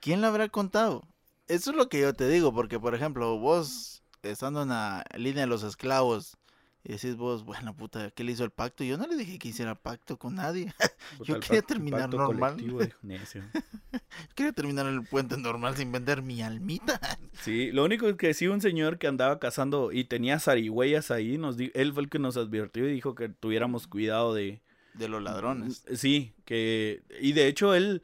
¿Quién 0.00 0.20
lo 0.20 0.26
habrá 0.26 0.48
contado? 0.48 1.06
Eso 1.46 1.70
es 1.70 1.76
lo 1.76 1.88
que 1.88 2.00
yo 2.00 2.14
te 2.14 2.28
digo, 2.28 2.52
porque 2.52 2.78
por 2.80 2.94
ejemplo, 2.94 3.38
vos 3.38 4.02
estando 4.22 4.62
en 4.62 4.68
la 4.68 5.04
línea 5.16 5.42
de 5.42 5.46
los 5.46 5.62
esclavos 5.62 6.36
y 6.84 6.92
decís 6.92 7.16
vos, 7.16 7.44
bueno, 7.44 7.74
puta, 7.76 8.10
¿qué 8.12 8.24
le 8.24 8.32
hizo 8.32 8.44
el 8.44 8.50
pacto? 8.50 8.84
Yo 8.84 8.96
no 8.96 9.06
le 9.06 9.16
dije 9.16 9.38
que 9.38 9.48
hiciera 9.48 9.74
pacto 9.74 10.16
con 10.18 10.36
nadie. 10.36 10.72
Puta, 11.18 11.34
el 11.34 11.40
quería 11.40 11.62
pacto- 11.62 12.16
normal. 12.16 12.56
dijo, 12.56 12.78
necio. 13.02 13.42
Quería 14.34 14.52
terminar 14.52 14.86
el 14.86 15.02
puente 15.04 15.36
normal 15.36 15.76
sin 15.76 15.90
vender 15.92 16.22
mi 16.22 16.42
almita. 16.42 17.00
Sí, 17.40 17.70
lo 17.70 17.84
único 17.84 18.08
es 18.08 18.16
que 18.16 18.34
sí, 18.34 18.48
un 18.48 18.60
señor 18.60 18.98
que 18.98 19.06
andaba 19.06 19.38
cazando 19.38 19.92
y 19.92 20.02
tenía 20.04 20.40
zarigüeyas 20.40 21.12
ahí, 21.12 21.38
nos 21.38 21.56
di- 21.56 21.70
él 21.74 21.92
fue 21.92 22.02
el 22.02 22.10
que 22.10 22.18
nos 22.18 22.36
advirtió 22.36 22.88
y 22.88 22.92
dijo 22.92 23.14
que 23.14 23.28
tuviéramos 23.28 23.86
cuidado 23.86 24.34
de, 24.34 24.60
De 24.94 25.08
los 25.08 25.22
ladrones. 25.22 25.84
Sí, 25.94 26.32
que. 26.44 27.02
Y 27.20 27.32
de 27.34 27.46
hecho 27.46 27.74
él. 27.76 28.02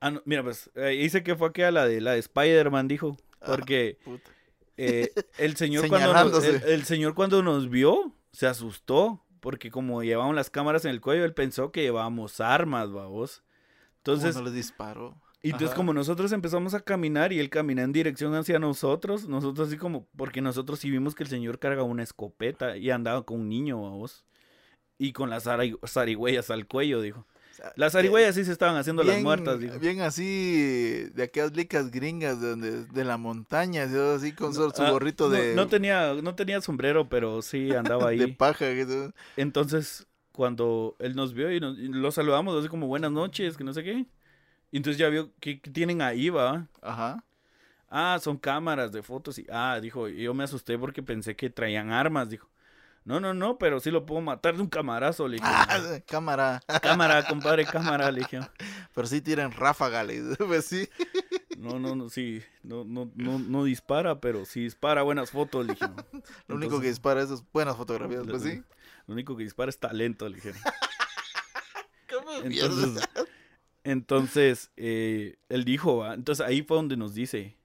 ah, 0.00 0.10
no, 0.10 0.22
mira, 0.26 0.42
pues 0.42 0.70
eh, 0.74 0.88
dice 1.00 1.22
que 1.22 1.34
fue 1.34 1.48
aquella 1.48 1.70
la 1.70 1.86
de 1.86 2.00
la 2.02 2.12
de 2.12 2.18
Spider-Man, 2.18 2.88
dijo. 2.88 3.16
Porque 3.44 3.98
Puta. 4.04 4.30
Eh, 4.78 5.12
el 5.38 5.56
señor 5.56 5.88
cuando 5.88 6.12
nos, 6.12 6.44
el, 6.44 6.84
señor 6.84 7.14
cuando 7.14 7.42
nos 7.42 7.68
vio, 7.68 8.12
se 8.32 8.46
asustó. 8.46 9.24
Porque 9.40 9.70
como 9.70 10.02
llevaban 10.02 10.34
las 10.34 10.50
cámaras 10.50 10.84
en 10.84 10.90
el 10.90 11.00
cuello, 11.00 11.24
él 11.24 11.32
pensó 11.32 11.70
que 11.70 11.82
llevábamos 11.82 12.40
armas, 12.40 12.90
vamos. 12.90 13.44
Entonces, 13.98 14.34
les 14.36 14.52
disparó. 14.52 15.14
y 15.42 15.48
entonces 15.50 15.68
Ajá. 15.68 15.76
como 15.76 15.94
nosotros 15.94 16.32
empezamos 16.32 16.74
a 16.74 16.80
caminar 16.80 17.32
y 17.32 17.38
él 17.38 17.48
camina 17.48 17.82
en 17.84 17.92
dirección 17.92 18.34
hacia 18.34 18.58
nosotros, 18.58 19.28
nosotros 19.28 19.68
así 19.68 19.76
como, 19.76 20.08
porque 20.16 20.40
nosotros 20.40 20.80
sí 20.80 20.90
vimos 20.90 21.14
que 21.14 21.22
el 21.22 21.28
señor 21.28 21.60
carga 21.60 21.84
una 21.84 22.02
escopeta 22.02 22.76
y 22.76 22.90
andaba 22.90 23.24
con 23.24 23.40
un 23.42 23.48
niño, 23.48 23.80
vamos. 23.80 24.24
Y 24.98 25.12
con 25.12 25.30
las 25.30 25.46
zari- 25.46 25.78
zarigüeyas 25.86 26.50
al 26.50 26.66
cuello, 26.66 27.00
dijo. 27.00 27.24
Las 27.76 27.94
eh, 27.94 27.98
zarigüeyas 27.98 28.34
sí 28.34 28.44
se 28.44 28.52
estaban 28.52 28.76
haciendo 28.76 29.02
las 29.04 29.20
muertas, 29.22 29.60
dijo. 29.60 29.78
Bien 29.78 30.00
así, 30.00 31.04
de 31.14 31.22
aquellas 31.24 31.56
licas 31.56 31.90
gringas 31.90 32.40
de, 32.40 32.48
donde, 32.50 32.84
de 32.84 33.04
la 33.04 33.16
montaña, 33.16 33.84
así 34.14 34.32
con 34.32 34.54
su, 34.54 34.70
su 34.70 34.82
Ah, 34.82 34.90
gorrito 34.90 35.28
de, 35.28 35.54
No, 35.54 35.66
tenía, 35.66 36.14
no 36.14 36.34
tenía 36.34 36.60
sombrero, 36.60 37.08
pero 37.08 37.42
sí 37.42 37.72
andaba 37.74 38.10
de 38.10 38.24
ahí. 38.24 38.32
paja. 38.32 38.66
que 38.66 38.82
eso- 38.82 39.12
Entonces, 39.36 40.06
cuando 40.32 40.96
él 41.00 41.16
nos 41.16 41.34
vio 41.34 41.52
y, 41.52 41.60
nos, 41.60 41.78
y 41.78 41.88
lo 41.88 42.10
saludamos, 42.12 42.56
así 42.58 42.68
como 42.68 42.86
buenas 42.86 43.10
noches, 43.10 43.56
que 43.56 43.64
no 43.64 43.72
sé 43.72 43.82
qué. 43.82 44.06
Y 44.70 44.76
entonces 44.76 44.98
ya 44.98 45.08
vio 45.08 45.32
que, 45.40 45.60
que 45.60 45.70
tienen 45.70 46.02
ahí, 46.02 46.30
va. 46.30 46.66
Ajá. 46.82 47.24
Ah, 47.90 48.18
son 48.22 48.36
cámaras 48.36 48.92
de 48.92 49.02
fotos. 49.02 49.38
Y, 49.38 49.46
ah, 49.50 49.78
dijo, 49.80 50.08
yo 50.08 50.34
me 50.34 50.44
asusté 50.44 50.78
porque 50.78 51.02
pensé 51.02 51.34
que 51.36 51.50
traían 51.50 51.90
armas, 51.90 52.28
dijo. 52.28 52.48
No, 53.08 53.20
no, 53.20 53.32
no, 53.32 53.56
pero 53.56 53.80
sí 53.80 53.90
lo 53.90 54.04
puedo 54.04 54.20
matar 54.20 54.54
de 54.54 54.60
un 54.60 54.68
camarazo, 54.68 55.26
le 55.28 55.38
dije. 55.38 55.48
Ah, 55.48 55.98
cámara. 56.06 56.60
Cámara, 56.82 57.24
compadre, 57.28 57.64
cámara, 57.64 58.12
le 58.12 58.20
dije. 58.20 58.40
Pero 58.94 59.06
sí 59.06 59.22
tiran 59.22 59.50
ráfaga, 59.50 60.04
le 60.04 60.20
dice, 60.20 60.36
pues 60.44 60.66
sí. 60.66 60.86
No, 61.56 61.78
no, 61.78 61.96
no, 61.96 62.10
sí, 62.10 62.42
no, 62.62 62.84
no, 62.84 63.10
no, 63.14 63.38
no 63.38 63.64
dispara, 63.64 64.20
pero 64.20 64.44
sí 64.44 64.60
dispara 64.60 65.02
buenas 65.04 65.30
fotos, 65.30 65.64
le 65.64 65.72
dije. 65.72 65.86
Lo 66.48 66.56
único 66.56 66.80
que 66.80 66.88
dispara 66.88 67.22
es 67.22 67.30
buenas 67.50 67.78
fotografías, 67.78 68.24
pues 68.28 68.42
sí. 68.42 68.62
Lo 69.06 69.14
único 69.14 69.38
que 69.38 69.44
dispara 69.44 69.70
es 69.70 69.78
talento, 69.78 70.28
le 70.28 70.34
dijeron. 70.34 70.60
¿Cómo 72.12 72.30
Entonces, 72.42 73.08
entonces 73.84 74.70
eh, 74.76 75.38
él 75.48 75.64
dijo, 75.64 75.98
¿va? 75.98 76.12
entonces 76.12 76.46
ahí 76.46 76.60
fue 76.60 76.76
donde 76.76 76.98
nos 76.98 77.14
dice, 77.14 77.56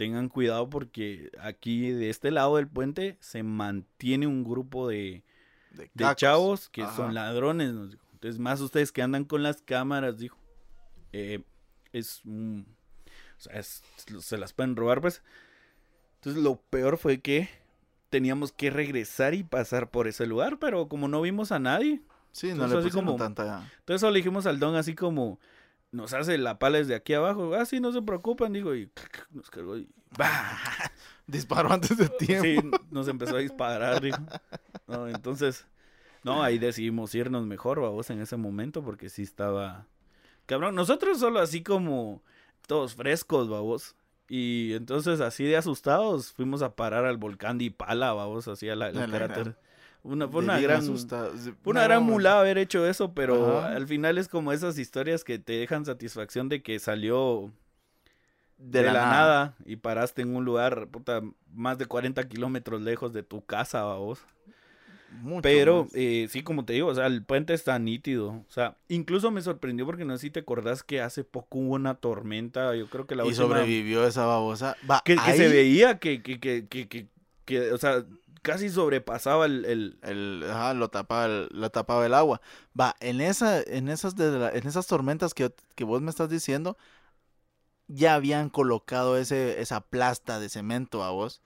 tengan 0.00 0.30
cuidado 0.30 0.70
porque 0.70 1.30
aquí 1.42 1.90
de 1.90 2.08
este 2.08 2.30
lado 2.30 2.56
del 2.56 2.66
puente 2.66 3.18
se 3.20 3.42
mantiene 3.42 4.26
un 4.26 4.44
grupo 4.44 4.88
de, 4.88 5.24
de, 5.72 5.90
chavos 6.16 6.70
que 6.70 6.84
Ajá. 6.84 6.96
son 6.96 7.12
ladrones, 7.12 7.74
nos 7.74 7.90
dijo. 7.90 8.06
Entonces, 8.14 8.40
más 8.40 8.62
ustedes 8.62 8.92
que 8.92 9.02
andan 9.02 9.24
con 9.26 9.42
las 9.42 9.60
cámaras, 9.60 10.16
dijo. 10.16 10.38
Eh, 11.12 11.42
es, 11.92 12.24
un- 12.24 12.66
o 13.36 13.40
sea, 13.42 13.60
es- 13.60 13.82
se 14.20 14.38
las 14.38 14.54
pueden 14.54 14.74
robar, 14.74 15.02
pues. 15.02 15.22
Entonces, 16.14 16.42
lo 16.42 16.56
peor 16.56 16.96
fue 16.96 17.20
que 17.20 17.50
teníamos 18.08 18.52
que 18.52 18.70
regresar 18.70 19.34
y 19.34 19.42
pasar 19.42 19.90
por 19.90 20.08
ese 20.08 20.24
lugar, 20.24 20.58
pero 20.58 20.88
como 20.88 21.08
no 21.08 21.20
vimos 21.20 21.52
a 21.52 21.58
nadie, 21.58 22.00
Sí, 22.32 22.46
no 22.46 22.52
Entonces, 22.64 22.78
le 22.78 22.88
así 22.88 22.90
como- 22.90 23.16
tanta... 23.16 23.68
entonces 23.80 24.00
solo 24.00 24.14
dijimos 24.14 24.46
al 24.46 24.58
don 24.60 24.76
así 24.76 24.94
como, 24.94 25.38
nos 25.92 26.12
hace 26.12 26.38
la 26.38 26.58
pala 26.58 26.78
desde 26.78 26.94
aquí 26.94 27.14
abajo, 27.14 27.54
ah, 27.54 27.64
sí, 27.64 27.80
no 27.80 27.92
se 27.92 28.02
preocupen, 28.02 28.52
digo, 28.52 28.74
y 28.74 28.90
nos 29.30 29.50
cargó 29.50 29.76
y 29.76 29.88
¡bah! 30.16 30.58
Disparó 31.26 31.72
antes 31.72 31.96
de 31.96 32.08
tiempo. 32.08 32.44
Sí, 32.44 32.86
nos 32.90 33.08
empezó 33.08 33.36
a 33.36 33.40
disparar, 33.40 34.00
dijo. 34.00 34.18
No, 34.88 35.06
entonces, 35.08 35.66
no, 36.24 36.42
ahí 36.42 36.58
decidimos 36.58 37.14
irnos 37.14 37.46
mejor, 37.46 37.80
vamos, 37.80 38.10
en 38.10 38.20
ese 38.20 38.36
momento, 38.36 38.82
porque 38.82 39.08
sí 39.08 39.22
estaba... 39.22 39.86
Cabrón, 40.46 40.74
nosotros 40.74 41.20
solo 41.20 41.38
así 41.38 41.62
como 41.62 42.22
todos 42.66 42.94
frescos, 42.94 43.48
vamos. 43.48 43.94
Y 44.28 44.74
entonces 44.74 45.20
así 45.20 45.44
de 45.44 45.56
asustados 45.56 46.32
fuimos 46.32 46.62
a 46.62 46.74
parar 46.74 47.04
al 47.04 47.16
volcán 47.16 47.58
de 47.58 47.64
Ipala, 47.64 48.12
vamos, 48.12 48.48
así 48.48 48.68
a 48.68 48.76
la, 48.76 48.90
la 48.90 49.06
Una, 50.02 50.28
fue 50.28 50.42
una 50.42 50.58
gran... 50.58 50.82
una 51.64 51.82
gran 51.82 52.06
No, 52.06 52.12
mulada 52.12 52.40
haber 52.40 52.58
hecho 52.58 52.86
eso, 52.86 53.12
pero 53.14 53.58
Ajá. 53.58 53.76
al 53.76 53.86
final 53.86 54.18
es 54.18 54.28
como 54.28 54.52
esas 54.52 54.78
historias 54.78 55.24
que 55.24 55.38
te 55.38 55.54
dejan 55.54 55.84
satisfacción 55.84 56.48
de 56.48 56.62
que 56.62 56.78
salió 56.78 57.52
de, 58.58 58.82
la, 58.82 58.92
nada. 58.92 59.54
y 59.64 59.76
paraste 59.76 60.22
en 60.22 60.34
un 60.34 60.44
lugar, 60.44 60.88
puta, 60.88 61.22
más 61.52 61.78
de 61.78 61.86
40 61.86 62.28
kilómetros 62.28 62.80
lejos 62.82 63.12
de 63.12 63.22
tu 63.22 63.44
casa, 63.44 63.84
vos. 63.94 64.20
Mucho 65.22 65.42
Pero 65.42 65.88
eh, 65.92 66.28
sí, 66.30 66.42
como 66.42 66.64
te 66.64 66.72
digo, 66.74 66.86
o 66.88 66.94
sea, 66.94 67.06
el 67.06 67.24
puente 67.24 67.52
está 67.52 67.78
nítido. 67.78 68.28
O 68.28 68.50
sea, 68.50 68.76
incluso 68.88 69.30
me 69.32 69.42
sorprendió 69.42 69.84
porque 69.84 70.04
no 70.04 70.16
sé 70.16 70.22
si 70.26 70.30
te 70.30 70.40
acordás 70.40 70.84
que 70.84 71.00
hace 71.00 71.24
poco 71.24 71.58
hubo 71.58 71.74
una 71.74 71.94
tormenta, 71.96 72.76
yo 72.76 72.88
creo 72.88 73.06
que 73.06 73.16
la 73.16 73.24
y 73.24 73.28
última... 73.28 73.44
sobrevivió 73.46 74.06
esa 74.06 74.24
babosa. 74.26 74.76
Va, 74.88 75.02
Que, 75.04 75.16
que 75.16 75.32
se 75.34 75.48
veía 75.48 75.98
que, 75.98 76.22
que, 76.22 76.38
que, 76.38 76.68
que, 76.68 76.88
que, 76.88 77.08
que, 77.44 77.72
o 77.72 77.78
sea, 77.78 78.04
casi 78.42 78.70
sobrepasaba 78.70 79.46
el... 79.46 79.64
el- 79.64 79.98
El, 80.02 80.44
ajá, 80.50 80.74
lo 80.74 80.88
tapaba 80.90 81.26
el, 81.26 81.48
lo 81.52 81.70
tapaba 81.70 82.06
el 82.06 82.14
agua. 82.14 82.40
Va, 82.78 82.96
en 83.00 83.20
esa, 83.20 83.60
en 83.62 83.88
esas 83.88 84.16
de 84.16 84.30
la- 84.38 84.50
en 84.50 84.66
esas 84.66 84.86
tormentas 84.86 85.34
que, 85.34 85.52
que 85.74 85.84
vos 85.84 86.02
me 86.02 86.10
estás 86.10 86.28
diciendo, 86.30 86.76
ya 87.88 88.14
habían 88.14 88.50
colocado 88.50 89.16
ese, 89.18 89.60
esa 89.60 89.80
plasta 89.80 90.38
de 90.40 90.48
cemento 90.48 91.02
a 91.02 91.10
vos. 91.10 91.42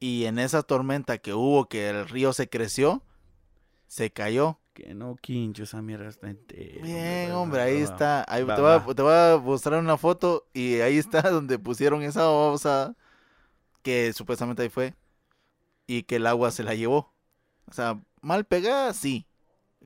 Y 0.00 0.26
en 0.26 0.38
esa 0.38 0.62
tormenta 0.62 1.18
que 1.18 1.34
hubo, 1.34 1.68
que 1.68 1.90
el 1.90 2.08
río 2.08 2.32
se 2.32 2.48
creció, 2.48 3.02
se 3.88 4.10
cayó. 4.12 4.58
Que 4.74 4.94
no, 4.94 5.16
quincho, 5.16 5.64
esa 5.64 5.82
mierda 5.82 6.08
está 6.08 6.30
entera. 6.30 6.82
Bien, 6.82 7.32
hombre, 7.32 7.62
ahí 7.62 7.82
va. 7.82 7.94
está. 7.94 8.24
Ahí 8.28 8.44
Va, 8.44 8.54
te, 8.56 8.60
voy 8.62 8.72
a, 8.72 8.80
va. 8.80 8.94
te 8.94 9.02
voy 9.02 9.12
a 9.14 9.38
mostrar 9.42 9.80
una 9.80 9.96
foto 9.98 10.46
y 10.54 10.80
ahí 10.80 10.98
está 10.98 11.22
donde 11.30 11.58
pusieron 11.58 12.02
esa 12.02 12.22
babosa 12.24 12.96
que 13.82 14.12
supuestamente 14.12 14.62
ahí 14.62 14.68
fue 14.70 14.94
y 15.86 16.02
que 16.04 16.16
el 16.16 16.26
agua 16.26 16.50
se 16.50 16.62
la 16.64 16.74
llevó. 16.74 17.12
O 17.68 17.72
sea, 17.72 18.00
mal 18.20 18.44
pegada, 18.44 18.92
sí. 18.92 19.26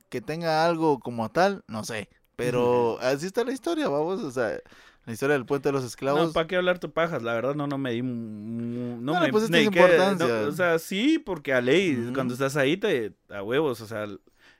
Que 0.09 0.21
tenga 0.21 0.65
algo 0.65 0.99
como 0.99 1.29
tal, 1.29 1.63
no 1.67 1.83
sé. 1.83 2.09
Pero 2.35 2.97
así 3.01 3.25
está 3.27 3.43
la 3.43 3.51
historia, 3.53 3.87
vamos. 3.89 4.21
O 4.21 4.31
sea, 4.31 4.59
la 5.05 5.13
historia 5.13 5.33
del 5.33 5.45
puente 5.45 5.69
de 5.69 5.73
los 5.73 5.83
esclavos. 5.83 6.27
No, 6.27 6.33
¿para 6.33 6.47
qué 6.47 6.55
hablar 6.55 6.79
tu 6.79 6.91
pajas? 6.91 7.23
La 7.23 7.33
verdad, 7.33 7.55
no, 7.55 7.67
no 7.67 7.77
me 7.77 7.91
di. 7.91 8.01
No, 8.01 9.19
me 9.19 9.29
pusiste 9.31 9.57
dediqué- 9.57 9.65
importancia. 9.81 10.27
no, 10.27 10.47
o 10.47 10.51
sea, 10.51 10.79
sí, 10.79 11.19
porque 11.19 11.53
a 11.53 11.61
ley, 11.61 12.11
cuando 12.13 12.33
estás 12.33 12.55
ahí, 12.57 12.77
te. 12.77 13.13
A 13.29 13.43
huevos, 13.43 13.81
o 13.81 13.87
sea. 13.87 14.05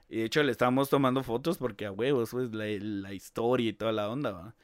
Y 0.09 0.17
de 0.17 0.25
hecho, 0.25 0.43
le 0.43 0.51
estábamos 0.51 0.89
tomando 0.89 1.23
fotos 1.23 1.57
porque 1.57 1.85
a 1.85 1.91
huevos, 1.91 2.31
pues, 2.31 2.53
la, 2.53 2.65
la 2.79 3.13
historia 3.13 3.69
y 3.69 3.73
toda 3.73 3.93
la 3.93 4.09
onda, 4.09 4.31
¿va? 4.31 4.55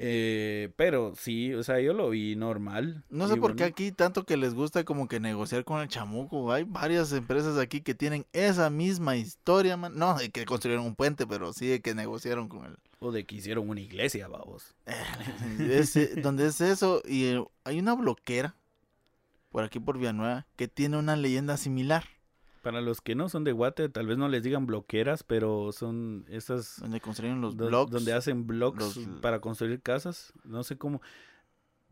Eh, 0.00 0.70
pero 0.76 1.12
sí, 1.16 1.52
o 1.54 1.64
sea, 1.64 1.80
yo 1.80 1.92
lo 1.92 2.10
vi 2.10 2.36
normal. 2.36 3.04
No 3.10 3.26
sé 3.26 3.36
por 3.36 3.56
qué 3.56 3.64
aquí 3.64 3.90
tanto 3.90 4.24
que 4.24 4.36
les 4.36 4.54
gusta 4.54 4.84
como 4.84 5.08
que 5.08 5.18
negociar 5.18 5.64
con 5.64 5.80
el 5.80 5.88
chamuco. 5.88 6.52
Hay 6.52 6.62
varias 6.62 7.12
empresas 7.12 7.58
aquí 7.58 7.80
que 7.80 7.96
tienen 7.96 8.24
esa 8.32 8.70
misma 8.70 9.16
historia, 9.16 9.76
man. 9.76 9.98
No 9.98 10.16
de 10.16 10.30
que 10.30 10.44
construyeron 10.44 10.86
un 10.86 10.94
puente, 10.94 11.26
pero 11.26 11.52
sí 11.52 11.66
de 11.66 11.80
que 11.80 11.96
negociaron 11.96 12.48
con 12.48 12.64
él. 12.66 12.76
O 13.00 13.10
de 13.10 13.26
que 13.26 13.34
hicieron 13.34 13.68
una 13.68 13.80
iglesia, 13.80 14.28
vamos. 14.28 14.76
Ese, 15.58 16.14
donde 16.20 16.46
es 16.46 16.60
eso. 16.60 17.02
Y 17.04 17.24
eh, 17.24 17.44
hay 17.64 17.80
una 17.80 17.94
bloquera 17.94 18.54
por 19.50 19.64
aquí 19.64 19.80
por 19.80 19.98
Villanueva 19.98 20.46
que 20.54 20.68
tiene 20.68 20.96
una 20.96 21.16
leyenda 21.16 21.56
similar. 21.56 22.04
Para 22.62 22.80
los 22.80 23.00
que 23.00 23.14
no 23.14 23.28
son 23.28 23.44
de 23.44 23.52
Guate, 23.52 23.88
tal 23.88 24.06
vez 24.06 24.18
no 24.18 24.28
les 24.28 24.42
digan 24.42 24.66
bloqueras, 24.66 25.22
pero 25.22 25.70
son 25.72 26.24
esas 26.28 26.80
Donde 26.80 27.00
construyeron 27.00 27.40
los 27.40 27.56
do- 27.56 27.66
blogs. 27.68 27.90
donde 27.90 28.12
hacen 28.12 28.46
blogs 28.46 28.96
los- 28.96 29.06
para 29.20 29.40
construir 29.40 29.80
casas. 29.80 30.32
No 30.44 30.62
sé 30.64 30.76
cómo. 30.76 31.00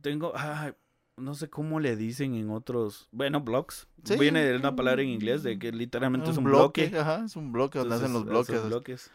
Tengo. 0.02 0.32
ay, 0.34 0.72
no 1.16 1.34
sé 1.34 1.48
cómo 1.48 1.80
le 1.80 1.96
dicen 1.96 2.34
en 2.34 2.50
otros, 2.50 3.08
bueno, 3.10 3.40
blogs. 3.40 3.88
Sí. 4.04 4.18
Viene 4.18 4.44
de 4.44 4.56
una 4.56 4.76
palabra 4.76 5.02
en 5.02 5.08
inglés 5.08 5.42
de 5.42 5.58
que 5.58 5.72
literalmente 5.72 6.30
es 6.30 6.36
un 6.36 6.44
bloque. 6.44 6.82
bloque. 6.88 6.98
Ajá, 6.98 7.24
es 7.24 7.36
un 7.36 7.52
bloque 7.52 7.78
donde 7.78 7.94
hacen 7.94 8.12
los 8.12 8.24
bloques. 8.26 8.54
esos 8.54 8.68
bloques. 8.68 9.10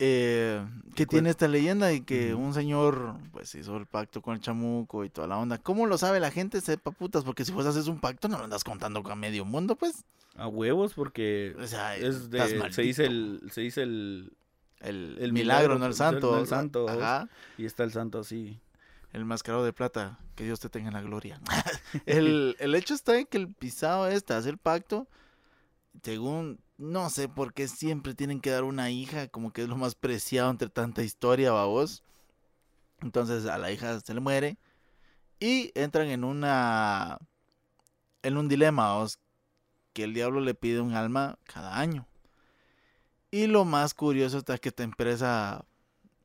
Eh, 0.00 0.64
que 0.94 1.06
tiene 1.06 1.30
esta 1.30 1.48
leyenda 1.48 1.92
y 1.92 2.02
que 2.02 2.32
un 2.32 2.54
señor 2.54 3.16
pues 3.32 3.52
hizo 3.56 3.76
el 3.76 3.86
pacto 3.86 4.22
con 4.22 4.34
el 4.34 4.40
chamuco 4.40 5.04
y 5.04 5.10
toda 5.10 5.26
la 5.26 5.38
onda. 5.38 5.58
¿Cómo 5.58 5.86
lo 5.86 5.98
sabe 5.98 6.20
la 6.20 6.30
gente? 6.30 6.60
Sepa 6.60 6.92
putas, 6.92 7.24
porque 7.24 7.44
si 7.44 7.50
vos 7.50 7.66
haces 7.66 7.88
un 7.88 7.98
pacto 7.98 8.28
no 8.28 8.38
lo 8.38 8.44
andas 8.44 8.62
contando 8.62 9.02
con 9.02 9.18
medio 9.18 9.44
mundo, 9.44 9.74
pues. 9.74 10.04
A 10.36 10.46
huevos 10.46 10.94
porque 10.94 11.56
O 11.60 11.66
sea, 11.66 11.96
es 11.96 12.30
de, 12.30 12.70
se 12.70 12.82
dice 12.82 13.06
el, 13.06 13.42
se 13.50 13.60
dice 13.60 13.82
el, 13.82 14.32
el, 14.80 15.16
el 15.18 15.32
milagro, 15.32 15.74
milagro, 15.74 15.78
no 15.80 15.86
el 15.86 15.90
no 15.90 15.96
santo. 15.96 16.36
el 16.36 16.42
o 16.42 16.46
sea, 16.46 16.58
santo. 16.58 16.88
Ajá. 16.88 17.28
y 17.56 17.64
está 17.64 17.82
el 17.82 17.90
santo 17.90 18.20
así. 18.20 18.60
El 19.12 19.24
mascarado 19.24 19.64
de 19.64 19.72
plata, 19.72 20.18
que 20.36 20.44
Dios 20.44 20.60
te 20.60 20.68
tenga 20.68 20.88
en 20.88 20.94
la 20.94 21.02
gloria. 21.02 21.40
el, 22.06 22.56
el 22.60 22.74
hecho 22.76 22.94
está 22.94 23.18
en 23.18 23.26
que 23.26 23.38
el 23.38 23.48
pisado 23.52 24.06
este 24.06 24.34
hace 24.34 24.50
el 24.50 24.58
pacto, 24.58 25.08
según, 26.02 26.60
no 26.76 27.10
sé 27.10 27.28
por 27.28 27.52
qué 27.54 27.68
siempre 27.68 28.14
tienen 28.14 28.40
que 28.40 28.50
dar 28.50 28.64
una 28.64 28.90
hija, 28.90 29.28
como 29.28 29.52
que 29.52 29.62
es 29.62 29.68
lo 29.68 29.76
más 29.76 29.94
preciado 29.94 30.50
entre 30.50 30.68
tanta 30.68 31.02
historia, 31.02 31.52
babos. 31.52 32.02
Entonces 33.00 33.46
a 33.46 33.58
la 33.58 33.70
hija 33.72 34.00
se 34.00 34.14
le 34.14 34.20
muere 34.20 34.58
y 35.40 35.70
entran 35.74 36.08
en 36.08 36.24
una, 36.24 37.18
en 38.22 38.36
un 38.36 38.48
dilema, 38.48 38.88
babos, 38.88 39.18
que 39.92 40.04
el 40.04 40.14
diablo 40.14 40.40
le 40.40 40.54
pide 40.54 40.80
un 40.80 40.94
alma 40.94 41.38
cada 41.44 41.78
año. 41.78 42.06
Y 43.30 43.46
lo 43.46 43.64
más 43.64 43.94
curioso 43.94 44.38
está 44.38 44.58
que 44.58 44.70
esta 44.70 44.84
empresa, 44.84 45.64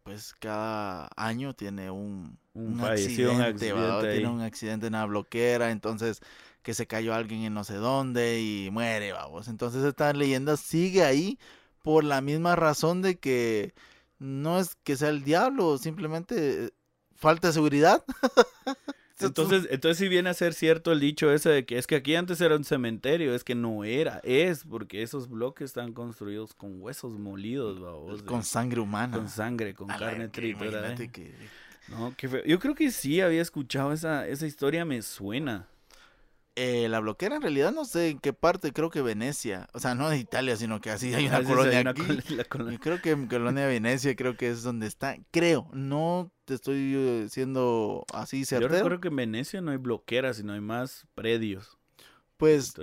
pues 0.04 0.34
cada 0.40 1.10
año 1.16 1.54
tiene 1.54 1.92
un, 1.92 2.40
Un 2.54 2.74
un 2.74 2.80
fallecido, 2.80 3.34
un 3.34 3.42
accidente, 3.42 4.12
tiene 4.12 4.28
un 4.30 4.42
accidente 4.42 4.88
en 4.88 4.94
la 4.94 5.06
bloquera, 5.06 5.72
entonces 5.72 6.22
que 6.64 6.74
se 6.74 6.88
cayó 6.88 7.14
alguien 7.14 7.44
en 7.44 7.54
no 7.54 7.64
sé 7.64 7.76
dónde 7.76 8.42
y 8.42 8.70
muere, 8.72 9.12
vamos. 9.12 9.48
Entonces 9.48 9.84
esta 9.84 10.12
leyenda 10.14 10.58
sigue 10.58 11.04
ahí 11.04 11.38
por 11.84 12.04
la 12.04 12.22
misma 12.22 12.56
razón 12.56 13.02
de 13.02 13.20
que 13.20 13.74
no 14.18 14.60
es 14.60 14.76
que 14.84 14.96
sea 14.96 15.10
el 15.10 15.24
diablo, 15.24 15.78
simplemente 15.78 16.66
eh, 16.66 16.70
falta 17.16 17.48
de 17.48 17.54
seguridad. 17.54 18.04
Entonces, 19.20 19.68
entonces 19.70 19.98
sí 20.00 20.08
viene 20.10 20.30
a 20.30 20.34
ser 20.34 20.54
cierto 20.54 20.92
el 20.92 21.00
dicho 21.00 21.32
ese 21.32 21.50
de 21.50 21.66
que 21.66 21.78
es 21.78 21.88
que 21.88 21.96
aquí 21.96 22.16
antes 22.16 22.42
era 22.42 22.56
un 22.58 22.64
cementerio, 22.64 23.34
es 23.34 23.44
que 23.44 23.56
no 23.56 23.84
era, 23.84 24.20
es 24.24 24.66
porque 24.66 25.02
esos 25.02 25.30
bloques 25.30 25.66
están 25.66 25.94
construidos 25.94 26.54
con 26.54 26.82
huesos 26.82 27.18
molidos, 27.20 27.80
babos, 27.80 28.22
de- 28.22 28.28
con 28.28 28.44
sangre 28.44 28.82
humana. 28.82 29.16
con 29.16 29.30
sangre, 29.30 29.76
con 29.76 29.92
A 29.92 29.98
carne 29.98 30.30
imagínate 30.34 31.04
¿eh? 31.04 31.10
que 31.12 31.36
No, 31.88 32.14
qué 32.18 32.28
feo. 32.28 32.44
Yo 32.46 32.60
creo 32.60 32.76
que 32.76 32.92
sí 32.92 33.22
había 33.22 33.42
escuchado 33.42 33.94
esa, 33.94 34.28
esa 34.28 34.48
historia, 34.48 34.84
me 34.84 35.02
suena. 35.02 35.68
Eh, 36.56 36.88
la 36.88 37.00
bloquera 37.00 37.36
en 37.38 37.42
realidad 37.42 37.72
no 37.72 37.84
sé 37.84 38.10
en 38.10 38.20
qué 38.20 38.32
parte, 38.32 38.74
creo 38.74 38.92
que 38.92 39.02
Venecia. 39.02 39.68
O 39.74 39.80
sea, 39.80 39.96
no 39.96 40.10
de 40.10 40.20
Italia, 40.20 40.56
sino 40.56 40.80
que 40.82 40.92
así 40.92 41.12
hay 41.14 41.26
una 41.28 41.44
colonia 41.44 41.78
hay 41.78 41.82
una 41.82 41.92
aquí. 41.92 42.02
col- 42.06 42.24
la 42.38 42.44
colonia. 42.44 42.74
Yo 42.74 42.80
creo 42.80 43.02
que 43.02 43.10
en 43.12 43.28
Colonia 43.28 43.66
Venecia 43.66 44.16
creo 44.16 44.38
que 44.38 44.50
es 44.52 44.62
donde 44.62 44.86
está. 44.86 45.18
Creo, 45.32 45.68
no 45.74 46.32
te 46.46 46.54
estoy 46.54 46.94
eh, 46.96 47.28
siendo 47.30 48.06
así 48.14 48.42
Yo 48.42 48.46
certero. 48.46 48.74
recuerdo 48.76 49.02
que 49.02 49.08
en 49.08 49.16
Venecia 49.16 49.62
no 49.62 49.72
hay 49.72 49.78
bloqueras, 49.78 50.38
sino 50.38 50.54
hay 50.54 50.62
más 50.62 51.08
predios. 51.16 51.78
Pues 52.38 52.74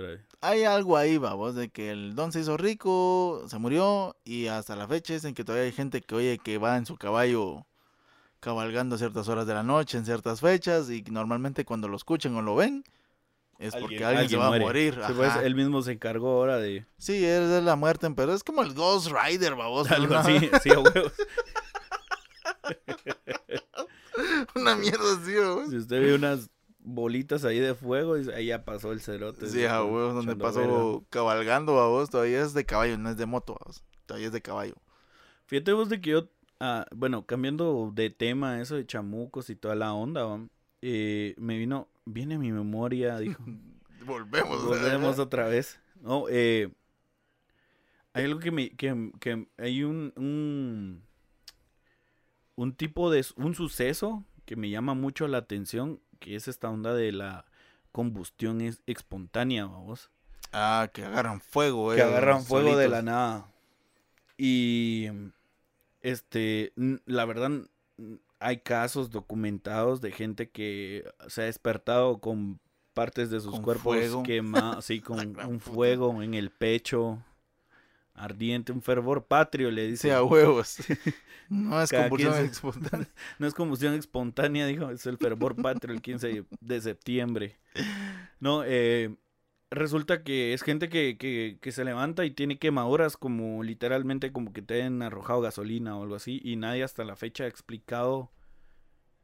hay 0.41 0.63
algo 0.63 0.97
ahí, 0.97 1.17
vamos, 1.17 1.55
de 1.55 1.69
que 1.69 1.91
el 1.91 2.15
don 2.15 2.31
se 2.31 2.39
hizo 2.41 2.57
rico, 2.57 3.43
se 3.47 3.57
murió 3.59 4.15
y 4.25 4.47
hasta 4.47 4.75
la 4.75 4.87
fecha 4.87 5.13
dicen 5.13 5.33
que 5.35 5.43
todavía 5.43 5.65
hay 5.65 5.71
gente 5.71 6.01
que 6.01 6.15
oye 6.15 6.39
que 6.39 6.57
va 6.57 6.77
en 6.77 6.85
su 6.85 6.97
caballo 6.97 7.65
cabalgando 8.39 8.95
a 8.95 8.97
ciertas 8.97 9.27
horas 9.27 9.45
de 9.45 9.53
la 9.53 9.63
noche, 9.63 9.97
en 9.97 10.05
ciertas 10.05 10.41
fechas 10.41 10.89
y 10.89 11.03
normalmente 11.03 11.63
cuando 11.63 11.87
lo 11.87 11.95
escuchen 11.95 12.35
o 12.35 12.41
lo 12.41 12.55
ven 12.55 12.83
es 13.61 13.75
porque 13.75 14.03
alguien, 14.03 14.29
se 14.29 14.37
va 14.37 14.49
muere. 14.49 14.63
a 14.63 14.67
morir. 14.67 14.99
Sí, 15.07 15.13
pues, 15.15 15.35
él 15.37 15.55
mismo 15.55 15.81
se 15.81 15.93
encargó 15.93 16.31
ahora 16.31 16.57
de 16.57 16.85
Sí, 16.97 17.23
es 17.23 17.49
de 17.49 17.61
la 17.61 17.75
muerte, 17.75 18.09
pero 18.15 18.33
es 18.33 18.43
como 18.43 18.63
el 18.63 18.73
Ghost 18.73 19.11
Rider, 19.11 19.55
vamos. 19.55 19.89
algo 19.91 20.15
así, 20.15 20.49
sí, 20.63 20.71
a 20.71 20.79
huevos. 20.79 21.13
una 24.55 24.75
mierda 24.75 25.13
así, 25.21 25.35
vamos. 25.35 25.69
Si 25.69 25.77
usted 25.77 26.01
ve 26.01 26.15
unas 26.15 26.49
bolitas 26.79 27.45
ahí 27.45 27.59
de 27.59 27.75
fuego, 27.75 28.15
dice, 28.15 28.33
ahí 28.33 28.47
ya 28.47 28.65
pasó 28.65 28.91
el 28.91 29.01
cerote. 29.01 29.47
Sí, 29.47 29.65
a 29.65 29.83
huevos, 29.83 30.15
donde 30.15 30.35
pasó 30.35 30.59
verga. 30.59 31.05
cabalgando, 31.09 31.75
vamos. 31.75 32.09
Todavía 32.09 32.41
es 32.41 32.53
de 32.53 32.65
caballo, 32.65 32.97
no 32.97 33.09
es 33.09 33.17
de 33.17 33.25
moto. 33.25 33.57
Todavía 34.05 34.27
es 34.27 34.33
de 34.33 34.41
caballo. 34.41 34.75
Fíjate 35.45 35.73
vos 35.73 35.89
de 35.89 36.01
que 36.01 36.11
yo, 36.11 36.29
ah, 36.59 36.85
bueno, 36.95 37.25
cambiando 37.25 37.91
de 37.93 38.09
tema, 38.09 38.61
eso 38.61 38.75
de 38.75 38.85
chamucos 38.85 39.49
y 39.49 39.55
toda 39.55 39.75
la 39.75 39.93
onda. 39.93 40.39
Eh, 40.81 41.35
me 41.37 41.57
vino, 41.57 41.87
viene 42.05 42.35
a 42.35 42.39
mi 42.39 42.51
memoria, 42.51 43.17
dijo, 43.19 43.43
Volvemos. 44.05 44.65
volvemos 44.65 45.19
otra 45.19 45.47
vez. 45.47 45.79
No, 46.01 46.25
eh, 46.29 46.71
hay 48.13 48.25
algo 48.25 48.39
que 48.39 48.51
me, 48.51 48.69
que, 48.71 49.11
que 49.19 49.47
hay 49.57 49.83
un, 49.83 50.11
un, 50.15 51.03
un 52.55 52.73
tipo 52.75 53.11
de, 53.11 53.25
un 53.35 53.55
suceso 53.55 54.25
que 54.45 54.55
me 54.55 54.69
llama 54.69 54.93
mucho 54.95 55.27
la 55.27 55.37
atención, 55.37 56.01
que 56.19 56.35
es 56.35 56.47
esta 56.47 56.69
onda 56.69 56.93
de 56.93 57.11
la 57.11 57.45
combustión 57.91 58.61
es- 58.61 58.81
espontánea, 58.87 59.65
vamos. 59.65 60.09
Ah, 60.51 60.89
que 60.93 61.05
agarran 61.05 61.39
fuego, 61.39 61.93
eh. 61.93 61.97
que 61.97 62.01
agarran 62.01 62.43
fuego 62.43 62.75
de 62.75 62.89
la 62.89 63.01
nada. 63.01 63.47
Y 64.37 65.07
este, 66.01 66.73
la 67.05 67.25
verdad, 67.25 67.51
hay 68.41 68.57
casos 68.57 69.09
documentados 69.11 70.01
de 70.01 70.11
gente 70.11 70.49
que 70.49 71.03
se 71.27 71.43
ha 71.43 71.45
despertado 71.45 72.19
con 72.19 72.59
partes 72.93 73.29
de 73.29 73.39
sus 73.39 73.51
Con 73.51 73.61
cuerpos 73.63 73.83
fuego. 73.95 74.23
quemadas, 74.23 74.77
así 74.79 74.99
con 74.99 75.19
un 75.19 75.33
puta. 75.33 75.59
fuego 75.59 76.21
en 76.23 76.33
el 76.33 76.49
pecho, 76.49 77.23
ardiente, 78.13 78.71
un 78.71 78.81
fervor 78.81 79.25
patrio, 79.25 79.71
le 79.71 79.87
dice. 79.87 80.07
Sí, 80.07 80.09
a 80.09 80.23
huevos. 80.23 80.77
No 81.49 81.81
es 81.81 81.89
Cada 81.89 82.07
se- 82.09 82.45
espontánea. 82.45 83.09
No 83.39 83.45
es 83.45 83.53
combustión 83.53 83.93
espontánea, 83.93 84.65
dijo, 84.67 84.89
es 84.89 85.05
el 85.05 85.17
fervor 85.17 85.61
patrio 85.61 85.93
el 85.93 86.01
15 86.01 86.45
de 86.61 86.81
septiembre. 86.81 87.57
No, 88.39 88.63
eh, 88.65 89.13
resulta 89.71 90.23
que 90.23 90.53
es 90.53 90.61
gente 90.63 90.89
que, 90.89 91.17
que, 91.17 91.57
que 91.61 91.71
se 91.71 91.83
levanta 91.85 92.25
y 92.25 92.31
tiene 92.31 92.59
quemaduras 92.59 93.15
como 93.17 93.63
literalmente 93.63 94.31
como 94.33 94.51
que 94.53 94.61
te 94.61 94.83
han 94.83 95.01
arrojado 95.01 95.41
gasolina 95.41 95.97
o 95.97 96.03
algo 96.03 96.15
así 96.15 96.41
y 96.43 96.57
nadie 96.57 96.83
hasta 96.83 97.03
la 97.05 97.15
fecha 97.15 97.45
ha 97.45 97.47
explicado 97.47 98.29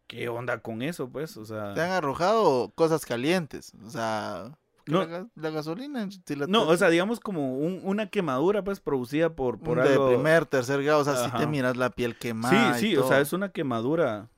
qué 0.08 0.30
onda 0.30 0.60
con 0.62 0.82
eso, 0.82 1.10
pues, 1.10 1.36
o 1.36 1.46
sea... 1.46 1.74
Te 1.74 1.82
han 1.82 1.92
arrojado 1.92 2.72
cosas 2.76 3.06
calientes. 3.06 3.74
O 3.86 3.90
sea, 3.90 4.58
No. 4.86 5.00
la, 5.00 5.06
ga- 5.20 5.30
la 5.36 5.50
gasolina. 5.50 6.08
si 6.26 6.36
la 6.38 6.48
No, 6.48 6.66
o 6.66 6.78
sea, 6.78 6.90
digamos 6.90 7.20
como 7.20 7.58
un- 7.58 7.82
una 7.84 8.10
quemadura 8.10 8.64
pues 8.64 8.80
producida 8.80 9.36
por, 9.36 9.60
por 9.60 9.84
de 9.84 9.90
algo... 9.94 10.08
primer, 10.08 10.46
tercer 10.46 10.82
grado. 10.82 11.02
O 11.02 11.04
sea, 11.04 11.26
si 11.26 11.32
te 11.36 11.46
miras 11.46 11.76
la 11.76 11.90
piel 11.90 12.16
quemada. 12.18 12.74
Sí, 12.76 12.86
y 12.86 12.90
sí, 12.92 12.98
o 12.98 13.06
sea, 13.06 13.20
es 13.20 13.34
una 13.34 13.50
quemadura. 13.52 14.30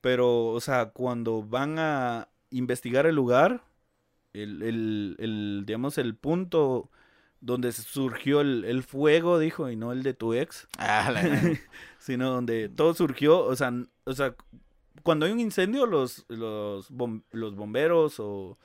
Pero, 0.00 0.46
o 0.46 0.60
sea, 0.60 0.90
cuando 0.90 1.42
van 1.42 1.80
a 1.80 2.28
investigar 2.50 3.04
el 3.06 3.16
lugar, 3.16 3.64
el, 4.32 4.62
el, 4.62 5.16
el, 5.18 5.62
digamos, 5.66 5.98
el 5.98 6.14
punto 6.14 6.90
donde 7.40 7.72
surgió 7.72 8.40
el, 8.42 8.64
el 8.64 8.82
fuego, 8.82 9.38
dijo, 9.38 9.70
y 9.70 9.76
no 9.76 9.92
el 9.92 10.02
de 10.02 10.14
tu 10.14 10.34
ex, 10.34 10.68
Ah, 10.78 11.10
la 11.10 11.22
sino 11.98 12.30
donde 12.30 12.68
todo 12.68 12.94
surgió, 12.94 13.44
o 13.44 13.56
sea, 13.56 13.72
o 14.04 14.12
sea, 14.12 14.34
cuando 15.02 15.26
hay 15.26 15.32
un 15.32 15.40
incendio, 15.40 15.86
los, 15.86 16.24
los, 16.28 16.90
bom- 16.90 17.22
los 17.32 17.54
bomberos 17.54 18.20
o... 18.20 18.58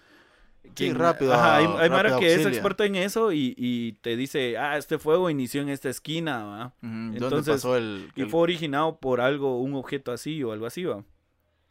Sí, 0.76 0.92
rápido, 0.94 1.32
Ajá, 1.32 1.58
hay, 1.58 1.66
hay 1.78 1.90
Mara 1.92 2.18
que 2.18 2.34
es 2.34 2.46
experta 2.46 2.86
en 2.86 2.96
eso 2.96 3.32
y, 3.32 3.54
y 3.56 3.94
te 4.02 4.18
dice, 4.18 4.58
ah, 4.58 4.78
este 4.78 4.98
fuego 4.98 5.30
inició 5.30 5.62
en 5.62 5.70
esta 5.70 5.90
esquina, 5.90 6.44
¿va? 6.44 6.66
Ujú, 6.82 6.90
¿Dónde 6.90 7.18
Entonces, 7.18 7.54
pasó 7.56 7.78
el, 7.78 8.12
Y 8.16 8.24
fue 8.26 8.40
originado 8.42 8.98
por 9.00 9.22
algo, 9.22 9.62
un 9.62 9.76
objeto 9.76 10.12
así 10.12 10.44
o 10.44 10.52
algo 10.52 10.66
así, 10.66 10.84
¿va? 10.84 11.04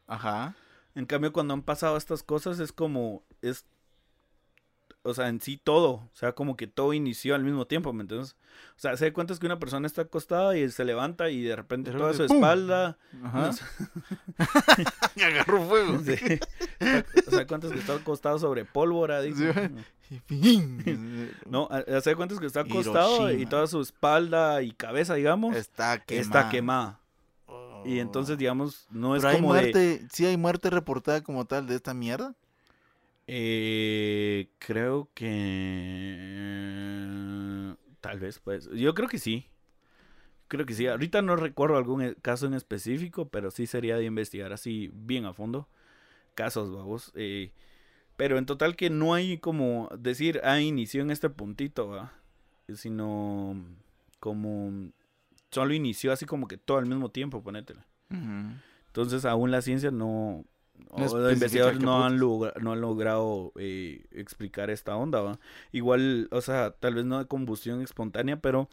Ajá. 0.07 0.55
En 0.95 1.07
cambio, 1.07 1.33
cuando 1.33 1.55
han 1.55 1.63
pasado 1.63 1.97
estas 1.97 2.23
cosas 2.23 2.61
es 2.61 2.73
como, 2.73 3.25
es, 3.43 3.67
o 5.07 5.13
sea, 5.15 5.29
en 5.29 5.41
sí 5.41 5.61
todo, 5.63 5.91
o 5.93 6.11
sea, 6.15 6.33
como 6.33 6.57
que 6.57 6.67
todo 6.67 6.93
inició 6.95 7.35
al 7.35 7.45
mismo 7.45 7.67
tiempo, 7.67 7.93
¿me 7.93 8.01
entiendes? 8.03 8.37
O 8.77 8.81
sea, 8.81 8.97
se 8.97 9.05
da 9.05 9.13
cuenta 9.13 9.37
que 9.39 9.45
una 9.47 9.59
persona 9.59 9.87
está 9.87 10.03
acostada 10.03 10.57
y 10.57 10.69
se 10.71 10.85
levanta 10.85 11.29
y 11.29 11.43
de 11.43 11.55
repente 11.55 11.91
toda 11.93 12.15
su 12.15 12.25
espalda, 12.25 12.97
Ajá. 13.23 13.51
Y 15.17 15.23
agarró 15.23 15.63
fuego. 15.69 15.99
sí, 16.05 16.15
o 17.27 17.31
sea, 17.31 17.47
cuentas 17.47 17.71
que 17.73 17.79
está 17.79 17.95
acostado 17.97 18.39
sobre 18.39 18.65
pólvora, 18.65 19.21
dice. 19.21 19.53
No, 21.47 21.69
se 21.87 22.11
da 22.11 22.17
cuenta 22.17 22.37
que 22.39 22.47
está 22.47 22.61
acostado 22.61 23.31
y 23.33 23.47
toda 23.47 23.67
su 23.67 23.81
espalda 23.81 24.63
y 24.63 24.73
cabeza, 24.73 25.15
digamos, 25.15 25.57
Está 25.57 25.99
quemada. 25.99 26.23
está 26.23 26.49
quemada. 26.51 27.01
Y 27.85 27.99
Oh. 27.99 28.03
entonces, 28.03 28.39
digamos, 28.39 28.87
no 28.91 29.17
es 29.17 29.25
hay 29.25 29.37
como 29.37 29.53
de... 29.55 29.61
muerte, 29.61 30.07
sí 30.13 30.25
hay 30.25 30.37
muerte 30.37 30.71
reportada 30.71 31.23
como 31.23 31.45
tal 31.47 31.67
de 31.67 31.75
esta 31.75 31.93
mierda. 31.95 32.35
Eh, 33.27 34.51
creo 34.59 35.09
que 35.15 35.35
tal 38.01 38.21
vez 38.21 38.39
pues 38.39 38.69
yo 38.71 38.95
creo 38.95 39.09
que 39.09 39.19
sí. 39.19 39.47
Creo 40.49 40.67
que 40.67 40.75
sí. 40.75 40.87
Ahorita 40.87 41.23
no 41.23 41.37
recuerdo 41.37 41.77
algún 41.77 42.03
e- 42.03 42.15
caso 42.17 42.47
en 42.47 42.55
específico, 42.55 43.29
pero 43.29 43.51
sí 43.51 43.67
sería 43.67 43.97
de 43.97 44.05
investigar 44.05 44.53
así 44.53 44.91
bien 44.93 45.25
a 45.25 45.33
fondo. 45.33 45.69
casos, 46.35 46.73
vamos. 46.75 47.13
Eh, 47.15 47.53
pero 48.17 48.39
en 48.39 48.47
total 48.47 48.77
que 48.77 48.91
no 48.91 49.15
hay 49.15 49.39
como 49.39 49.89
decir, 49.99 50.41
ah, 50.45 50.61
inició 50.61 51.03
en 51.03 51.11
este 51.13 51.31
puntito, 51.31 51.89
¿va? 51.89 52.13
Sino 52.75 53.57
como 54.21 54.91
solo 55.51 55.75
inició 55.75 56.13
así 56.13 56.27
como 56.27 56.49
que 56.49 56.59
todo 56.59 56.79
al 56.79 56.87
mismo 56.87 57.11
tiempo, 57.11 57.43
ponétela. 57.43 57.87
Entonces 58.89 59.25
aún 59.25 59.51
la 59.51 59.63
ciencia 59.63 59.91
no, 59.91 60.45
los 60.97 61.33
investigadores 61.33 61.81
no 61.81 62.05
han, 62.05 62.19
no 62.19 62.73
han 62.73 62.81
logrado 62.81 63.53
eh, 63.59 64.05
explicar 64.13 64.71
esta 64.71 64.97
onda, 64.97 65.21
¿va? 65.21 65.39
Igual, 65.73 66.29
o 66.31 66.41
sea, 66.41 66.71
tal 66.73 66.95
vez 66.95 67.05
no 67.05 67.19
de 67.19 67.27
combustión 67.27 67.81
espontánea, 67.83 68.41
pero 68.41 68.69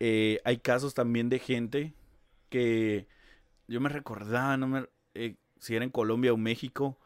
eh, 0.00 0.40
hay 0.44 0.58
casos 0.58 0.94
también 0.94 1.28
de 1.28 1.38
gente 1.38 1.94
que 2.48 3.06
yo 3.68 3.80
me 3.80 3.88
recordaba, 3.88 4.56
no 4.56 4.68
me, 4.68 4.86
eh, 5.14 5.36
si 5.58 5.74
era 5.74 5.84
en 5.84 5.90
Colombia 5.90 6.32
o 6.32 6.36
México, 6.36 6.98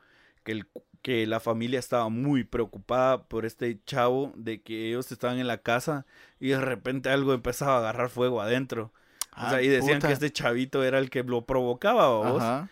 que, 0.43 0.53
el, 0.53 0.67
que 1.03 1.27
la 1.27 1.41
familia 1.41 1.79
estaba 1.79 2.09
muy 2.09 2.45
preocupada 2.45 3.25
por 3.25 3.47
este 3.47 3.81
chavo, 3.85 4.33
de 4.37 4.63
que 4.63 4.89
ellos 4.89 5.11
estaban 5.13 5.39
en 5.39 5.47
la 5.47 5.59
casa 5.59 6.07
y 6.39 6.49
de 6.49 6.61
repente 6.61 7.11
algo 7.11 7.33
empezaba 7.33 7.77
a 7.77 7.79
agarrar 7.79 8.11
fuego 8.11 8.41
adentro. 8.41 8.93
o 9.37 9.49
sea, 9.49 9.63
y 9.63 9.69
decían 9.69 10.01
que 10.01 10.13
este 10.13 10.33
chavito 10.33 10.83
era 10.83 10.99
el 10.99 11.09
que 11.09 11.23
lo 11.23 11.47
provocaba, 11.47 12.09
¿vos? 12.09 12.69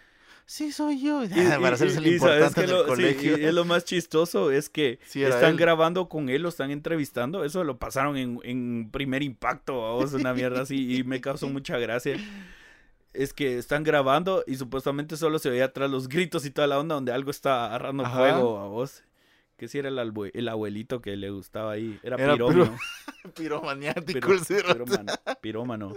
Sí 0.48 0.72
soy 0.72 1.00
yo. 1.00 1.22
Para 1.60 1.74
hacerse 1.74 2.00
lo 2.00 2.08
importante 2.08 2.64
en 2.64 2.70
el 2.70 2.86
colegio. 2.86 3.36
es 3.36 3.54
lo 3.54 3.64
más 3.64 3.84
chistoso 3.84 4.50
es 4.50 4.68
que 4.68 4.98
están 5.14 5.56
grabando 5.56 6.08
con 6.08 6.28
él, 6.30 6.42
lo 6.42 6.48
están 6.48 6.70
entrevistando. 6.70 7.44
Eso 7.44 7.62
lo 7.62 7.78
pasaron 7.78 8.16
en, 8.16 8.40
en 8.42 8.90
primer 8.90 9.22
impacto, 9.22 9.74
vos, 9.74 10.14
una 10.14 10.34
mierda 10.34 10.62
así, 10.62 10.96
y 10.96 11.04
me 11.04 11.20
causó 11.20 11.48
mucha 11.48 11.78
gracia. 11.78 12.16
Es 13.12 13.32
que 13.32 13.58
están 13.58 13.84
grabando 13.84 14.42
y 14.46 14.56
supuestamente 14.56 15.16
solo 15.16 15.38
se 15.38 15.50
veía 15.50 15.66
atrás 15.66 15.90
los 15.90 16.08
gritos 16.08 16.44
y 16.44 16.50
toda 16.50 16.66
la 16.66 16.78
onda 16.78 16.94
donde 16.94 17.12
algo 17.12 17.30
está 17.30 17.66
agarrando 17.66 18.04
fuego 18.04 18.58
a 18.58 18.66
vos. 18.68 19.02
Que 19.58 19.68
si 19.68 19.78
era 19.78 19.88
el, 19.88 20.12
el, 20.34 20.48
abuelito 20.48 21.02
que 21.02 21.16
le 21.16 21.30
gustaba 21.30 21.72
ahí. 21.72 21.98
Era, 22.04 22.16
pirómano. 22.16 22.78
piromaniático 23.36 24.32
el 24.32 24.40
pirómano, 24.40 25.12
pirómano. 25.40 25.94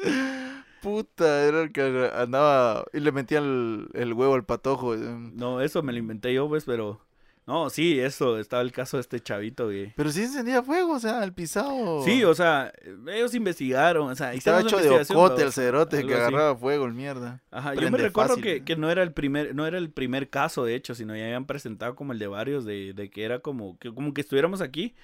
Puta, 0.82 1.46
era 1.46 1.62
el 1.62 1.72
que 1.72 2.10
andaba 2.16 2.86
y 2.92 3.00
le 3.00 3.12
metía 3.12 3.38
el, 3.38 4.14
huevo 4.16 4.34
al 4.34 4.46
patojo. 4.46 4.96
Eh. 4.96 5.00
No, 5.00 5.62
eso 5.62 5.84
me 5.84 5.94
lo 5.94 6.00
inventé 6.00 6.34
yo, 6.34 6.50
pues, 6.50 6.66
pero... 6.66 7.00
No, 7.48 7.70
sí, 7.70 8.00
eso, 8.00 8.38
estaba 8.38 8.62
el 8.62 8.72
caso 8.72 8.98
de 8.98 9.02
este 9.02 9.20
chavito, 9.20 9.66
güey. 9.66 9.94
Pero 9.96 10.12
sí 10.12 10.22
encendía 10.22 10.62
fuego, 10.62 10.94
o 10.94 11.00
sea, 11.00 11.24
el 11.24 11.34
pisado. 11.34 12.04
Sí, 12.04 12.24
o 12.24 12.36
sea, 12.36 12.72
ellos 13.12 13.34
investigaron, 13.34 14.12
o 14.12 14.16
sea... 14.16 14.34
Estaba 14.34 14.62
hecho 14.62 14.78
de 14.78 14.90
ocote 14.90 15.44
el 15.44 15.52
cerote 15.52 16.06
que 16.06 16.14
agarraba 16.14 16.56
fuego, 16.56 16.86
el 16.86 16.94
mierda. 16.94 17.42
Ajá, 17.50 17.74
yo 17.74 17.90
me 17.90 17.98
recuerdo 17.98 18.38
que, 18.38 18.64
que, 18.64 18.76
no 18.76 18.92
era 18.92 19.02
el 19.02 19.12
primer, 19.12 19.56
no 19.56 19.66
era 19.66 19.80
el 19.80 19.90
primer 19.90 20.30
caso, 20.30 20.64
de 20.64 20.76
hecho, 20.76 20.94
sino 20.94 21.16
ya 21.16 21.26
habían 21.26 21.46
presentado 21.46 21.96
como 21.96 22.14
el 22.14 22.20
de 22.20 22.28
varios, 22.28 22.64
de, 22.64 22.94
de 22.94 23.10
que 23.10 23.24
era 23.24 23.40
como 23.40 23.78
que, 23.80 23.94
como 23.94 24.14
que 24.14 24.22
estuviéramos 24.22 24.62
aquí 24.62 24.96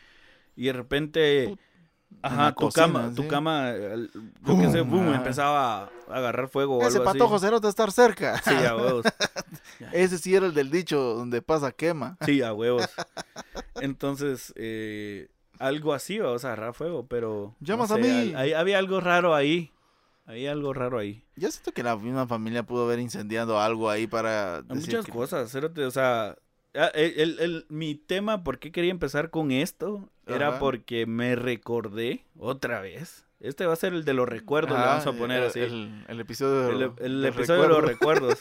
y 0.55 0.65
de 0.67 0.73
repente... 0.73 1.57
Ajá, 2.21 2.53
tu 2.53 2.69
cama, 2.69 3.11
tu 3.15 3.27
cama, 3.27 3.73
yo 4.45 4.57
qué 4.57 4.71
sé, 4.71 4.81
boom, 4.81 5.13
empezaba 5.13 5.83
a 5.83 5.89
agarrar 6.09 6.47
fuego. 6.47 6.81
Ese 6.81 6.99
patojo 6.99 7.37
cero 7.39 7.59
de 7.59 7.69
estar 7.69 7.91
cerca. 7.91 8.41
Sí, 8.43 8.53
a 8.53 8.75
huevos. 8.75 9.05
Ese 9.91 10.17
sí 10.17 10.35
era 10.35 10.47
el 10.47 10.53
del 10.53 10.71
dicho 10.71 10.99
donde 10.99 11.41
pasa 11.41 11.71
quema. 11.71 12.17
Sí, 12.25 12.41
a 12.41 12.53
huevos. 12.53 12.89
Entonces, 13.75 14.53
eh, 14.55 15.29
algo 15.59 15.93
así 15.93 16.19
vamos 16.19 16.43
a 16.43 16.49
agarrar 16.49 16.73
fuego, 16.73 17.05
pero. 17.07 17.55
Llamas 17.59 17.91
a 17.91 17.97
mí. 17.97 18.33
había 18.33 18.77
algo 18.77 18.99
raro 18.99 19.35
ahí. 19.35 19.71
Hay 20.25 20.45
algo 20.45 20.73
raro 20.73 20.99
ahí. 20.99 21.23
Yo 21.37 21.49
siento 21.49 21.71
que 21.71 21.83
la 21.83 21.95
misma 21.95 22.27
familia 22.27 22.63
pudo 22.63 22.83
haber 22.83 22.99
incendiado 22.99 23.61
algo 23.61 23.89
ahí 23.89 24.07
para. 24.07 24.63
muchas 24.67 25.05
cosas, 25.07 25.53
o 25.55 25.91
sea, 25.91 26.35
el, 26.93 27.39
el, 27.39 27.65
mi 27.69 27.95
tema, 27.95 28.43
¿por 28.43 28.59
qué 28.59 28.71
quería 28.71 28.91
empezar 28.91 29.29
con 29.29 29.51
esto? 29.51 30.09
Era 30.27 30.59
porque 30.59 31.05
me 31.05 31.35
recordé 31.35 32.25
otra 32.37 32.81
vez. 32.81 33.25
Este 33.39 33.65
va 33.65 33.73
a 33.73 33.77
ser 33.77 33.93
el 33.93 34.03
de 34.03 34.13
los 34.13 34.27
recuerdos, 34.27 34.77
le 34.77 34.85
vamos 34.85 35.05
a 35.05 35.13
poner 35.13 35.43
así. 35.43 35.59
El, 35.59 36.19
episodio, 36.19 36.89
de, 36.89 37.05
el, 37.05 37.25
episodio 37.25 37.63
de 37.63 37.67
los 37.67 37.83
recuerdos. 37.83 38.39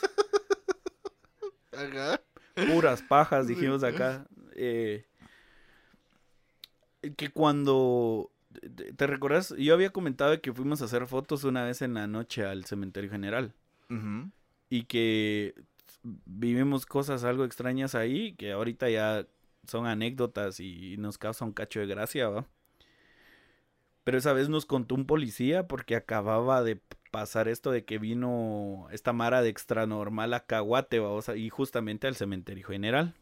Puras 2.72 3.02
pajas, 3.02 3.46
dijimos 3.46 3.84
acá. 3.84 4.26
Eh, 4.54 5.04
que 7.16 7.30
cuando. 7.30 8.30
¿Te 8.96 9.06
recordás? 9.06 9.54
Yo 9.58 9.74
había 9.74 9.90
comentado 9.90 10.40
que 10.40 10.52
fuimos 10.52 10.80
a 10.80 10.86
hacer 10.86 11.06
fotos 11.06 11.44
una 11.44 11.64
vez 11.64 11.82
en 11.82 11.92
la 11.92 12.06
noche 12.06 12.44
al 12.44 12.64
cementerio 12.64 13.10
general. 13.10 13.52
Y 14.70 14.84
que 14.84 15.54
vivimos 16.24 16.86
cosas 16.86 17.24
algo 17.24 17.44
extrañas 17.44 17.94
ahí 17.94 18.34
que 18.34 18.52
ahorita 18.52 18.88
ya 18.90 19.26
son 19.66 19.86
anécdotas 19.86 20.60
y 20.60 20.96
nos 20.98 21.18
causa 21.18 21.44
un 21.44 21.52
cacho 21.52 21.80
de 21.80 21.86
gracia, 21.86 22.28
¿va? 22.28 22.46
Pero 24.04 24.18
esa 24.18 24.32
vez 24.32 24.48
nos 24.48 24.66
contó 24.66 24.94
un 24.94 25.06
policía 25.06 25.66
porque 25.66 25.96
acababa 25.96 26.62
de 26.62 26.80
pasar 27.10 27.48
esto 27.48 27.72
de 27.72 27.84
que 27.84 27.98
vino 27.98 28.86
esta 28.92 29.12
mara 29.12 29.42
de 29.42 29.48
extranormal 29.48 30.32
a 30.34 30.46
Caguate, 30.46 31.00
¿va? 31.00 31.36
y 31.36 31.48
justamente 31.48 32.06
al 32.06 32.14
cementerio 32.14 32.68
general. 32.68 33.14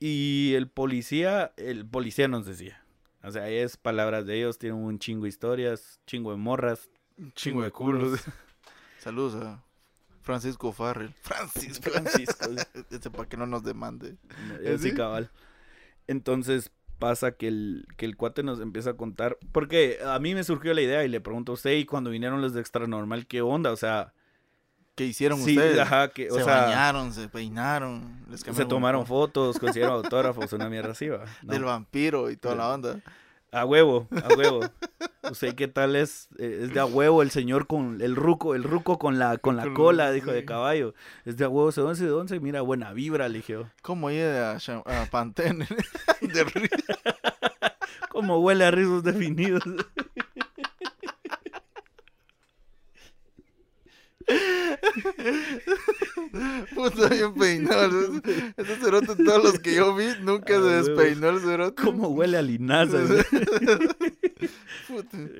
Y 0.00 0.52
el 0.54 0.68
policía, 0.68 1.52
el 1.56 1.86
policía 1.86 2.28
nos 2.28 2.44
decía, 2.44 2.84
o 3.22 3.30
sea, 3.30 3.48
es 3.48 3.76
palabras 3.78 4.26
de 4.26 4.36
ellos, 4.36 4.58
tienen 4.58 4.78
un 4.78 4.98
chingo 4.98 5.22
de 5.22 5.30
historias, 5.30 6.00
chingo 6.06 6.30
de 6.30 6.36
morras, 6.36 6.90
chingo 7.34 7.62
de 7.62 7.70
culos. 7.70 8.20
Saludos 8.98 9.42
a 9.42 9.67
Francisco 10.28 10.72
Farrell. 10.72 11.14
Francisco. 11.22 11.90
Francisco. 11.90 12.50
para 13.16 13.26
que 13.26 13.38
no 13.38 13.46
nos 13.46 13.62
demande. 13.62 14.18
Sí, 14.78 14.92
cabal. 14.92 15.30
Entonces 16.06 16.70
pasa 16.98 17.32
que 17.32 17.48
el, 17.48 17.86
que 17.96 18.04
el 18.04 18.18
cuate 18.18 18.42
nos 18.42 18.60
empieza 18.60 18.90
a 18.90 18.94
contar. 18.94 19.38
Porque 19.52 20.00
a 20.04 20.18
mí 20.18 20.34
me 20.34 20.44
surgió 20.44 20.74
la 20.74 20.82
idea 20.82 21.02
y 21.02 21.08
le 21.08 21.22
pregunto 21.22 21.52
a 21.52 21.54
usted, 21.54 21.72
y 21.76 21.86
cuando 21.86 22.10
vinieron 22.10 22.42
los 22.42 22.52
de 22.52 22.60
Extra 22.60 22.86
Normal, 22.86 23.26
¿qué 23.26 23.40
onda? 23.40 23.72
O 23.72 23.76
sea. 23.76 24.12
¿Qué 24.94 25.06
hicieron 25.06 25.40
ustedes? 25.40 25.78
Ajá, 25.78 26.08
que, 26.08 26.28
se 26.28 26.42
bañaron, 26.42 27.14
se 27.14 27.28
peinaron, 27.28 28.26
se 28.34 28.64
tomaron 28.64 29.06
fotos, 29.06 29.56
consiguieron 29.60 30.04
autógrafos, 30.04 30.52
una 30.52 30.68
mierda 30.68 30.90
así, 30.90 31.08
¿va? 31.08 31.24
Del 31.40 31.62
vampiro 31.62 32.30
y 32.30 32.36
toda 32.36 32.56
la 32.56 32.68
onda. 32.68 33.00
A 33.50 33.64
huevo, 33.64 34.08
a 34.10 34.34
huevo. 34.34 34.60
¿Usted 35.30 35.54
qué 35.54 35.68
tal 35.68 35.96
es? 35.96 36.28
Eh, 36.38 36.60
es 36.64 36.74
de 36.74 36.80
a 36.80 36.84
huevo 36.86 37.22
el 37.22 37.30
señor 37.30 37.66
con 37.66 38.00
el 38.02 38.14
ruco, 38.14 38.54
el 38.54 38.62
ruco 38.62 38.98
con 38.98 39.18
la 39.18 39.38
con 39.38 39.56
la 39.56 39.72
cola, 39.72 40.12
dijo, 40.12 40.30
de 40.30 40.44
caballo. 40.44 40.94
Es 41.24 41.38
de 41.38 41.46
a 41.46 41.48
huevo, 41.48 41.70
¿de 41.70 41.80
dónde? 41.80 42.04
¿De 42.04 42.10
dónde? 42.10 42.40
Mira, 42.40 42.60
buena 42.60 42.92
vibra, 42.92 43.28
le 43.28 43.38
dije. 43.38 43.56
¿Cómo 43.80 44.08
huele 44.08 44.38
a, 44.38 44.56
a 44.56 45.06
Pantene? 45.10 45.66
de 46.20 46.44
¿Cómo 48.10 48.38
huele 48.38 48.64
a 48.64 48.70
rizos 48.70 49.02
definidos? 49.02 49.62
Puta, 56.74 57.08
bien 57.08 57.34
peinado. 57.34 58.20
Ese 58.56 58.76
cerote, 58.76 59.16
todos 59.24 59.44
los 59.44 59.58
que 59.58 59.74
yo 59.74 59.94
vi, 59.94 60.06
nunca 60.20 60.54
se 60.54 60.60
despeinó 60.60 61.30
el 61.30 61.40
cerote. 61.40 61.82
¿Cómo 61.82 62.08
huele 62.08 62.36
a 62.36 62.42
linaza? 62.42 62.98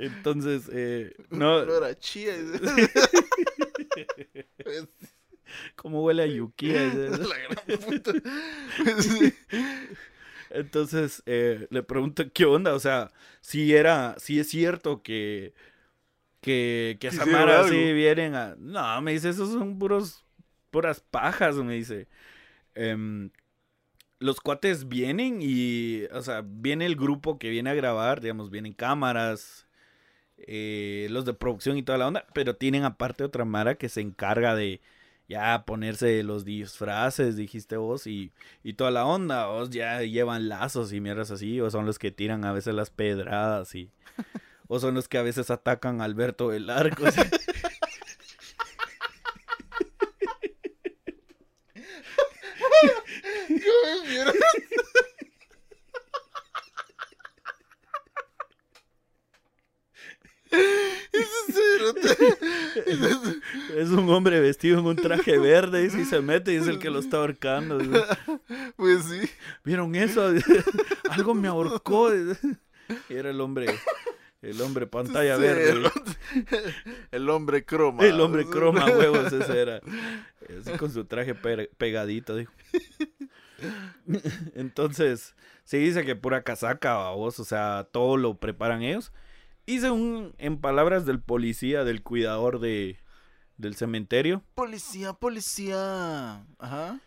Entonces, 0.00 0.62
eh, 0.72 1.14
no. 1.30 1.60
era 1.60 1.98
chía. 1.98 2.34
¿Cómo 5.76 6.02
huele 6.04 6.22
a 6.22 6.26
yuquía? 6.26 6.82
La 6.94 7.38
gran 7.38 7.78
puta. 7.80 8.12
Entonces, 10.50 11.22
eh, 11.26 11.66
le 11.70 11.82
pregunto, 11.82 12.24
¿qué 12.32 12.44
onda? 12.46 12.74
O 12.74 12.80
sea, 12.80 13.12
si 13.40 13.74
era, 13.74 14.14
si 14.18 14.40
es 14.40 14.48
cierto 14.48 15.02
que 15.02 15.54
que, 16.40 16.96
que 17.00 17.10
Samara 17.10 17.60
así 17.60 17.92
vienen 17.92 18.34
a... 18.34 18.56
No, 18.58 19.00
me 19.02 19.12
dice, 19.12 19.30
esos 19.30 19.50
son 19.50 19.78
puros, 19.78 20.24
puras 20.70 21.00
pajas, 21.00 21.56
me 21.56 21.74
dice. 21.74 22.08
Em, 22.74 23.30
los 24.18 24.40
cuates 24.40 24.88
vienen 24.88 25.38
y, 25.40 26.04
o 26.12 26.22
sea, 26.22 26.42
viene 26.44 26.86
el 26.86 26.96
grupo 26.96 27.38
que 27.38 27.50
viene 27.50 27.70
a 27.70 27.74
grabar, 27.74 28.20
digamos, 28.20 28.50
vienen 28.50 28.72
cámaras, 28.72 29.66
eh, 30.38 31.08
los 31.10 31.24
de 31.24 31.34
producción 31.34 31.76
y 31.78 31.82
toda 31.82 31.98
la 31.98 32.06
onda, 32.08 32.26
pero 32.34 32.56
tienen 32.56 32.84
aparte 32.84 33.24
otra 33.24 33.44
Mara 33.44 33.76
que 33.76 33.88
se 33.88 34.00
encarga 34.00 34.54
de 34.54 34.80
ya 35.28 35.64
ponerse 35.66 36.22
los 36.22 36.44
disfraces, 36.44 37.36
dijiste 37.36 37.76
vos, 37.76 38.06
y, 38.06 38.32
y 38.62 38.74
toda 38.74 38.90
la 38.90 39.04
onda, 39.04 39.46
vos 39.46 39.70
ya 39.70 40.00
llevan 40.02 40.48
lazos 40.48 40.92
y 40.92 41.00
mierdas 41.00 41.30
así, 41.30 41.60
o 41.60 41.70
son 41.70 41.86
los 41.86 41.98
que 41.98 42.10
tiran 42.10 42.44
a 42.44 42.52
veces 42.52 42.74
las 42.74 42.90
pedradas 42.90 43.74
y 43.74 43.90
o 44.68 44.78
son 44.78 44.94
los 44.94 45.08
que 45.08 45.18
a 45.18 45.22
veces 45.22 45.50
atacan 45.50 46.00
a 46.00 46.04
Alberto 46.04 46.50
del 46.50 46.70
Arco. 46.70 47.04
es 63.76 63.90
un 63.90 64.08
hombre 64.10 64.40
vestido 64.40 64.78
vestido 64.78 64.80
en 64.80 64.86
un 64.86 64.96
traje 64.96 65.38
verde 65.38 65.84
y 65.84 66.04
se 66.04 66.20
mete 66.20 66.52
y 66.52 66.56
es 66.56 66.66
el 66.66 66.78
que 66.78 66.90
lo 66.90 66.98
está 67.00 67.18
ahorcando. 67.18 67.78
Pues 68.76 69.04
sí. 69.04 69.30
¿Vieron 69.64 69.94
eso? 69.94 70.30
Algo 71.10 71.34
me 71.34 71.48
ahorcó. 71.48 72.10
Y 72.14 73.14
era 73.14 73.30
el 73.30 73.40
hombre, 73.40 73.66
el 74.42 74.60
hombre 74.60 74.86
pantalla 74.86 75.36
verde. 75.36 75.90
El 77.10 77.28
hombre 77.28 77.64
croma. 77.64 78.04
El 78.04 78.20
hombre 78.20 78.46
croma, 78.46 78.86
huevos, 78.98 79.32
ese 79.32 79.60
era. 79.60 79.80
Así 80.60 80.70
con 80.78 80.92
su 80.92 81.04
traje 81.04 81.34
pegadito, 81.34 82.36
dijo. 82.36 82.52
Entonces, 84.54 85.34
se 85.64 85.78
dice 85.78 86.04
que 86.04 86.14
pura 86.14 86.42
casaca, 86.42 87.10
vos, 87.10 87.40
o 87.40 87.44
sea, 87.44 87.88
todo 87.90 88.16
lo 88.16 88.38
preparan 88.38 88.82
ellos. 88.82 89.12
Y 89.66 89.80
según 89.80 90.34
en 90.38 90.60
palabras 90.60 91.04
del 91.04 91.20
policía, 91.20 91.84
del 91.84 92.02
cuidador 92.02 92.60
de, 92.60 92.98
del 93.56 93.74
cementerio. 93.74 94.44
Policía, 94.54 95.12
policía. 95.14 96.46
Ajá. 96.58 97.00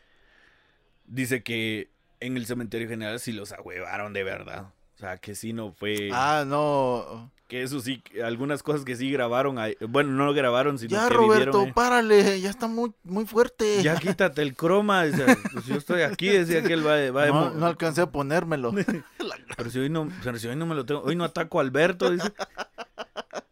Dice 1.06 1.44
que 1.44 1.92
en 2.20 2.38
el 2.38 2.46
cementerio 2.46 2.88
general 2.88 3.20
sí 3.20 3.32
los 3.32 3.52
ahuevaron 3.52 4.14
de 4.14 4.24
verdad. 4.24 4.74
O 5.02 5.04
sea, 5.04 5.18
que 5.18 5.34
sí 5.34 5.52
no 5.52 5.72
fue. 5.72 6.12
Ah, 6.14 6.44
no. 6.46 7.32
Que 7.48 7.64
eso 7.64 7.82
sí, 7.82 8.04
algunas 8.24 8.62
cosas 8.62 8.86
que 8.86 8.96
sí 8.96 9.12
grabaron. 9.12 9.58
Ahí, 9.58 9.76
bueno, 9.90 10.12
no 10.12 10.28
lo 10.28 10.34
grabaron, 10.36 10.78
sino 10.78 10.92
ya, 10.92 11.08
que 11.08 11.16
Roberto, 11.16 11.52
vivieron, 11.58 11.74
párale, 11.74 12.40
ya 12.40 12.52
está 12.52 12.68
muy, 12.68 12.94
muy 13.04 13.26
fuerte. 13.26 13.82
Ya 13.82 13.96
quítate 14.00 14.44
el 14.44 14.56
croma. 14.56 15.06
Dice, 15.06 15.26
pues 15.52 15.66
yo 15.66 15.74
estoy 15.74 16.04
aquí, 16.04 16.30
decía 16.30 16.62
que 16.62 16.74
él 16.74 16.86
va, 16.86 17.10
va 17.10 17.26
no, 17.30 17.50
no 17.50 17.66
alcancé 17.66 18.02
a 18.02 18.12
ponérmelo. 18.12 18.72
pero, 19.58 19.72
si 19.72 19.80
hoy 19.80 19.90
no, 19.90 20.08
pero 20.24 20.38
si 20.38 20.48
hoy 20.48 20.56
no 20.56 20.68
me 20.68 20.76
lo 20.76 20.86
tengo. 20.86 21.02
Hoy 21.02 21.16
no 21.16 21.24
ataco 21.24 21.58
a 21.58 21.64
Alberto, 21.64 22.12
dice. 22.12 22.32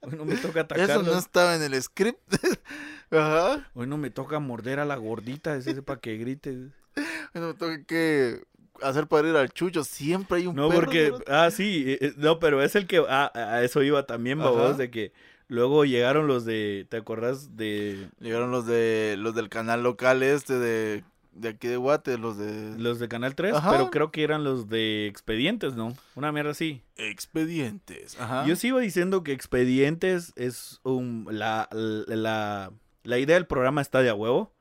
Hoy 0.02 0.16
no 0.16 0.26
me 0.26 0.36
toca 0.36 0.62
atacarlo. 0.62 1.02
Eso 1.02 1.02
no 1.02 1.18
estaba 1.18 1.56
en 1.56 1.64
el 1.64 1.82
script. 1.82 2.22
Ajá. 3.10 3.68
Hoy 3.74 3.88
no 3.88 3.97
me 3.97 4.12
toca 4.12 4.38
morder 4.38 4.80
a 4.80 4.86
la 4.86 4.97
gordita, 4.97 5.56
ese 5.56 5.82
para 5.82 6.00
que 6.00 6.16
grite. 6.18 6.52
Hoy 6.52 7.41
no 7.41 7.47
me 7.47 7.54
toca 7.56 7.84
que 7.86 8.43
hacer 8.84 9.08
para 9.08 9.30
ir 9.30 9.36
al 9.36 9.50
chucho. 9.52 9.84
Siempre 9.84 10.38
hay 10.40 10.48
un 10.48 10.56
No, 10.56 10.70
perro, 10.70 10.82
porque. 10.82 11.12
¿no? 11.12 11.18
Ah, 11.28 11.50
sí. 11.52 11.84
eh, 11.88 11.98
eh, 12.02 12.14
No, 12.18 12.40
pero 12.40 12.62
es 12.64 12.76
el 12.76 12.88
que. 12.88 13.04
Ah, 13.08 13.32
a 13.34 13.64
eso 13.64 13.82
iba 13.84 14.04
también, 14.06 14.40
babos, 14.40 14.78
de 14.78 14.90
que. 14.92 15.12
Luego 15.48 15.84
llegaron 15.86 16.28
los 16.28 16.46
de. 16.46 16.86
¿Te 16.90 16.98
acordás 16.98 17.56
de. 17.58 18.08
Llegaron 18.20 18.52
los 18.52 18.66
de 18.68 19.16
los 19.18 19.34
del 19.36 19.50
canal 19.50 19.82
local 19.82 20.22
este 20.22 20.60
de, 20.60 21.04
de 21.32 21.50
aquí 21.50 21.68
de 21.68 21.78
Guate, 21.78 22.18
los 22.20 22.38
de 22.38 22.78
Los 22.78 23.00
de 23.00 23.08
Canal 23.08 23.34
3? 23.34 23.56
Ajá. 23.56 23.72
Pero 23.72 23.90
creo 23.90 24.12
que 24.12 24.24
eran 24.24 24.44
los 24.44 24.70
de 24.70 25.08
Expedientes, 25.08 25.74
¿no? 25.76 25.96
Una 26.16 26.32
mierda 26.32 26.52
así. 26.52 26.82
expedientes. 26.98 28.20
Ajá. 28.20 28.46
Yo 28.46 28.56
sigo 28.56 28.80
diciendo 28.80 29.24
que 29.24 29.32
Expedientes 29.32 30.34
es 30.36 30.80
un. 30.84 31.28
La, 31.32 31.68
la, 31.72 32.72
la 33.04 33.18
idea 33.18 33.36
del 33.36 33.48
programa 33.48 33.82
está 33.82 34.02
de 34.02 34.10
a 34.10 34.14
huevo. 34.16 34.52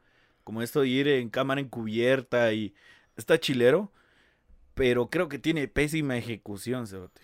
Como 0.44 0.62
esto 0.62 0.80
de 0.80 0.88
ir 0.88 1.08
en 1.08 1.28
cámara 1.28 1.60
encubierta 1.60 2.52
y. 2.52 2.72
Está 3.16 3.38
chilero. 3.38 3.92
Pero 4.78 5.10
creo 5.10 5.28
que 5.28 5.38
tiene 5.38 5.68
pésima 5.68 6.16
ejecución, 6.16 6.86
Cerote. 6.86 7.20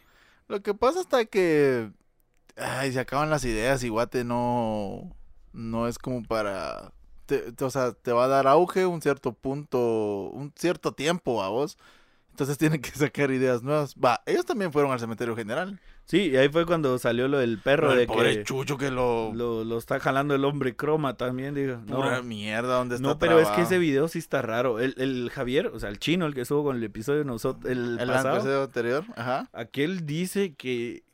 Lo 0.49 0.63
que 0.63 0.75
pasa 0.75 1.01
hasta 1.01 1.25
que 1.25 1.91
ay, 2.57 2.93
se 2.93 3.01
acaban 3.01 3.31
las 3.31 3.45
ideas 3.45 3.83
y 3.85 3.89
Guate 3.89 4.25
no 4.25 5.17
no 5.53 5.89
es 5.89 5.99
como 5.99 6.23
para 6.25 6.93
o 7.61 7.71
sea, 7.71 7.93
te 7.93 8.13
va 8.13 8.25
a 8.25 8.29
dar 8.29 8.47
auge 8.47 8.87
un 8.87 9.01
cierto 9.01 9.33
punto, 9.33 10.31
un 10.31 10.53
cierto 10.57 10.93
tiempo 10.93 11.43
a 11.43 11.49
vos. 11.49 11.79
Entonces 12.35 12.59
tienen 12.59 12.81
que 12.81 12.91
sacar 12.91 13.31
ideas 13.31 13.63
nuevas. 13.63 13.95
Va, 13.95 14.21
ellos 14.27 14.45
también 14.45 14.73
fueron 14.73 14.91
al 14.91 14.99
cementerio 14.99 15.37
general. 15.37 15.79
Sí, 16.05 16.31
y 16.31 16.37
ahí 16.37 16.49
fue 16.49 16.67
cuando 16.67 16.99
salió 16.99 17.29
lo 17.29 17.39
del 17.39 17.59
perro 17.59 17.89
Pero 17.89 17.97
de 17.97 18.03
el 18.03 18.09
pobre 18.09 18.37
que 18.37 18.43
Chucho 18.43 18.77
que 18.77 18.91
lo, 18.91 19.33
lo, 19.33 19.65
lo 19.65 19.79
está 19.79 20.01
jalando 20.01 20.35
el 20.35 20.45
hombre 20.45 20.75
croma 20.75 21.17
también, 21.17 21.55
digo. 21.55 21.79
No, 21.87 21.97
pura 21.97 22.23
mierda 22.23 22.75
donde 22.75 22.97
está 22.97 23.07
no 23.07 23.19
pero 23.19 23.39
es 23.39 23.49
que 23.51 23.63
ese 23.63 23.79
video 23.79 24.09
sí 24.09 24.19
está 24.19 24.43
raro. 24.43 24.81
El, 24.81 24.95
el 24.99 25.31
Javier, 25.31 25.69
o 25.69 25.79
sea, 25.79 25.89
el 25.89 26.01
chino, 26.01 26.27
el 26.27 26.35
que 26.35 26.41
estuvo 26.43 26.65
con 26.65 26.77
el 26.77 26.83
episodio 26.83 27.21
de 27.21 27.25
nosotros, 27.25 27.71
el, 27.71 27.99
el 28.01 28.09
pasado, 28.09 28.37
episodio 28.37 28.63
anterior, 28.65 29.05
ajá. 29.15 29.49
aquel 29.53 30.05
dice 30.05 30.55
que, 30.55 31.05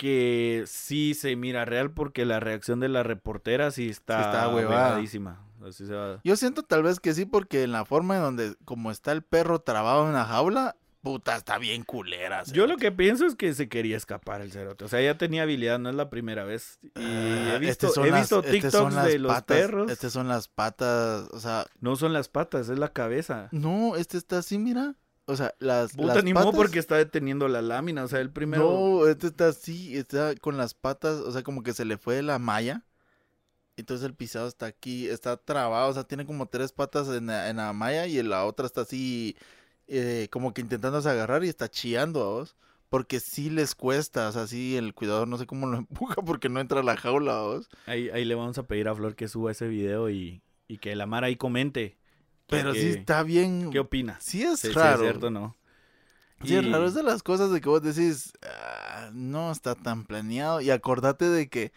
que 0.00 0.64
sí 0.66 1.12
se 1.12 1.36
mira 1.36 1.66
real 1.66 1.90
porque 1.90 2.24
la 2.24 2.40
reacción 2.40 2.80
de 2.80 2.88
la 2.88 3.02
reportera 3.02 3.70
sí 3.70 3.90
está, 3.90 4.16
Sí 4.16 4.24
está 4.30 4.48
huevada. 4.48 4.86
huevadísima. 4.88 5.44
Así 5.62 5.86
se 5.86 5.92
va. 5.94 6.20
Yo 6.24 6.36
siento 6.36 6.62
tal 6.62 6.82
vez 6.82 7.00
que 7.00 7.12
sí, 7.12 7.26
porque 7.26 7.64
en 7.64 7.72
la 7.72 7.84
forma 7.84 8.16
en 8.16 8.22
donde, 8.22 8.54
como 8.64 8.90
está 8.90 9.12
el 9.12 9.20
perro 9.22 9.58
trabado 9.60 10.06
en 10.06 10.14
la 10.14 10.24
jaula, 10.24 10.74
puta, 11.02 11.36
está 11.36 11.58
bien 11.58 11.82
culera. 11.84 12.44
Yo 12.44 12.66
lo 12.66 12.78
que 12.78 12.90
pienso 12.92 13.26
es 13.26 13.34
que 13.34 13.52
se 13.52 13.68
quería 13.68 13.98
escapar 13.98 14.40
el 14.40 14.52
cerote. 14.52 14.86
O 14.86 14.88
sea, 14.88 15.02
ya 15.02 15.18
tenía 15.18 15.42
habilidad, 15.42 15.78
no 15.78 15.90
es 15.90 15.94
la 15.96 16.08
primera 16.08 16.44
vez. 16.44 16.78
Y 16.82 16.88
Ah, 16.96 17.56
he 17.56 17.58
visto, 17.58 17.92
he 18.02 18.10
las- 18.10 18.20
visto 18.20 18.42
estas 18.42 18.72
son 18.72 18.88
TikToks 18.90 19.04
de 19.12 19.18
los 19.18 19.32
patas, 19.34 19.56
perros. 19.58 19.90
Estas 19.90 20.12
son 20.14 20.28
las 20.28 20.48
patas, 20.48 21.28
o 21.32 21.40
sea, 21.40 21.66
No 21.80 21.94
son 21.96 22.14
las 22.14 22.28
patas, 22.28 22.70
es 22.70 22.78
la 22.78 22.88
cabeza. 22.94 23.48
no, 23.52 23.96
este 23.96 24.16
está 24.16 24.38
así, 24.38 24.58
mira. 24.58 24.94
O 25.26 25.36
sea, 25.36 25.54
las, 25.60 25.92
Puta, 25.94 26.14
las 26.16 26.24
ni 26.24 26.32
modo 26.34 26.46
patas- 26.46 26.56
porque 26.56 26.78
está 26.78 26.96
deteniendo 26.96 27.46
la 27.48 27.62
lámina. 27.62 28.02
O 28.04 28.08
sea, 28.08 28.20
el 28.20 28.30
primero. 28.30 28.64
No, 28.64 29.06
este 29.06 29.28
está 29.28 29.48
así, 29.48 29.96
está 29.96 30.34
con 30.36 30.56
las 30.56 30.74
patas, 30.74 31.20
o 31.20 31.30
sea, 31.32 31.42
como 31.42 31.62
que 31.62 31.72
se 31.72 31.84
le 31.84 31.98
fue 31.98 32.20
la 32.22 32.38
malla. 32.38 32.84
Entonces 33.76 34.04
el 34.04 34.14
pisado 34.14 34.46
está 34.48 34.66
aquí, 34.66 35.06
está 35.08 35.36
trabado, 35.38 35.88
o 35.88 35.92
sea, 35.94 36.04
tiene 36.04 36.26
como 36.26 36.46
tres 36.46 36.72
patas 36.72 37.08
en 37.08 37.26
la, 37.26 37.48
en 37.48 37.56
la 37.56 37.72
malla 37.72 38.06
y 38.06 38.22
la 38.22 38.44
otra 38.44 38.66
está 38.66 38.82
así, 38.82 39.36
eh, 39.86 40.28
como 40.30 40.52
que 40.52 40.60
intentándose 40.60 41.08
agarrar 41.08 41.44
y 41.44 41.48
está 41.48 41.68
chillando 41.70 42.20
a 42.22 42.24
vos. 42.26 42.56
Porque 42.90 43.20
sí 43.20 43.50
les 43.50 43.76
cuesta, 43.76 44.28
o 44.28 44.32
sea, 44.32 44.48
sí, 44.48 44.76
el 44.76 44.94
cuidador 44.94 45.28
no 45.28 45.38
sé 45.38 45.46
cómo 45.46 45.68
lo 45.68 45.78
empuja 45.78 46.16
porque 46.16 46.48
no 46.48 46.58
entra 46.60 46.80
a 46.80 46.82
la 46.82 46.96
jaula 46.96 47.38
a 47.38 47.42
vos. 47.42 47.68
Ahí, 47.86 48.10
ahí 48.10 48.24
le 48.24 48.34
vamos 48.34 48.58
a 48.58 48.64
pedir 48.64 48.88
a 48.88 48.94
Flor 48.96 49.14
que 49.14 49.28
suba 49.28 49.52
ese 49.52 49.68
video 49.68 50.10
y, 50.10 50.42
y 50.66 50.78
que 50.78 50.94
la 50.96 51.06
Mara 51.06 51.28
ahí 51.28 51.36
comente. 51.36 51.96
Pero 52.50 52.74
sí 52.74 52.80
¿Qué- 52.80 52.90
está 52.90 53.22
bien. 53.22 53.70
¿Qué 53.70 53.78
opina? 53.78 54.16
Sí 54.20 54.42
es 54.42 54.74
raro. 54.74 54.96
es 54.96 55.00
cierto 55.00 55.30
no. 55.30 55.56
Sí, 56.44 56.56
es 56.56 56.70
raro. 56.70 56.86
Es 56.86 56.94
de 56.94 57.02
las 57.02 57.22
cosas 57.22 57.50
de 57.50 57.60
que 57.60 57.68
vos 57.68 57.82
decís, 57.82 58.32
"Ah, 58.42 59.10
no 59.12 59.52
está 59.52 59.74
tan 59.74 60.04
planeado. 60.04 60.60
Y 60.60 60.70
acordate 60.70 61.28
de 61.28 61.48
que 61.48 61.72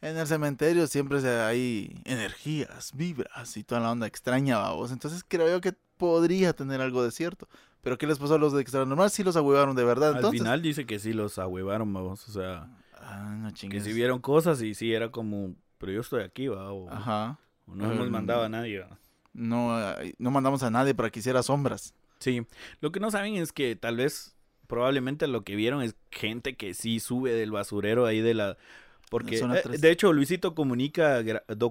en 0.00 0.16
el 0.16 0.26
cementerio 0.26 0.86
siempre 0.88 1.18
hay 1.42 2.00
energías, 2.04 2.90
vibras 2.94 3.56
y 3.56 3.62
toda 3.62 3.80
la 3.80 3.92
onda 3.92 4.06
extraña, 4.08 4.70
vos. 4.70 4.90
Entonces 4.90 5.24
creo 5.26 5.48
yo 5.48 5.60
que 5.60 5.74
podría 5.96 6.52
tener 6.52 6.80
algo 6.80 7.04
de 7.04 7.12
cierto. 7.12 7.48
Pero 7.82 7.98
¿qué 7.98 8.06
les 8.06 8.18
pasó 8.18 8.34
a 8.34 8.38
los 8.38 8.52
de 8.52 8.60
Extranormal? 8.60 9.10
Sí 9.10 9.22
los 9.22 9.36
ahuevaron 9.36 9.74
de 9.76 9.84
verdad, 9.84 10.16
Al 10.16 10.30
final 10.30 10.62
dice 10.62 10.86
que 10.86 10.98
sí 10.98 11.12
los 11.12 11.38
ahuevaron, 11.38 11.92
vamos. 11.92 12.28
O 12.28 12.32
sea, 12.32 12.68
Ah, 13.04 13.34
no 13.36 13.52
que 13.52 13.80
sí 13.80 13.92
vieron 13.92 14.20
cosas 14.20 14.62
y 14.62 14.74
sí 14.74 14.92
era 14.94 15.10
como, 15.10 15.54
pero 15.78 15.90
yo 15.92 16.00
estoy 16.00 16.22
aquí, 16.22 16.46
va. 16.46 16.72
O, 16.72 16.88
Ajá. 16.88 17.38
o 17.66 17.74
no 17.74 17.90
hemos 17.92 18.08
mandado 18.10 18.42
a 18.44 18.48
nadie, 18.48 18.78
va. 18.80 18.98
No, 19.32 19.78
no 20.18 20.30
mandamos 20.30 20.62
a 20.62 20.70
nadie 20.70 20.94
para 20.94 21.10
que 21.10 21.20
hiciera 21.20 21.42
sombras. 21.42 21.94
Sí, 22.18 22.46
lo 22.80 22.92
que 22.92 23.00
no 23.00 23.10
saben 23.10 23.34
es 23.36 23.52
que 23.52 23.74
tal 23.76 23.96
vez, 23.96 24.36
probablemente 24.66 25.26
lo 25.26 25.42
que 25.42 25.56
vieron 25.56 25.82
es 25.82 25.96
gente 26.10 26.54
que 26.56 26.74
sí 26.74 27.00
sube 27.00 27.32
del 27.32 27.50
basurero 27.50 28.06
ahí 28.06 28.20
de 28.20 28.34
la... 28.34 28.56
Porque, 29.10 29.36
eh, 29.36 29.62
de 29.80 29.90
hecho, 29.90 30.12
Luisito 30.12 30.54
Comunica 30.54 31.22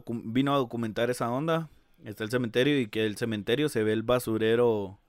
vino 0.09 0.53
a 0.53 0.57
documentar 0.57 1.09
esa 1.09 1.29
onda. 1.31 1.69
Está 2.03 2.23
el 2.23 2.29
cementerio 2.31 2.79
y 2.79 2.87
que 2.87 3.05
el 3.05 3.17
cementerio 3.17 3.69
se 3.69 3.83
ve 3.83 3.93
el 3.93 4.03
basurero 4.03 4.99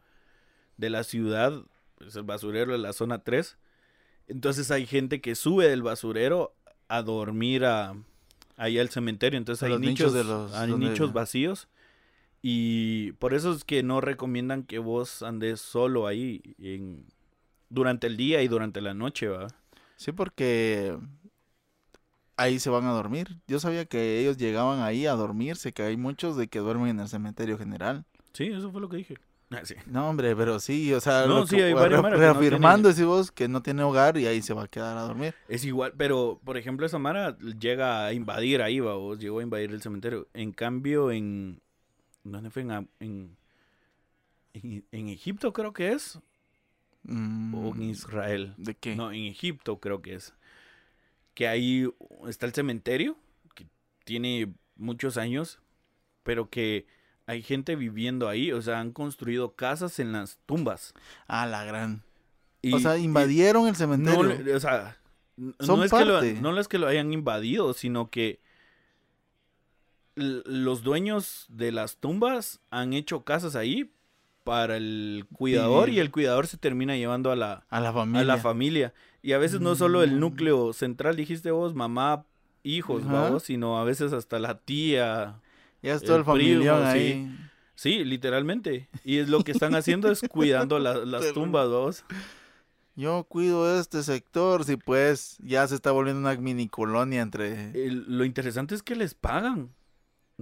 de 0.76 0.90
la 0.90 1.04
ciudad, 1.04 1.52
es 2.06 2.16
el 2.16 2.22
basurero 2.22 2.72
de 2.72 2.78
la 2.78 2.92
zona 2.92 3.18
3. 3.18 3.56
Entonces 4.28 4.70
hay 4.70 4.86
gente 4.86 5.20
que 5.20 5.34
sube 5.34 5.68
del 5.68 5.82
basurero 5.82 6.54
a 6.88 7.02
dormir 7.02 7.64
a, 7.64 7.94
ahí 8.56 8.78
al 8.78 8.88
cementerio. 8.88 9.38
Entonces 9.38 9.62
hay 9.64 9.78
nichos, 9.78 10.12
nichos 10.12 10.14
de 10.14 10.24
los- 10.24 10.54
hay 10.54 10.72
nichos 10.72 11.12
vacíos. 11.12 11.68
Y 12.42 13.12
por 13.12 13.34
eso 13.34 13.52
es 13.52 13.62
que 13.64 13.82
no 13.84 14.00
recomiendan 14.00 14.64
que 14.64 14.78
vos 14.80 15.22
andes 15.22 15.60
solo 15.60 16.06
ahí 16.08 16.42
en, 16.58 17.06
durante 17.70 18.08
el 18.08 18.16
día 18.16 18.42
y 18.42 18.48
durante 18.48 18.80
la 18.80 18.94
noche, 18.94 19.28
¿va? 19.28 19.46
Sí, 19.96 20.10
porque 20.10 20.96
ahí 22.36 22.58
se 22.58 22.70
van 22.70 22.84
a 22.86 22.92
dormir. 22.92 23.36
Yo 23.46 23.60
sabía 23.60 23.84
que 23.84 24.18
ellos 24.20 24.36
llegaban 24.38 24.80
ahí 24.80 25.06
a 25.06 25.12
dormirse, 25.12 25.72
que 25.72 25.82
hay 25.84 25.96
muchos 25.96 26.36
de 26.36 26.48
que 26.48 26.58
duermen 26.58 26.88
en 26.88 27.00
el 27.00 27.08
cementerio 27.08 27.56
general. 27.58 28.04
Sí, 28.32 28.46
eso 28.46 28.72
fue 28.72 28.80
lo 28.80 28.88
que 28.88 28.96
dije. 28.96 29.18
Ah, 29.50 29.60
sí. 29.64 29.74
No, 29.86 30.08
hombre, 30.08 30.34
pero 30.34 30.58
sí, 30.58 30.94
o 30.94 31.00
sea, 31.00 31.26
No, 31.26 31.46
sí, 31.46 31.56
que- 31.56 31.64
hay 31.64 31.74
re- 31.74 31.90
no 31.90 32.02
reafirmando 32.08 32.88
tienen- 32.88 32.90
ese 32.90 33.04
vos 33.04 33.30
que 33.30 33.48
no 33.48 33.62
tiene 33.62 33.82
hogar 33.82 34.16
y 34.16 34.26
ahí 34.26 34.40
se 34.40 34.54
va 34.54 34.64
a 34.64 34.68
quedar 34.68 34.96
a 34.96 35.02
dormir. 35.02 35.34
Es 35.46 35.64
igual, 35.66 35.92
pero 35.96 36.40
por 36.42 36.56
ejemplo, 36.56 36.86
esa 36.86 36.98
Mara 36.98 37.36
llega 37.38 38.06
a 38.06 38.14
invadir 38.14 38.62
ahí, 38.62 38.80
va, 38.80 38.94
vos, 38.94 39.18
llegó 39.18 39.40
a 39.40 39.42
invadir 39.42 39.70
el 39.70 39.82
cementerio. 39.82 40.26
En 40.32 40.52
cambio, 40.52 41.12
en. 41.12 41.60
¿Dónde 42.24 42.50
fue? 42.50 42.62
En, 42.62 42.70
en, 43.00 43.36
en, 44.54 44.84
en 44.92 45.08
Egipto, 45.08 45.52
creo 45.52 45.72
que 45.72 45.92
es. 45.92 46.18
Mm, 47.04 47.54
O 47.54 47.74
en 47.74 47.82
Israel. 47.82 48.54
¿De 48.56 48.74
qué? 48.74 48.94
No, 48.96 49.10
en 49.12 49.24
Egipto 49.24 49.78
creo 49.80 50.02
que 50.02 50.14
es. 50.14 50.34
Que 51.34 51.48
ahí 51.48 51.88
está 52.28 52.46
el 52.46 52.52
cementerio, 52.52 53.16
que 53.54 53.66
tiene 54.04 54.52
muchos 54.76 55.16
años, 55.16 55.58
pero 56.22 56.48
que 56.50 56.86
hay 57.26 57.42
gente 57.42 57.74
viviendo 57.76 58.28
ahí, 58.28 58.52
o 58.52 58.60
sea, 58.60 58.80
han 58.80 58.92
construido 58.92 59.54
casas 59.54 59.98
en 59.98 60.12
las 60.12 60.38
tumbas. 60.46 60.92
Ah, 61.26 61.46
la 61.46 61.64
gran. 61.64 62.02
Y- 62.60 62.74
o 62.74 62.78
sea, 62.78 62.98
y 62.98 63.04
invadieron 63.04 63.66
el 63.66 63.74
cementerio. 63.76 64.56
o 64.56 64.60
sea, 64.60 64.98
no 65.36 65.82
es, 65.82 65.90
que 65.90 66.04
lo, 66.04 66.22
no 66.22 66.60
es 66.60 66.68
que 66.68 66.78
lo 66.78 66.86
hayan 66.86 67.12
invadido, 67.12 67.72
sino 67.72 68.10
que 68.10 68.40
los 70.14 70.82
dueños 70.82 71.46
de 71.48 71.72
las 71.72 71.96
tumbas 71.96 72.60
han 72.70 72.92
hecho 72.92 73.24
casas 73.24 73.56
ahí 73.56 73.90
para 74.44 74.76
el 74.76 75.26
cuidador 75.32 75.88
Sí. 75.88 75.94
y 75.96 75.98
el 76.00 76.10
cuidador 76.10 76.46
se 76.46 76.56
termina 76.58 76.96
llevando 76.96 77.30
a 77.30 77.36
la, 77.36 77.64
A 77.70 77.80
la 77.80 77.92
familia. 77.92 78.20
a 78.20 78.24
la 78.24 78.36
familia. 78.38 78.92
Y 79.22 79.32
a 79.32 79.38
veces 79.38 79.60
no 79.60 79.74
solo 79.76 80.02
el 80.02 80.12
Mm. 80.16 80.20
núcleo 80.20 80.72
central, 80.72 81.14
dijiste 81.16 81.50
vos, 81.52 81.74
mamá, 81.74 82.24
hijos, 82.64 83.04
vamos, 83.06 83.44
sino 83.44 83.78
a 83.78 83.84
veces 83.84 84.12
hasta 84.12 84.38
la 84.40 84.58
tía. 84.58 85.40
Ya 85.82 85.94
es 85.94 86.02
todo 86.02 86.16
el, 86.16 86.20
el 86.20 86.24
primo, 86.24 86.32
familión 86.64 86.82
sí. 86.92 86.98
ahí. 86.98 87.38
Sí, 87.74 88.04
literalmente. 88.04 88.88
Y 89.04 89.18
es 89.18 89.28
lo 89.28 89.42
que 89.42 89.52
están 89.52 89.74
haciendo 89.74 90.10
es 90.10 90.20
cuidando 90.28 90.78
la- 90.78 91.04
las 91.04 91.32
tumbas, 91.32 91.68
vamos. 91.70 92.04
Yo 92.94 93.24
cuido 93.24 93.80
este 93.80 94.02
sector, 94.02 94.64
si 94.64 94.76
pues 94.76 95.38
ya 95.42 95.66
se 95.66 95.74
está 95.76 95.90
volviendo 95.92 96.20
una 96.20 96.34
mini 96.40 96.68
colonia 96.68 97.22
entre... 97.22 97.70
El- 97.70 98.04
lo 98.18 98.24
interesante 98.24 98.74
es 98.74 98.82
que 98.82 98.94
les 98.96 99.14
pagan. 99.14 99.70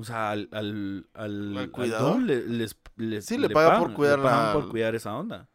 O 0.01 0.05
sea, 0.05 0.31
al, 0.31 0.49
al, 0.53 1.07
al, 1.15 1.57
¿Al 1.59 1.71
cuidador? 1.71 2.23
le- 2.23 2.47
les, 2.47 2.77
les- 2.97 3.25
Sí, 3.27 3.37
le 3.39 3.51
paga 3.51 3.71
por 3.73 3.81
pagan, 3.83 3.95
cuidar 3.95 4.19
le 4.19 4.25
pagan 4.25 4.47
la- 4.47 4.53
por 4.55 4.69
cuidar 4.71 4.95
esa 4.95 5.15
onda. 5.15 5.49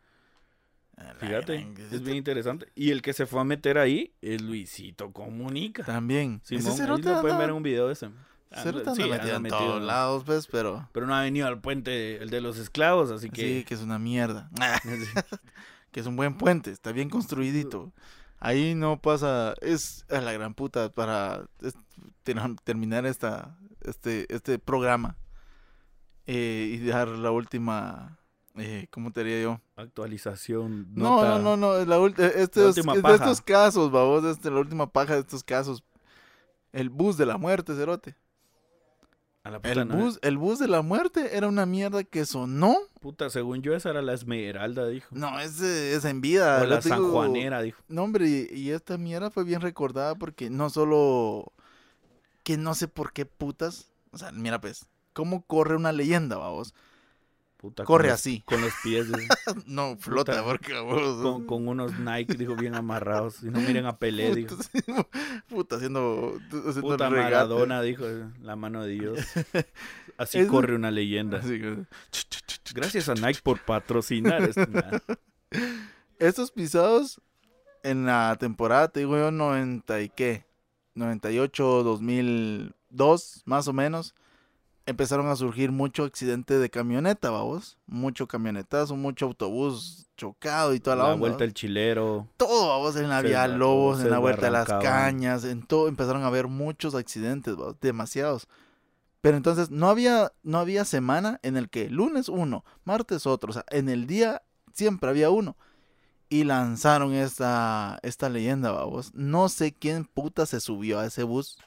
Fíjate, 1.19 1.67
es 1.91 2.01
bien 2.03 2.17
interesante. 2.17 2.67
Y 2.73 2.91
el 2.91 3.01
que 3.01 3.11
se 3.13 3.25
fue 3.25 3.41
a 3.41 3.43
meter 3.43 3.77
ahí 3.77 4.13
es 4.21 4.41
Luisito 4.41 5.11
Comunica. 5.11 5.83
También. 5.83 6.39
Simón, 6.43 6.61
Ese 6.61 6.69
ahí 6.71 6.77
cerote 6.77 7.09
lo 7.09 7.21
pueden 7.21 7.37
ver 7.37 7.49
en 7.49 7.55
un 7.55 7.63
video 7.63 7.87
de 7.87 7.93
ese. 7.93 8.09
cerote 8.53 8.95
Sí, 8.95 9.01
anda 9.03 9.15
anda 9.15 9.17
metido 9.17 9.35
en 9.35 9.41
metido, 9.41 9.59
todos 9.59 9.81
¿no? 9.81 9.87
lados, 9.87 10.23
pues, 10.25 10.47
pero... 10.47 10.87
Pero 10.93 11.05
no 11.05 11.13
ha 11.15 11.21
venido 11.21 11.47
al 11.47 11.59
puente, 11.59 12.17
el 12.23 12.29
de 12.29 12.39
los 12.39 12.57
esclavos, 12.57 13.11
así 13.11 13.25
Sí, 13.27 13.31
que... 13.31 13.65
que 13.67 13.73
es 13.73 13.81
una 13.81 13.99
mierda. 13.99 14.49
que 15.91 15.99
es 15.99 16.05
un 16.07 16.15
buen 16.15 16.37
puente, 16.37 16.71
está 16.71 16.91
bien 16.93 17.09
construidito. 17.09 17.91
Ahí 18.45 18.75
no 18.75 19.01
pasa, 19.01 19.55
es 19.61 20.05
a 20.09 20.21
la 20.21 20.31
gran 20.31 20.53
puta 20.53 20.89
para 20.89 21.45
es- 21.61 21.73
ter- 22.23 22.37
terminar 22.63 23.05
esta, 23.07 23.57
este, 23.81 24.31
este 24.31 24.59
programa 24.59 25.17
eh, 26.27 26.77
y 26.79 26.85
dar 26.85 27.07
la 27.07 27.31
última, 27.31 28.19
eh, 28.55 28.85
¿cómo 28.91 29.11
te 29.11 29.23
diría 29.23 29.41
yo? 29.41 29.61
Actualización. 29.75 30.93
No, 30.93 31.15
nota. 31.23 31.29
no, 31.39 31.39
no, 31.39 31.57
no, 31.57 31.77
es 31.77 31.87
la 31.87 31.97
eh, 31.97 32.33
estos, 32.35 32.77
última 32.77 32.93
es 32.93 33.01
de 33.01 33.15
estos 33.15 33.41
casos, 33.41 33.89
babos, 33.91 34.23
este, 34.25 34.51
la 34.51 34.59
última 34.59 34.91
paja 34.91 35.15
de 35.15 35.21
estos 35.21 35.43
casos. 35.43 35.83
El 36.71 36.89
bus 36.91 37.17
de 37.17 37.25
la 37.25 37.37
muerte, 37.39 37.73
cerote. 37.73 38.15
A 39.45 39.51
la 39.51 39.59
puta, 39.61 39.81
El 39.81 39.85
bus, 39.87 40.19
el 40.23 40.37
bus 40.37 40.57
de 40.57 40.67
la 40.67 40.81
muerte 40.81 41.37
era 41.37 41.47
una 41.47 41.67
mierda 41.67 42.03
que 42.03 42.25
sonó. 42.25 42.75
Puta, 42.99 43.29
según 43.29 43.61
yo, 43.61 43.75
esa 43.75 43.91
era 43.91 44.01
la 44.01 44.13
Esmeralda, 44.13 44.87
dijo. 44.87 45.07
No, 45.11 45.39
es, 45.39 45.61
eh, 45.61 45.93
es 45.95 46.03
en 46.03 46.19
vida. 46.19 46.61
o 46.63 46.65
la 46.65 46.79
te 46.79 46.89
digo- 46.89 46.95
Sanjuanera, 46.95 47.61
dijo. 47.61 47.79
No, 47.87 48.03
hombre, 48.03 48.27
y, 48.27 48.47
y 48.51 48.71
esta 48.71 48.97
mierda 48.97 49.29
fue 49.29 49.43
bien 49.43 49.61
recordada 49.61 50.15
porque 50.15 50.49
no 50.49 50.71
solo 50.71 51.53
que 52.43 52.57
no 52.57 52.73
sé 52.73 52.87
por 52.87 53.13
qué 53.13 53.25
putas, 53.27 53.91
o 54.11 54.17
sea, 54.17 54.31
mira 54.31 54.59
pues, 54.59 54.87
¿cómo 55.13 55.43
corre 55.45 55.75
una 55.75 55.91
leyenda, 55.91 56.37
vamos? 56.37 56.73
Puta, 57.65 57.83
con 57.83 57.95
Corre 57.95 58.09
los- 58.09 58.13
así. 58.19 58.43
Con 58.45 58.61
los 58.61 58.71
pies, 58.83 59.07
No, 59.65 59.97
flota, 59.97 60.33
Puta. 60.33 60.43
porque 60.43 60.73
con, 60.75 61.45
con 61.47 61.67
unos 61.67 61.97
Nike, 61.99 62.35
dijo, 62.35 62.55
bien 62.55 62.75
amarrados. 62.75 63.41
Y 63.41 63.47
no 63.47 63.59
miren 63.59 63.87
a 63.87 63.97
Pelé, 63.97 64.35
dijo. 64.35 64.55
puta, 65.47 65.77
haciendo, 65.77 66.37
haciendo 66.51 66.81
Puta. 66.81 67.09
Maradona, 67.09 67.81
dijo, 67.81 68.05
la 68.41 68.55
mano 68.55 68.83
de 68.83 68.91
Dios. 68.91 69.19
Así 70.17 70.37
Es- 70.39 70.47
corre 70.47 70.75
una 70.75 70.91
leyenda. 70.91 71.39
Así 71.39 71.59
que- 71.59 71.85
Gracias 72.73 73.09
a 73.09 73.15
Nike 73.15 73.39
por 73.43 73.59
patrocinar. 73.65 74.49
Nah. 74.69 74.99
Estos 76.19 76.51
pisados 76.51 77.19
en 77.83 78.05
la 78.05 78.35
temporada, 78.39 78.89
te 78.89 78.99
digo 79.01 79.17
yo, 79.17 79.31
90 79.31 80.01
y 80.01 80.09
qué, 80.09 80.45
98, 80.95 81.83
2002, 81.83 83.41
más 83.45 83.67
o 83.67 83.73
menos, 83.73 84.15
empezaron 84.85 85.27
a 85.27 85.35
surgir 85.35 85.71
mucho 85.71 86.03
accidente 86.03 86.59
de 86.59 86.69
camioneta, 86.69 87.31
vamos, 87.31 87.77
mucho 87.87 88.27
camionetazo, 88.27 88.95
mucho 88.95 89.25
autobús 89.25 90.07
chocado 90.15 90.73
y 90.73 90.79
toda 90.79 90.95
la, 90.95 91.03
La 91.03 91.09
onda, 91.09 91.19
vuelta 91.19 91.39
¿va? 91.39 91.45
al 91.45 91.53
chilero. 91.53 92.27
todo, 92.37 92.69
vamos, 92.69 92.95
en 92.95 93.09
la 93.09 93.21
vía 93.21 93.47
Lobos, 93.47 94.01
en 94.01 94.11
la 94.11 94.19
vuelta 94.19 94.45
de 94.45 94.51
las 94.51 94.67
cañas, 94.67 95.43
en 95.43 95.63
todo, 95.63 95.87
empezaron 95.87 96.23
a 96.23 96.27
haber 96.27 96.47
muchos 96.47 96.95
accidentes, 96.95 97.55
¿va? 97.55 97.75
demasiados. 97.81 98.47
Pero 99.21 99.37
entonces 99.37 99.71
no 99.71 99.89
había, 99.89 100.31
no 100.43 100.59
había 100.59 100.85
semana 100.85 101.39
en 101.41 101.57
el 101.57 101.69
que 101.69 101.89
lunes 101.89 102.29
uno, 102.29 102.63
martes 102.83 103.25
otro, 103.25 103.49
o 103.49 103.53
sea, 103.53 103.65
en 103.71 103.89
el 103.89 104.05
día 104.05 104.43
siempre 104.73 105.09
había 105.09 105.31
uno. 105.31 105.57
Y 106.27 106.43
lanzaron 106.43 107.13
esta, 107.13 107.99
esta 108.01 108.29
leyenda, 108.29 108.71
vamos. 108.71 109.13
No 109.13 109.47
sé 109.47 109.73
quién 109.73 110.05
puta 110.05 110.47
se 110.47 110.59
subió 110.59 110.99
a 110.99 111.05
ese 111.05 111.23
bus 111.23 111.59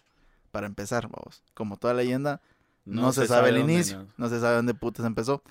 para 0.50 0.66
empezar, 0.66 1.08
vamos. 1.08 1.42
Como 1.54 1.76
toda 1.76 1.94
leyenda, 1.94 2.40
no, 2.88 3.12
se, 3.12 3.26
sabe, 3.26 3.50
el 3.50 3.58
inicio, 3.58 3.98
no. 4.04 4.08
no 4.16 4.28
se 4.28 4.40
sabe 4.40 4.56
dónde 4.56 4.74
putas 4.74 5.04
empezó. 5.06 5.42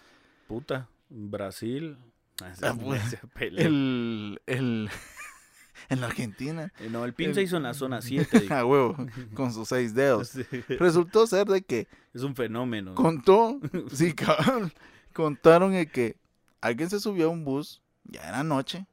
Puta, 0.47 0.87
Brasil. 1.09 1.97
Ah, 2.39 2.53
Ah, 2.61 2.75
pues. 2.79 3.17
El, 3.41 4.39
el, 4.45 4.89
en 5.89 6.01
la 6.01 6.05
Argentina, 6.05 6.71
Eh, 6.79 6.87
No, 6.87 7.03
el 7.03 7.13
pin 7.15 7.33
se 7.33 7.41
hizo 7.41 7.57
en 7.57 7.63
la 7.63 7.73
zona 7.73 7.99
7. 8.01 8.41
dijo. 8.41 8.53
a 8.53 8.63
huevo, 8.65 8.95
con 9.33 9.51
sus 9.51 9.67
seis 9.69 9.95
dedos. 9.95 10.29
Sí. 10.29 10.43
Resultó 10.79 11.25
ser 11.25 11.47
de 11.47 11.63
que 11.63 11.87
Es 12.13 12.21
un 12.21 12.35
fenómeno. 12.35 12.93
contó, 12.93 13.59
sí, 13.91 14.13
cabrón, 14.13 14.71
contaron 15.13 15.71
de 15.71 15.87
que 15.87 16.17
alguien 16.61 16.91
se 16.91 16.99
subió 16.99 17.25
a 17.25 17.29
un 17.29 17.43
bus, 17.43 17.81
ya 18.03 18.21
era 18.29 18.43
noche, 18.43 18.85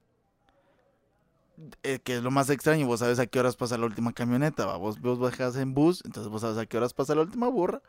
eh, 1.82 1.99
que 2.03 2.16
es 2.16 2.22
lo 2.22 2.30
más 2.30 2.49
extraño, 2.51 2.86
vos 2.86 3.01
sabes 3.01 3.18
a 3.18 3.26
qué 3.26 3.38
horas 3.40 3.57
pasa 3.57 3.76
la 3.76 3.84
última 3.86 4.12
camioneta, 4.14 4.64
¿va? 4.64 4.76
Vos, 4.78 4.99
vos 5.01 5.18
bajas 5.18 5.57
en 5.57 5.74
bus, 5.74 6.03
entonces 6.07 6.30
vos 6.30 6.40
sabes 6.40 6.57
a 6.57 6.64
qué 6.66 6.78
horas 6.78 6.95
pasa 6.95 7.14
la 7.14 7.20
última 7.22 7.49
burra. 7.49 7.82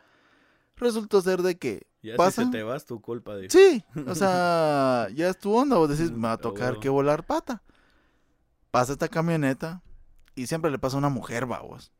Resultó 0.77 1.21
ser 1.21 1.41
de 1.41 1.57
que, 1.57 1.87
Ya 2.03 2.15
pasa. 2.15 2.41
si 2.41 2.45
se 2.47 2.51
te 2.51 2.63
vas, 2.63 2.85
tu 2.85 3.01
culpa. 3.01 3.35
dijo. 3.37 3.51
sí, 3.51 3.83
o 4.07 4.15
sea, 4.15 5.07
ya 5.13 5.29
es 5.29 5.39
tu 5.39 5.55
onda, 5.55 5.77
vos 5.77 5.89
decís, 5.89 6.11
me 6.11 6.27
va 6.27 6.33
a 6.33 6.37
tocar 6.37 6.79
que 6.79 6.89
volar 6.89 7.25
pata. 7.25 7.61
Pasa 8.71 8.91
esta 8.93 9.07
camioneta 9.07 9.81
y 10.35 10.47
siempre 10.47 10.69
le 10.69 10.77
pasa 10.79 10.97
a 10.97 10.99
una 10.99 11.09
mujer, 11.09 11.45
vamos. 11.45 11.91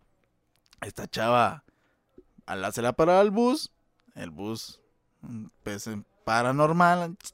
Esta 0.82 1.08
chava, 1.08 1.64
al 2.46 2.64
hacerla 2.66 2.92
parar 2.94 3.22
al 3.22 3.32
bus, 3.32 3.72
el 4.14 4.30
bus, 4.30 4.82
mm, 5.22 5.46
pues, 5.64 5.88
en 5.88 6.06
paranormal, 6.26 7.16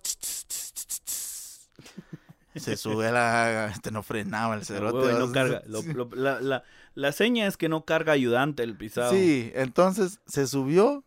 se 2.55 2.77
sube 2.77 3.07
a 3.07 3.11
la, 3.11 3.65
este 3.67 3.91
no 3.91 4.03
frenaba 4.03 4.55
el 4.55 4.65
cerote. 4.65 5.13
no 5.13 5.31
carga. 5.31 5.61
Lo- 5.65 5.81
lo- 5.81 6.09
la, 6.15 6.39
la- 6.41 6.63
la 6.95 7.11
seña 7.11 7.47
es 7.47 7.57
que 7.57 7.69
no 7.69 7.85
carga 7.85 8.13
ayudante 8.13 8.63
el 8.63 8.75
pisado. 8.75 9.11
Sí, 9.11 9.51
entonces 9.55 10.19
se 10.25 10.47
subió. 10.47 11.03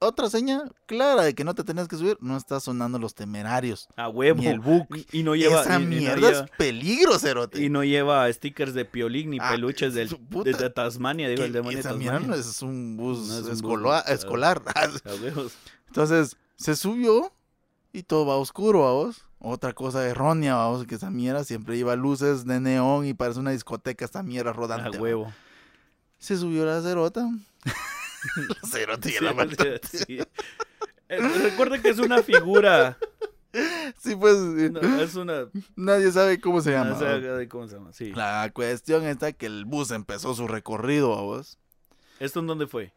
Otra 0.00 0.30
seña 0.30 0.62
clara 0.86 1.24
de 1.24 1.34
que 1.34 1.42
no 1.42 1.56
te 1.56 1.64
tenías 1.64 1.88
que 1.88 1.96
subir, 1.96 2.16
no 2.20 2.36
está 2.36 2.60
sonando 2.60 3.00
los 3.00 3.16
temerarios. 3.16 3.88
A 3.96 4.08
huevo. 4.08 4.40
Ni 4.40 4.46
el 4.46 4.60
buc. 4.60 4.86
Y, 5.10 5.24
no 5.24 5.34
lleva. 5.34 5.62
Esa 5.62 5.80
y- 5.80 5.82
y 5.82 5.86
no 5.86 5.90
mierda 5.90 6.30
lleva- 6.30 6.44
es 6.44 6.50
peligro, 6.56 7.18
cerote. 7.18 7.60
Y 7.60 7.68
no 7.68 7.82
lleva 7.82 8.32
stickers 8.32 8.74
de 8.74 8.84
piolín 8.84 9.30
ni 9.30 9.38
Ah, 9.40 9.50
peluches 9.50 9.94
del, 9.94 10.08
puta. 10.16 10.48
de, 10.50 10.56
de 10.56 10.70
Tasmania, 10.70 11.28
digo, 11.28 11.42
el 11.42 11.52
demonio 11.52 11.82
de 11.82 11.94
mierda 11.94 12.18
Tasmania. 12.18 12.28
no 12.28 12.34
es 12.40 12.62
un 12.62 12.96
bus, 12.96 13.26
No 13.26 13.34
es 13.38 13.40
un 13.40 13.44
bus, 13.46 13.58
escola- 13.58 14.04
ah. 14.06 14.12
escolar. 14.12 14.62
A 14.76 15.14
huevos. 15.20 15.54
Entonces, 15.88 16.36
se 16.54 16.76
subió 16.76 17.32
y 17.92 18.04
todo 18.04 18.24
va 18.24 18.36
oscuro, 18.36 18.82
vamos. 18.84 19.24
Otra 19.40 19.72
cosa 19.72 20.06
errónea, 20.06 20.56
vamos, 20.56 20.86
que 20.86 20.96
esa 20.96 21.10
mierda 21.10 21.44
siempre 21.44 21.76
lleva 21.76 21.94
luces 21.96 22.44
de 22.44 22.58
neón 22.60 23.06
y 23.06 23.14
parece 23.14 23.38
una 23.38 23.52
discoteca 23.52 24.04
esta 24.04 24.22
mierda 24.22 24.50
A 24.50 24.54
rodante. 24.54 24.96
¿va? 24.98 25.02
huevo. 25.02 25.32
Se 26.18 26.36
subió 26.36 26.64
la 26.64 26.80
cerota. 26.82 27.28
la 28.48 28.68
cerota 28.68 29.08
y 29.08 29.12
Sí, 29.12 29.24
la 29.24 29.32
mata. 29.34 29.64
sí. 29.92 30.18
Eh, 31.08 31.18
Recuerden 31.42 31.80
que 31.80 31.90
es 31.90 31.98
una 31.98 32.22
figura. 32.22 32.98
Sí, 33.96 34.14
pues, 34.14 34.36
no, 34.36 34.80
es 35.00 35.14
una. 35.14 35.46
nadie 35.74 36.12
sabe 36.12 36.38
cómo 36.40 36.60
se 36.60 36.72
llama. 36.72 36.90
¿va? 36.98 37.18
de 37.18 37.48
¿Cómo 37.48 37.66
se 37.66 37.76
llama? 37.76 37.92
Sí. 37.92 38.12
La 38.12 38.50
cuestión 38.52 39.04
está 39.06 39.32
que 39.32 39.46
el 39.46 39.64
bus 39.64 39.90
empezó 39.90 40.34
su 40.34 40.46
recorrido, 40.48 41.10
vamos. 41.16 41.58
¿Esto 42.20 42.40
en 42.40 42.46
dónde 42.48 42.66
fue? 42.66 42.92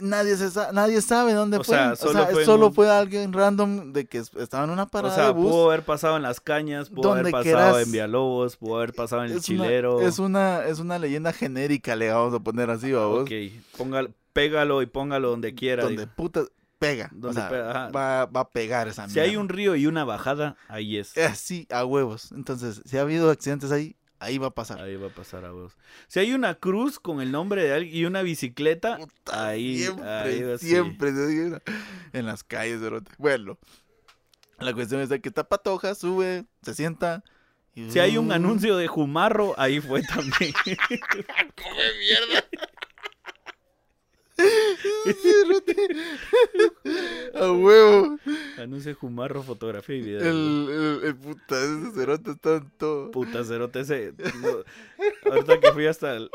Nadie, 0.00 0.36
se 0.36 0.50
sa- 0.50 0.70
nadie 0.72 1.00
sabe 1.02 1.32
dónde 1.34 1.56
O 1.58 1.64
fue. 1.64 1.74
sea, 1.74 1.92
o 1.92 1.96
solo 1.96 2.12
sea, 2.12 2.26
fue 2.28 2.44
solo 2.44 2.66
un- 2.68 2.74
fue 2.74 2.88
alguien 2.90 3.32
random 3.32 3.92
de 3.92 4.06
que 4.06 4.18
es- 4.18 4.30
estaba 4.36 4.64
en 4.64 4.70
una 4.70 4.84
O 4.84 4.88
parada 4.88 5.14
sea, 5.14 5.24
de 5.26 5.32
bus. 5.32 5.50
pudo 5.50 5.66
haber 5.70 5.84
pasado 5.84 6.16
en 6.16 6.22
las 6.22 6.40
cañas, 6.40 6.88
pudo 6.90 7.12
haber 7.12 7.30
pasado 7.32 7.42
quieras. 7.42 7.82
en 7.86 7.92
Villalobos, 7.92 8.56
pudo 8.56 8.76
haber 8.76 8.92
pasado 8.94 9.22
en 9.24 9.30
el 9.30 9.36
una, 9.36 9.42
chilero. 9.42 10.00
es, 10.00 10.18
una, 10.20 10.64
es 10.64 10.78
una 10.78 10.98
leyenda 10.98 11.32
genérica, 11.32 11.96
le 11.96 12.10
vamos 12.12 12.32
a 12.34 12.38
poner 12.40 12.70
así, 12.70 12.92
vamos. 12.92 13.22
Ok, 13.22 13.30
póngalo, 13.76 14.10
pégalo 14.32 14.82
y 14.82 14.86
póngalo 14.86 15.30
donde 15.30 15.54
quiera. 15.54 15.82
donde 15.82 16.02
digo. 16.02 16.12
puta 16.14 16.44
pega. 16.78 17.10
Donde 17.12 17.28
o 17.28 17.32
sea, 17.42 17.48
pega, 17.50 17.88
va, 17.90 18.26
va 18.26 18.40
a 18.40 18.48
pegar 18.48 18.88
esa 18.88 19.08
Si 19.08 19.18
hay 19.18 19.30
mierda. 19.30 19.42
un 19.42 19.48
río 19.50 19.76
y 19.76 19.86
una 19.86 20.04
bajada, 20.04 20.56
ahí 20.68 20.96
es. 20.98 21.14
Es 21.16 21.30
así, 21.32 21.66
a 21.70 21.84
huevos. 21.84 22.32
Entonces, 22.32 22.80
si 22.86 22.96
ha 22.96 23.02
habido 23.02 23.28
accidentes 23.30 23.70
ahí, 23.72 23.96
ahí 24.20 24.38
va 24.38 24.48
a 24.48 24.50
pasar. 24.50 24.80
Ahí 24.80 24.94
va 24.96 25.08
a 25.08 25.10
pasar 25.14 25.44
a 25.44 25.50
vos. 25.50 25.76
Si 26.06 26.20
hay 26.20 26.32
una 26.32 26.54
cruz 26.54 27.00
con 27.00 27.20
el 27.20 27.32
nombre 27.32 27.64
de 27.64 27.72
alguien 27.74 27.96
y 27.96 28.04
una 28.04 28.22
bicicleta, 28.22 28.98
Puta, 28.98 29.48
ahí, 29.48 29.78
siempre, 29.78 30.08
ahí 30.08 30.42
va, 30.42 30.58
siempre 30.58 31.12
se 31.12 31.60
en 32.12 32.26
las 32.26 32.44
calles, 32.44 32.80
cerote. 32.80 33.10
Bueno, 33.18 33.58
la 34.58 34.72
cuestión 34.74 35.00
es 35.00 35.08
de 35.08 35.20
que 35.20 35.28
está 35.30 35.44
patoja, 35.48 35.94
sube, 35.94 36.44
se 36.62 36.74
sienta. 36.74 37.24
y- 37.74 37.90
Si 37.90 37.98
hay 37.98 38.18
un 38.18 38.30
anuncio 38.32 38.76
de 38.76 38.86
Jumarro, 38.86 39.54
ahí 39.58 39.80
fue 39.80 40.02
también. 40.02 40.52
¡Come 41.56 41.84
mierda! 41.98 42.44
A 47.34 47.52
huevo. 47.52 48.18
Anuncio 48.58 48.94
Jumarro, 48.94 49.42
fotografía 49.42 49.96
y 49.96 50.02
video. 50.02 50.20
El, 50.20 50.68
el, 50.70 51.04
el 51.04 51.16
puta, 51.16 51.56
ese 51.62 51.92
cerote 51.94 52.30
está 52.32 52.56
en 52.56 52.70
todo. 52.78 53.10
Puta, 53.10 53.44
Cerote, 53.44 53.80
ese. 53.80 54.14
Ahorita 55.24 55.60
que 55.60 55.72
fui 55.72 55.86
hasta 55.86 56.14
el- 56.16 56.30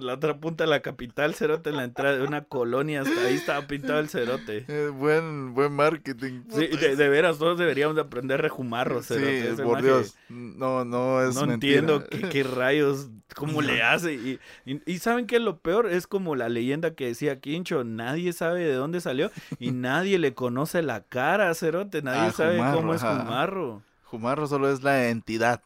la 0.00 0.14
otra 0.14 0.38
punta 0.38 0.64
de 0.64 0.70
la 0.70 0.80
capital, 0.80 1.34
Cerote, 1.34 1.70
en 1.70 1.76
la 1.76 1.84
entrada 1.84 2.16
de 2.16 2.22
una 2.22 2.44
colonia, 2.44 3.02
hasta 3.02 3.20
ahí 3.26 3.34
estaba 3.34 3.66
pintado 3.66 3.98
el 4.00 4.08
Cerote. 4.08 4.64
Eh, 4.68 4.88
buen, 4.88 5.54
buen 5.54 5.72
marketing. 5.72 6.42
Sí, 6.50 6.66
de, 6.68 6.96
de 6.96 7.08
veras, 7.08 7.38
todos 7.38 7.58
deberíamos 7.58 7.96
de 7.96 8.02
aprender 8.02 8.40
rejumarro, 8.40 9.02
Sí, 9.02 9.14
Cerote. 9.14 9.50
ese 9.50 9.62
por 9.62 9.72
maje. 9.74 9.86
Dios. 9.86 10.16
No, 10.28 10.84
no 10.84 11.22
es 11.22 11.34
no 11.34 11.46
mentira. 11.46 11.80
entiendo 11.80 12.04
qué, 12.08 12.28
qué 12.28 12.42
rayos, 12.44 13.08
cómo 13.34 13.60
le 13.62 13.82
hace. 13.82 14.14
Y, 14.14 14.38
y, 14.64 14.80
y 14.86 14.98
¿saben 14.98 15.26
qué 15.26 15.36
es 15.36 15.42
lo 15.42 15.58
peor? 15.58 15.90
Es 15.90 16.06
como 16.06 16.36
la 16.36 16.48
leyenda 16.48 16.94
que 16.94 17.06
decía 17.06 17.40
Quincho, 17.40 17.82
nadie 17.84 18.32
sabe 18.32 18.60
de 18.64 18.74
dónde 18.74 19.00
salió 19.00 19.30
y 19.58 19.70
nadie 19.72 20.18
le 20.18 20.34
conoce 20.34 20.82
la 20.82 21.02
cara, 21.02 21.54
Cerote, 21.54 22.02
nadie 22.02 22.28
Ah, 22.28 22.32
sabe 22.32 22.56
Jumarro, 22.56 22.76
cómo 22.76 22.94
es 22.94 23.02
ajá. 23.02 23.24
Jumarro. 23.24 23.82
Jumarro 24.04 24.46
solo 24.46 24.70
es 24.70 24.82
la 24.82 25.08
entidad. 25.08 25.62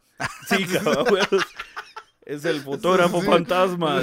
Sí, 0.47 0.65
cabrón. 0.83 1.05
Es 2.27 2.43
el 2.43 2.59
fotógrafo 2.61 3.21
Sí. 3.21 3.25
fantasma. 3.25 4.01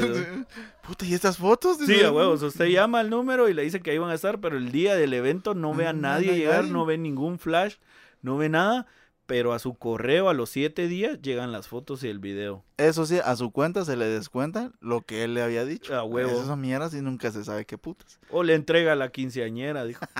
Puta, 0.83 1.05
¿y 1.05 1.13
estas 1.13 1.37
fotos? 1.37 1.77
Sí, 1.85 2.03
a 2.03 2.11
huevos. 2.11 2.43
Usted 2.43 2.67
llama 2.67 3.01
al 3.01 3.11
número 3.11 3.51
y 3.51 3.55
le 3.55 3.63
dice 3.63 3.81
que 3.81 3.91
ahí 3.91 3.99
van 3.99 4.11
a 4.11 4.15
estar, 4.15 4.41
pero 4.41 4.57
el 4.57 4.73
día 4.73 4.95
del 4.97 5.13
evento 5.13 5.55
no 5.55 5.75
ve 5.75 5.87
a 5.87 5.93
No, 5.93 6.01
nadie 6.01 6.29
no 6.29 6.37
llegar, 6.37 6.65
no 6.65 6.87
ve 6.87 6.97
ningún 6.97 7.39
flash, 7.39 7.75
no 8.23 8.39
ve 8.39 8.49
nada, 8.49 8.87
pero 9.27 9.53
a 9.53 9.59
su 9.59 9.75
correo 9.75 10.31
a 10.31 10.35
los 10.35 10.49
siete 10.49 10.89
días 10.89 11.21
llegan 11.21 11.53
las 11.53 11.69
fotos 11.69 12.03
y 12.03 12.09
el 12.09 12.19
video. 12.19 12.65
Eso 12.79 13.05
sí, 13.05 13.19
a 13.23 13.37
su 13.37 13.51
cuenta 13.53 13.85
se 13.85 13.95
le 13.97 14.07
descuenta 14.07 14.73
lo 14.81 15.03
que 15.03 15.23
él 15.25 15.35
le 15.35 15.43
había 15.43 15.67
dicho. 15.67 15.95
A 15.95 16.03
huevo. 16.03 16.31
Esas 16.43 16.57
mierdas 16.57 16.95
y 16.95 17.03
nunca 17.03 17.31
se 17.31 17.45
sabe 17.45 17.67
qué 17.67 17.77
putas. 17.77 18.19
O 18.31 18.43
le 18.43 18.55
entrega 18.55 18.93
a 18.93 18.97
la 18.97 19.11
quinceañera, 19.11 19.85
dijo. 19.85 20.05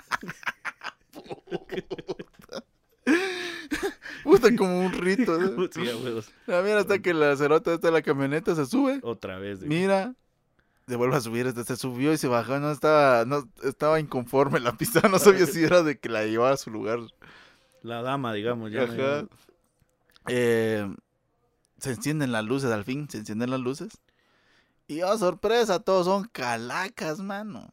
Puta, 4.49 4.55
como 4.57 4.81
un 4.81 4.93
rito. 4.93 5.39
Sí. 5.73 5.83
Ah, 6.49 6.63
mira, 6.65 6.81
hasta 6.81 6.99
que 7.01 7.15
la 7.15 7.37
cerota 7.37 7.73
esta 7.75 7.89
de 7.89 7.93
la 7.93 8.03
camioneta 8.03 8.55
se 8.55 8.67
sube. 8.67 9.01
Otra 9.03 9.39
vez. 9.39 9.61
Mira, 9.61 10.15
se 10.87 10.97
vuelve 10.97 11.17
a 11.17 11.21
subir, 11.21 11.47
este, 11.47 11.65
se 11.65 11.77
subió 11.77 12.13
y 12.13 12.19
se 12.19 12.29
bajó, 12.29 12.59
no 12.59 12.71
estaba, 12.71 13.25
no, 13.25 13.49
estaba 13.63 14.01
inconforme 14.01 14.61
la 14.61 14.77
pista, 14.77 15.09
no 15.09 15.19
sabía 15.19 15.47
si 15.47 15.63
era 15.63 15.83
de 15.83 15.99
que 15.99 16.09
la 16.09 16.25
llevaba 16.25 16.53
a 16.53 16.57
su 16.57 16.71
lugar. 16.71 16.99
La 17.83 18.03
dama, 18.03 18.33
digamos. 18.33 18.73
Ya 18.73 18.87
no- 18.87 18.93
Ajá. 18.93 19.27
Eh, 20.29 20.95
se 21.79 21.91
encienden 21.91 22.33
las 22.33 22.45
luces 22.45 22.71
al 22.71 22.85
fin, 22.85 23.09
se 23.11 23.19
encienden 23.19 23.51
las 23.51 23.61
luces. 23.61 23.99
Y 24.87 25.03
oh, 25.03 25.17
sorpresa, 25.19 25.81
todos 25.81 26.07
son 26.07 26.25
calacas, 26.25 27.21
mano. 27.21 27.71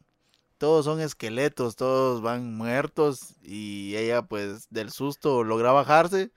Todos 0.58 0.84
son 0.84 1.00
esqueletos, 1.00 1.76
todos 1.76 2.22
van 2.22 2.54
muertos 2.54 3.34
y 3.42 3.96
ella 3.96 4.22
pues 4.22 4.68
del 4.70 4.90
susto 4.90 5.42
logra 5.44 5.72
bajarse. 5.72 6.30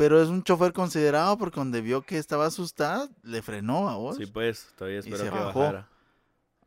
Pero 0.00 0.22
es 0.22 0.30
un 0.30 0.42
chofer 0.42 0.72
considerado 0.72 1.36
porque 1.36 1.60
donde 1.60 1.82
vio 1.82 2.00
que 2.00 2.16
estaba 2.16 2.46
asustada, 2.46 3.10
le 3.22 3.42
frenó 3.42 3.90
a 3.90 3.96
vos. 3.96 4.16
Sí, 4.16 4.24
pues, 4.24 4.72
todavía 4.74 5.00
espero 5.00 5.24
que 5.24 5.28
bajó. 5.28 5.58
bajara. 5.60 5.88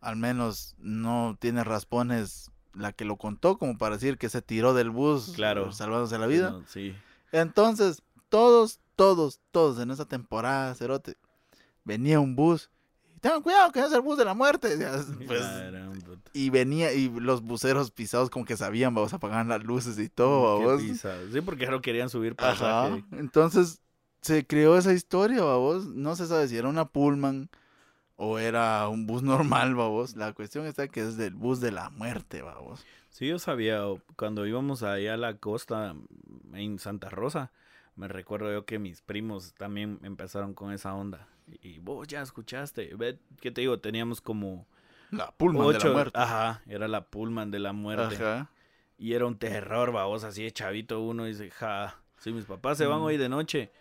Al 0.02 0.18
menos 0.18 0.76
no 0.78 1.36
tiene 1.40 1.64
raspones 1.64 2.52
la 2.76 2.92
que 2.94 3.06
lo 3.06 3.18
contó 3.18 3.58
como 3.58 3.80
para 3.80 3.96
decir 3.96 4.20
que 4.20 4.30
se 4.30 4.44
tiró 4.44 4.76
del 4.76 4.92
bus 4.92 5.32
Claro. 5.34 5.72
salvándose 5.72 6.20
la 6.20 6.28
vida. 6.28 6.52
No, 6.52 6.64
sí. 6.68 6.96
Entonces, 7.32 8.04
todos, 8.30 8.80
todos, 8.96 9.40
todos 9.50 9.80
en 9.80 9.90
esa 9.90 10.06
temporada, 10.06 10.76
Cerote, 10.76 11.18
venía 11.84 12.20
un 12.20 12.36
bus. 12.36 12.70
Tengan 13.24 13.42
cuidado 13.42 13.72
que 13.72 13.80
es 13.80 13.94
el 13.94 14.02
bus 14.02 14.18
de 14.18 14.26
la 14.26 14.34
muerte. 14.34 14.68
pues, 15.28 15.42
y 16.34 16.50
venía, 16.50 16.92
y 16.92 17.10
los 17.10 17.42
buceros 17.42 17.90
pisados 17.90 18.30
como 18.30 18.44
que 18.44 18.58
sabían, 18.58 18.94
vamos, 18.94 19.14
apagaban 19.14 19.48
las 19.48 19.64
luces 19.64 19.98
y 19.98 20.10
todo, 20.10 20.78
pisado. 20.78 21.32
Sí, 21.32 21.40
porque 21.40 21.66
no 21.68 21.82
querían 21.82 22.10
subir 22.10 22.36
Ajá. 22.38 22.82
pasaje. 22.82 23.06
Entonces, 23.12 23.80
se 24.20 24.46
creó 24.46 24.78
esa 24.78 24.92
historia, 24.92 25.42
babos. 25.42 25.86
No 25.86 26.18
se 26.18 26.28
sabe 26.28 26.50
si 26.50 26.58
era 26.58 26.68
una 26.68 26.90
Pullman 26.90 27.50
o 28.18 28.40
era 28.40 28.90
un 28.90 29.08
bus 29.08 29.24
normal, 29.24 29.74
babos. 29.74 30.18
La 30.18 30.34
cuestión 30.34 30.66
está 30.66 30.90
que 30.90 31.00
es 31.00 31.16
del 31.16 31.34
bus 31.34 31.62
de 31.62 31.72
la 31.72 31.92
muerte, 31.92 32.42
babos. 32.42 32.86
Sí, 33.08 33.28
yo 33.28 33.40
sabía, 33.40 33.84
cuando 34.18 34.46
íbamos 34.46 34.84
allá 34.84 35.14
a 35.14 35.18
la 35.18 35.38
costa 35.38 35.96
en 36.54 36.78
Santa 36.78 37.08
Rosa, 37.08 37.54
me 37.96 38.10
recuerdo 38.10 38.52
yo 38.52 38.66
que 38.66 38.80
mis 38.80 39.02
primos 39.02 39.54
también 39.54 40.00
empezaron 40.04 40.54
con 40.54 40.74
esa 40.74 40.94
onda. 40.94 41.30
Y 41.62 41.80
vos 41.80 42.08
ya 42.08 42.22
escuchaste, 42.22 42.96
¿qué 43.42 43.52
te 43.52 43.62
digo? 43.62 43.80
Teníamos 43.80 44.22
como 44.22 44.66
La 45.12 45.32
Pullman 45.32 45.68
de 45.74 45.80
la 45.80 45.92
muerte. 45.92 46.20
ajá, 46.20 46.62
era 46.68 46.88
la 46.88 47.06
Pullman 47.06 47.52
de 47.52 47.60
la 47.60 47.74
muerte. 47.74 48.16
Ajá. 48.16 48.50
Y 48.98 49.14
era 49.14 49.26
un 49.26 49.38
terror, 49.38 49.92
vos 49.92 50.24
así 50.24 50.44
de 50.44 50.52
chavito 50.52 51.02
uno 51.02 51.26
dice, 51.26 51.50
ja, 51.52 52.00
si 52.18 52.32
mis 52.32 52.46
papás 52.46 52.78
se 52.78 52.86
van 52.86 53.00
Mm. 53.00 53.04
hoy 53.04 53.18
de 53.18 53.30
noche. 53.30 53.72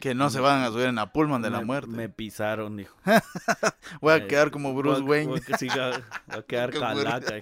Que 0.00 0.14
no 0.16 0.30
se 0.30 0.40
van 0.40 0.62
a 0.62 0.68
subir 0.72 0.86
en 0.86 0.96
la 0.96 1.12
Pullman 1.12 1.42
de 1.42 1.50
la 1.50 1.60
muerte. 1.60 1.88
Me 1.92 2.08
pisaron, 2.08 2.76
dijo. 2.76 2.96
Voy 4.00 4.12
a 4.14 4.26
quedar 4.26 4.50
como 4.50 4.74
Bruce 4.74 5.00
voy 5.00 5.06
a- 5.06 5.10
Wayne. 5.10 5.26
Voy 5.30 5.40
a, 5.52 5.58
sí, 5.58 5.68
voy 5.68 6.38
a 6.38 6.42
quedar 6.42 6.70
calaca. 6.72 7.40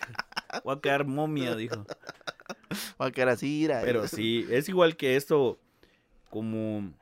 Voy 0.62 0.76
a 0.76 0.80
quedar 0.80 1.06
momia, 1.06 1.56
dijo. 1.56 1.86
Voy 2.98 3.08
a 3.08 3.10
quedar 3.12 3.30
así. 3.30 3.66
Pero 3.82 4.06
sí, 4.06 4.46
es 4.50 4.68
igual 4.68 4.96
que 4.98 5.16
esto, 5.16 5.58
como 6.28 6.92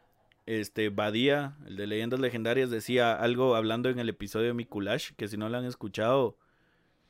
este 0.49 0.89
Badía, 0.89 1.57
el 1.67 1.77
de 1.77 1.87
Leyendas 1.87 2.21
Legendarias, 2.21 2.71
decía 2.71 3.13
algo 3.13 3.55
hablando 3.55 3.91
en 3.91 3.99
el 3.99 4.09
episodio 4.09 4.47
de 4.47 4.55
Mikulash, 4.55 5.11
que 5.15 5.29
si 5.29 5.37
no 5.37 5.51
lo 5.51 5.59
han 5.59 5.67
escuchado, 5.67 6.39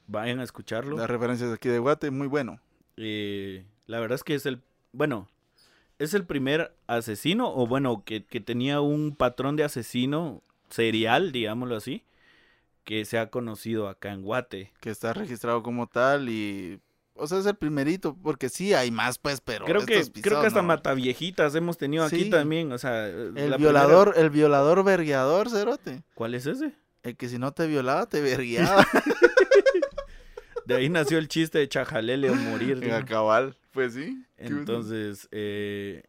vayan 0.09 0.41
a 0.41 0.43
escucharlo. 0.43 0.97
Las 0.97 1.09
referencias 1.09 1.53
aquí 1.53 1.69
de 1.69 1.79
Guate, 1.79 2.11
muy 2.11 2.27
bueno. 2.27 2.61
Eh, 2.97 3.65
la 3.87 4.01
verdad 4.01 4.17
es 4.17 4.25
que 4.25 4.35
es 4.35 4.45
el, 4.45 4.61
bueno, 4.91 5.29
es 6.01 6.15
el 6.15 6.25
primer 6.25 6.75
asesino, 6.89 7.55
o 7.55 7.69
bueno, 7.69 8.03
que, 8.05 8.25
que 8.25 8.41
tenía 8.41 8.81
un 8.81 9.15
patrón 9.15 9.55
de 9.55 9.63
asesino 9.63 10.43
serial, 10.69 11.31
digámoslo 11.31 11.77
así, 11.77 12.03
que 12.83 13.05
se 13.05 13.19
ha 13.19 13.31
conocido 13.31 13.89
acá 13.89 14.13
en 14.13 14.23
Guate. 14.23 14.73
Que 14.81 14.91
está 14.91 15.13
registrado 15.13 15.63
como 15.63 15.87
tal 15.87 16.29
y... 16.29 16.81
O 17.19 17.27
sea, 17.27 17.39
es 17.39 17.47
el 17.47 17.57
primerito, 17.57 18.17
porque 18.23 18.49
sí 18.49 18.73
hay 18.75 18.91
más, 18.91 19.19
pues, 19.19 19.41
pero... 19.41 19.65
creo 19.65 19.85
que, 19.85 20.03
creo 20.23 20.41
que 20.41 20.47
hasta 20.47 20.63
no. 20.63 20.69
mataviejitas 20.69 21.55
hemos 21.55 21.77
tenido 21.79 22.05
aquí 22.05 22.31
también, 22.31 22.73
o 22.73 22.79
sea, 22.79 23.07
El 23.09 23.51
la 23.51 23.57
violador, 23.57 24.15
el 24.17 24.31
violador 24.31 24.85
vergueador, 24.85 25.51
cerote. 25.51 26.03
¿Cuál 26.15 26.35
es 26.35 26.47
ese? 26.47 26.73
El 27.03 27.17
que 27.17 27.29
si 27.29 27.39
no 27.39 27.53
te 27.53 27.67
violaba, 27.67 28.07
te 28.09 28.21
vergueaba. 28.21 28.87
De 30.67 30.75
ahí 30.75 30.89
nació 30.91 31.17
el 31.19 31.29
chiste 31.29 31.59
de 31.59 31.69
chajalele 31.69 32.29
o 32.31 32.35
morir. 32.35 32.79
En 32.85 33.07
cabal, 33.07 33.57
pues 33.73 33.95
sí. 33.95 34.23
Entonces, 34.37 35.27
eh, 35.31 36.03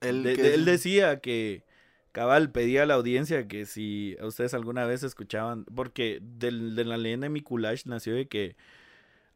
el 0.00 0.24
de- 0.24 0.34
que- 0.34 0.42
de- 0.42 0.54
él 0.54 0.64
decía 0.64 1.20
que 1.20 1.64
Cabal 2.10 2.50
pedía 2.50 2.82
a 2.84 2.86
la 2.86 2.94
audiencia 2.94 3.46
que 3.46 3.66
si 3.66 4.16
ustedes 4.22 4.54
alguna 4.54 4.84
vez 4.86 5.02
escuchaban, 5.02 5.64
porque 5.66 6.18
del- 6.22 6.74
de 6.74 6.84
la 6.86 6.96
leyenda 6.96 7.26
de 7.26 7.28
Mikulash 7.28 7.82
nació 7.84 8.14
de 8.14 8.26
que 8.26 8.56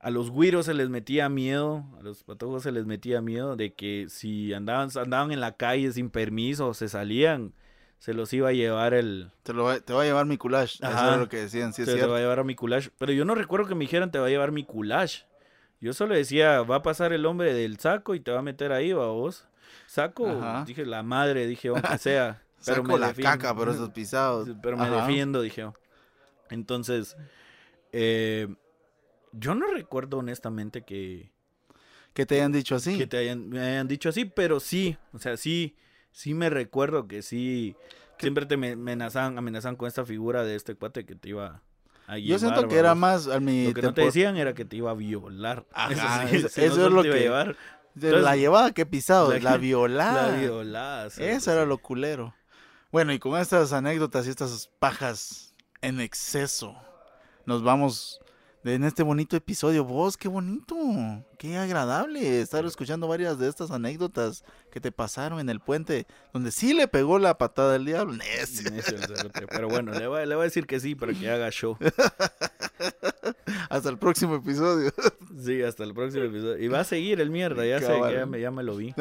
a 0.01 0.11
los 0.11 0.31
güiros 0.31 0.67
se 0.67 0.75
les 0.75 0.89
metía 0.89 1.29
miedo, 1.29 1.85
a 1.99 2.03
los 2.03 2.25
patojos 2.25 2.63
se 2.63 2.73
les 2.73 2.87
metía 2.87 3.21
miedo 3.21 3.55
de 3.57 3.75
que 3.75 4.07
si 4.09 4.53
andaban, 4.55 4.89
andaban 4.97 5.31
en 5.33 5.41
la 5.41 5.53
calle 5.57 5.93
sin 5.93 6.09
permiso, 6.11 6.73
se 6.75 6.89
salían, 6.89 7.53
se 7.99 8.15
los 8.15 8.33
iba 8.33 8.49
a 8.49 8.53
llevar 8.53 8.95
el, 8.95 9.31
te, 9.43 9.53
lo 9.53 9.65
va, 9.65 9.79
te 9.79 9.93
va 9.93 10.03
a 10.03 10.05
llevar 10.07 10.25
mi 10.27 10.39
culash. 10.39 10.77
Eso 10.77 10.87
Ajá. 10.87 11.13
es 11.15 11.19
lo 11.19 11.29
que 11.29 11.37
decían, 11.37 11.73
sí 11.75 11.83
es 11.83 11.87
se 11.89 11.95
cierto. 11.95 12.11
va 12.13 12.19
a 12.19 12.21
llevar 12.21 12.39
a 12.39 12.45
Mikulash. 12.45 12.89
Pero 12.99 13.13
yo 13.13 13.25
no 13.27 13.35
recuerdo 13.35 13.67
que 13.69 13.75
me 13.75 13.85
dijeran 13.85 14.11
te 14.11 14.19
va 14.19 14.27
a 14.27 14.31
llevar 14.31 14.53
Mikulash. 14.53 15.23
Yo 15.83 15.93
solo 15.93 16.15
decía, 16.15 16.63
va 16.63 16.77
a 16.77 16.83
pasar 16.83 17.13
el 17.13 17.25
hombre 17.27 17.53
del 17.55 17.79
saco 17.79 18.15
y 18.15 18.21
te 18.21 18.31
va 18.31 18.39
a 18.41 18.43
meter 18.43 18.73
ahí, 18.73 18.93
va 18.93 19.07
vos. 19.09 19.47
Saco, 19.87 20.29
Ajá. 20.29 20.65
dije 20.67 20.85
la 20.87 21.03
madre, 21.03 21.47
dije, 21.47 21.69
aunque 21.69 21.99
sea. 21.99 22.43
Pero 22.65 22.77
Saco 22.77 22.89
me 22.93 22.99
la 22.99 23.09
defiendo. 23.09 23.31
caca, 23.39 23.55
pero 23.57 23.71
esos 23.73 23.91
pisados. 23.91 24.49
Pero 24.63 24.77
me 24.77 24.85
Ajá. 24.85 25.07
defiendo, 25.07 25.41
dije. 25.43 25.71
Entonces, 26.51 27.17
eh, 27.93 28.49
yo 29.33 29.55
no 29.55 29.67
recuerdo 29.73 30.19
honestamente 30.19 30.83
que, 30.83 31.31
Que 32.15 32.27
te 32.27 32.37
hayan 32.37 32.53
dicho 32.53 32.75
así. 32.75 32.99
que 32.99 33.07
te 33.07 33.19
hayan, 33.19 33.49
me 33.49 33.61
hayan 33.61 33.89
dicho 33.89 34.09
así, 34.09 34.25
pero 34.25 34.61
sí, 34.61 34.97
o 35.13 35.19
sea, 35.19 35.37
sí, 35.37 35.77
sí 36.13 36.35
me 36.35 36.51
recuerdo 36.51 37.07
que 37.07 37.23
sí, 37.23 37.77
siempre 38.19 38.47
te 38.47 38.57
me- 38.57 38.73
amenazaban, 38.73 39.39
amenazaban 39.39 39.77
con 39.77 39.87
esta 39.89 40.05
figura 40.05 40.43
de 40.45 40.57
este 40.57 40.75
cuate 40.75 41.07
que 41.07 41.15
te 41.15 41.29
iba 41.31 41.63
a 42.07 42.19
Yo 42.19 42.39
siento 42.39 42.57
llevar, 42.57 42.69
que 42.69 42.77
era 42.77 42.95
más 42.95 43.29
a 43.29 43.39
mi 43.41 43.69
Lo 43.69 43.75
que 43.75 43.83
no 43.83 43.95
te 43.95 44.03
decían 44.03 44.37
era 44.37 44.53
que 44.55 44.65
te 44.65 44.77
iba 44.77 44.91
a 44.91 44.95
violar. 44.95 45.65
Ajá, 45.73 46.27
sí, 46.29 46.37
eso- 46.37 46.49
si 46.49 46.63
eso 46.63 46.77
no, 46.79 46.87
es 46.87 46.93
lo 46.93 47.03
te 47.03 47.09
iba 47.09 47.15
a 47.15 47.19
que- 47.19 47.25
llevar. 47.25 47.57
Entonces, 47.95 48.23
la 48.23 48.37
llevaba, 48.37 48.71
qué 48.73 48.87
pisado, 48.87 49.33
la- 49.33 49.39
la, 49.39 49.57
violada. 49.57 50.31
La 50.33 50.39
violada. 50.41 51.11
sí, 51.11 51.23
Eso 51.25 51.41
sí. 51.47 51.51
era 51.51 51.65
lo 51.67 51.79
culero. 51.79 52.35
Bueno, 52.93 53.13
y 53.13 53.19
con 53.21 53.39
estas 53.41 53.73
anécdotas 53.73 54.27
y 54.27 54.31
estas 54.31 54.69
pajas 54.81 55.55
en 55.81 56.01
exceso, 56.01 56.75
nos 57.47 57.63
vamos 57.63 58.21
en 58.65 58.85
este 58.85 59.03
bonito 59.03 59.37
episodio. 59.37 59.85
Vos, 59.85 60.17
qué 60.17 60.29
bonito, 60.29 60.77
qué 61.39 61.57
agradable 61.57 62.41
estar 62.41 62.65
escuchando 62.65 63.09
varias 63.09 63.39
de 63.39 63.49
estas 63.49 63.71
anécdotas 63.71 64.45
que 64.71 64.81
te 64.81 64.93
pasaron 64.93 65.41
en 65.41 65.49
el 65.49 65.61
puente, 65.61 66.07
donde 66.33 66.51
sí 66.51 66.75
le 66.75 66.89
pegó 66.89 67.19
la 67.19 67.39
patada 67.39 67.73
del 67.73 67.85
diablo. 67.85 68.15
Necio. 68.15 68.71
Pero 69.51 69.69
bueno, 69.69 69.93
le 69.93 70.07
voy, 70.07 70.27
le 70.27 70.35
voy 70.35 70.43
a 70.43 70.45
decir 70.45 70.67
que 70.67 70.81
sí 70.81 70.95
para 70.95 71.13
que 71.15 71.31
haga 71.31 71.51
show. 71.51 71.77
hasta 73.71 73.89
el 73.89 73.99
próximo 73.99 74.37
episodio. 74.37 74.93
Sí, 75.41 75.63
hasta 75.63 75.85
el 75.85 75.95
próximo 75.95 76.25
episodio. 76.25 76.59
Y 76.59 76.69
va 76.69 76.81
a 76.81 76.85
seguir 76.85 77.19
el 77.19 77.31
mierda, 77.31 77.65
ya 77.65 77.81
sé, 77.81 77.99
ya 78.13 78.27
me, 78.27 78.41
ya 78.41 78.51
me 78.51 78.63
lo 78.63 78.77
vi. 78.77 78.93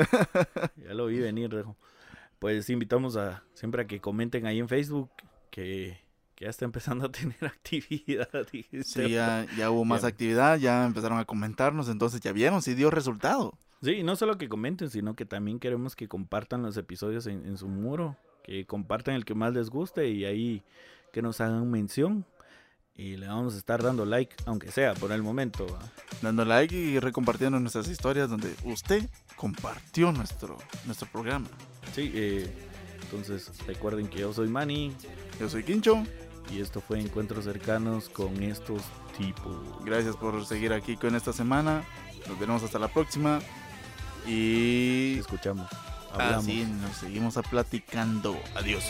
Ya 0.77 0.93
lo 0.93 1.07
vi 1.07 1.19
venir, 1.19 1.51
Rejo. 1.51 1.75
Pues 2.37 2.69
invitamos 2.69 3.17
a 3.17 3.43
siempre 3.55 3.81
a 3.81 3.87
que 3.87 3.99
comenten 3.99 4.45
ahí 4.45 4.59
en 4.59 4.69
Facebook 4.69 5.09
que, 5.49 5.99
que 6.39 6.45
ya 6.45 6.49
está 6.49 6.63
empezando 6.63 7.05
a 7.05 7.11
tener 7.11 7.45
actividad. 7.45 8.29
Sí, 8.83 9.09
ya, 9.09 9.45
ya 9.57 9.69
hubo 9.69 9.83
más 9.83 10.03
actividad, 10.05 10.57
ya 10.57 10.85
empezaron 10.85 11.19
a 11.19 11.25
comentarnos, 11.25 11.89
entonces 11.89 12.21
ya 12.21 12.31
vieron 12.31 12.61
si 12.61 12.73
dio 12.73 12.89
resultado. 12.89 13.53
Sí, 13.83 13.91
y 13.91 14.03
no 14.03 14.15
solo 14.15 14.37
que 14.37 14.49
comenten, 14.49 14.89
sino 14.89 15.15
que 15.15 15.25
también 15.25 15.59
queremos 15.59 15.95
que 15.95 16.07
compartan 16.07 16.63
los 16.63 16.77
episodios 16.77 17.27
en, 17.27 17.45
en 17.45 17.57
su 17.57 17.67
muro, 17.67 18.17
que 18.43 18.65
compartan 18.65 19.15
el 19.15 19.25
que 19.25 19.35
más 19.35 19.53
les 19.53 19.69
guste 19.69 20.09
y 20.09 20.25
ahí 20.25 20.63
que 21.11 21.21
nos 21.21 21.41
hagan 21.41 21.69
mención. 21.69 22.25
Y 22.95 23.15
le 23.15 23.27
vamos 23.27 23.55
a 23.55 23.57
estar 23.57 23.81
dando 23.81 24.05
like, 24.05 24.35
aunque 24.45 24.71
sea 24.71 24.93
por 24.93 25.13
el 25.13 25.23
momento. 25.23 25.65
¿va? 25.67 25.79
Dando 26.21 26.43
like 26.43 26.75
y 26.75 26.99
recompartiendo 26.99 27.57
nuestras 27.57 27.87
historias 27.87 28.29
donde 28.29 28.53
usted 28.65 29.09
compartió 29.37 30.11
nuestro, 30.11 30.57
nuestro 30.85 31.07
programa. 31.09 31.47
Sí, 31.93 32.11
eh, 32.13 32.49
entonces 33.01 33.51
recuerden 33.65 34.07
que 34.07 34.19
yo 34.19 34.33
soy 34.33 34.49
Manny 34.49 34.93
Yo 35.39 35.49
soy 35.49 35.63
Quincho, 35.63 36.03
y 36.51 36.59
esto 36.61 36.81
fue 36.81 36.99
Encuentros 36.99 37.45
Cercanos 37.45 38.09
con 38.09 38.41
estos 38.43 38.81
tipos. 39.17 39.55
gracias 39.83 40.15
por 40.15 40.45
seguir 40.45 40.73
aquí 40.73 40.95
con 40.97 41.15
esta 41.15 41.33
semana. 41.33 41.83
Nos 42.27 42.39
veremos 42.39 42.63
hasta 42.63 42.79
la 42.79 42.87
próxima. 42.87 43.39
Y 44.27 45.17
Escuchamos. 45.19 45.67
Hablamos. 46.11 46.43
así 46.43 46.65
nos 46.65 46.95
seguimos 46.97 47.37
a 47.37 47.41
platicando. 47.41 48.37
Adiós. 48.55 48.83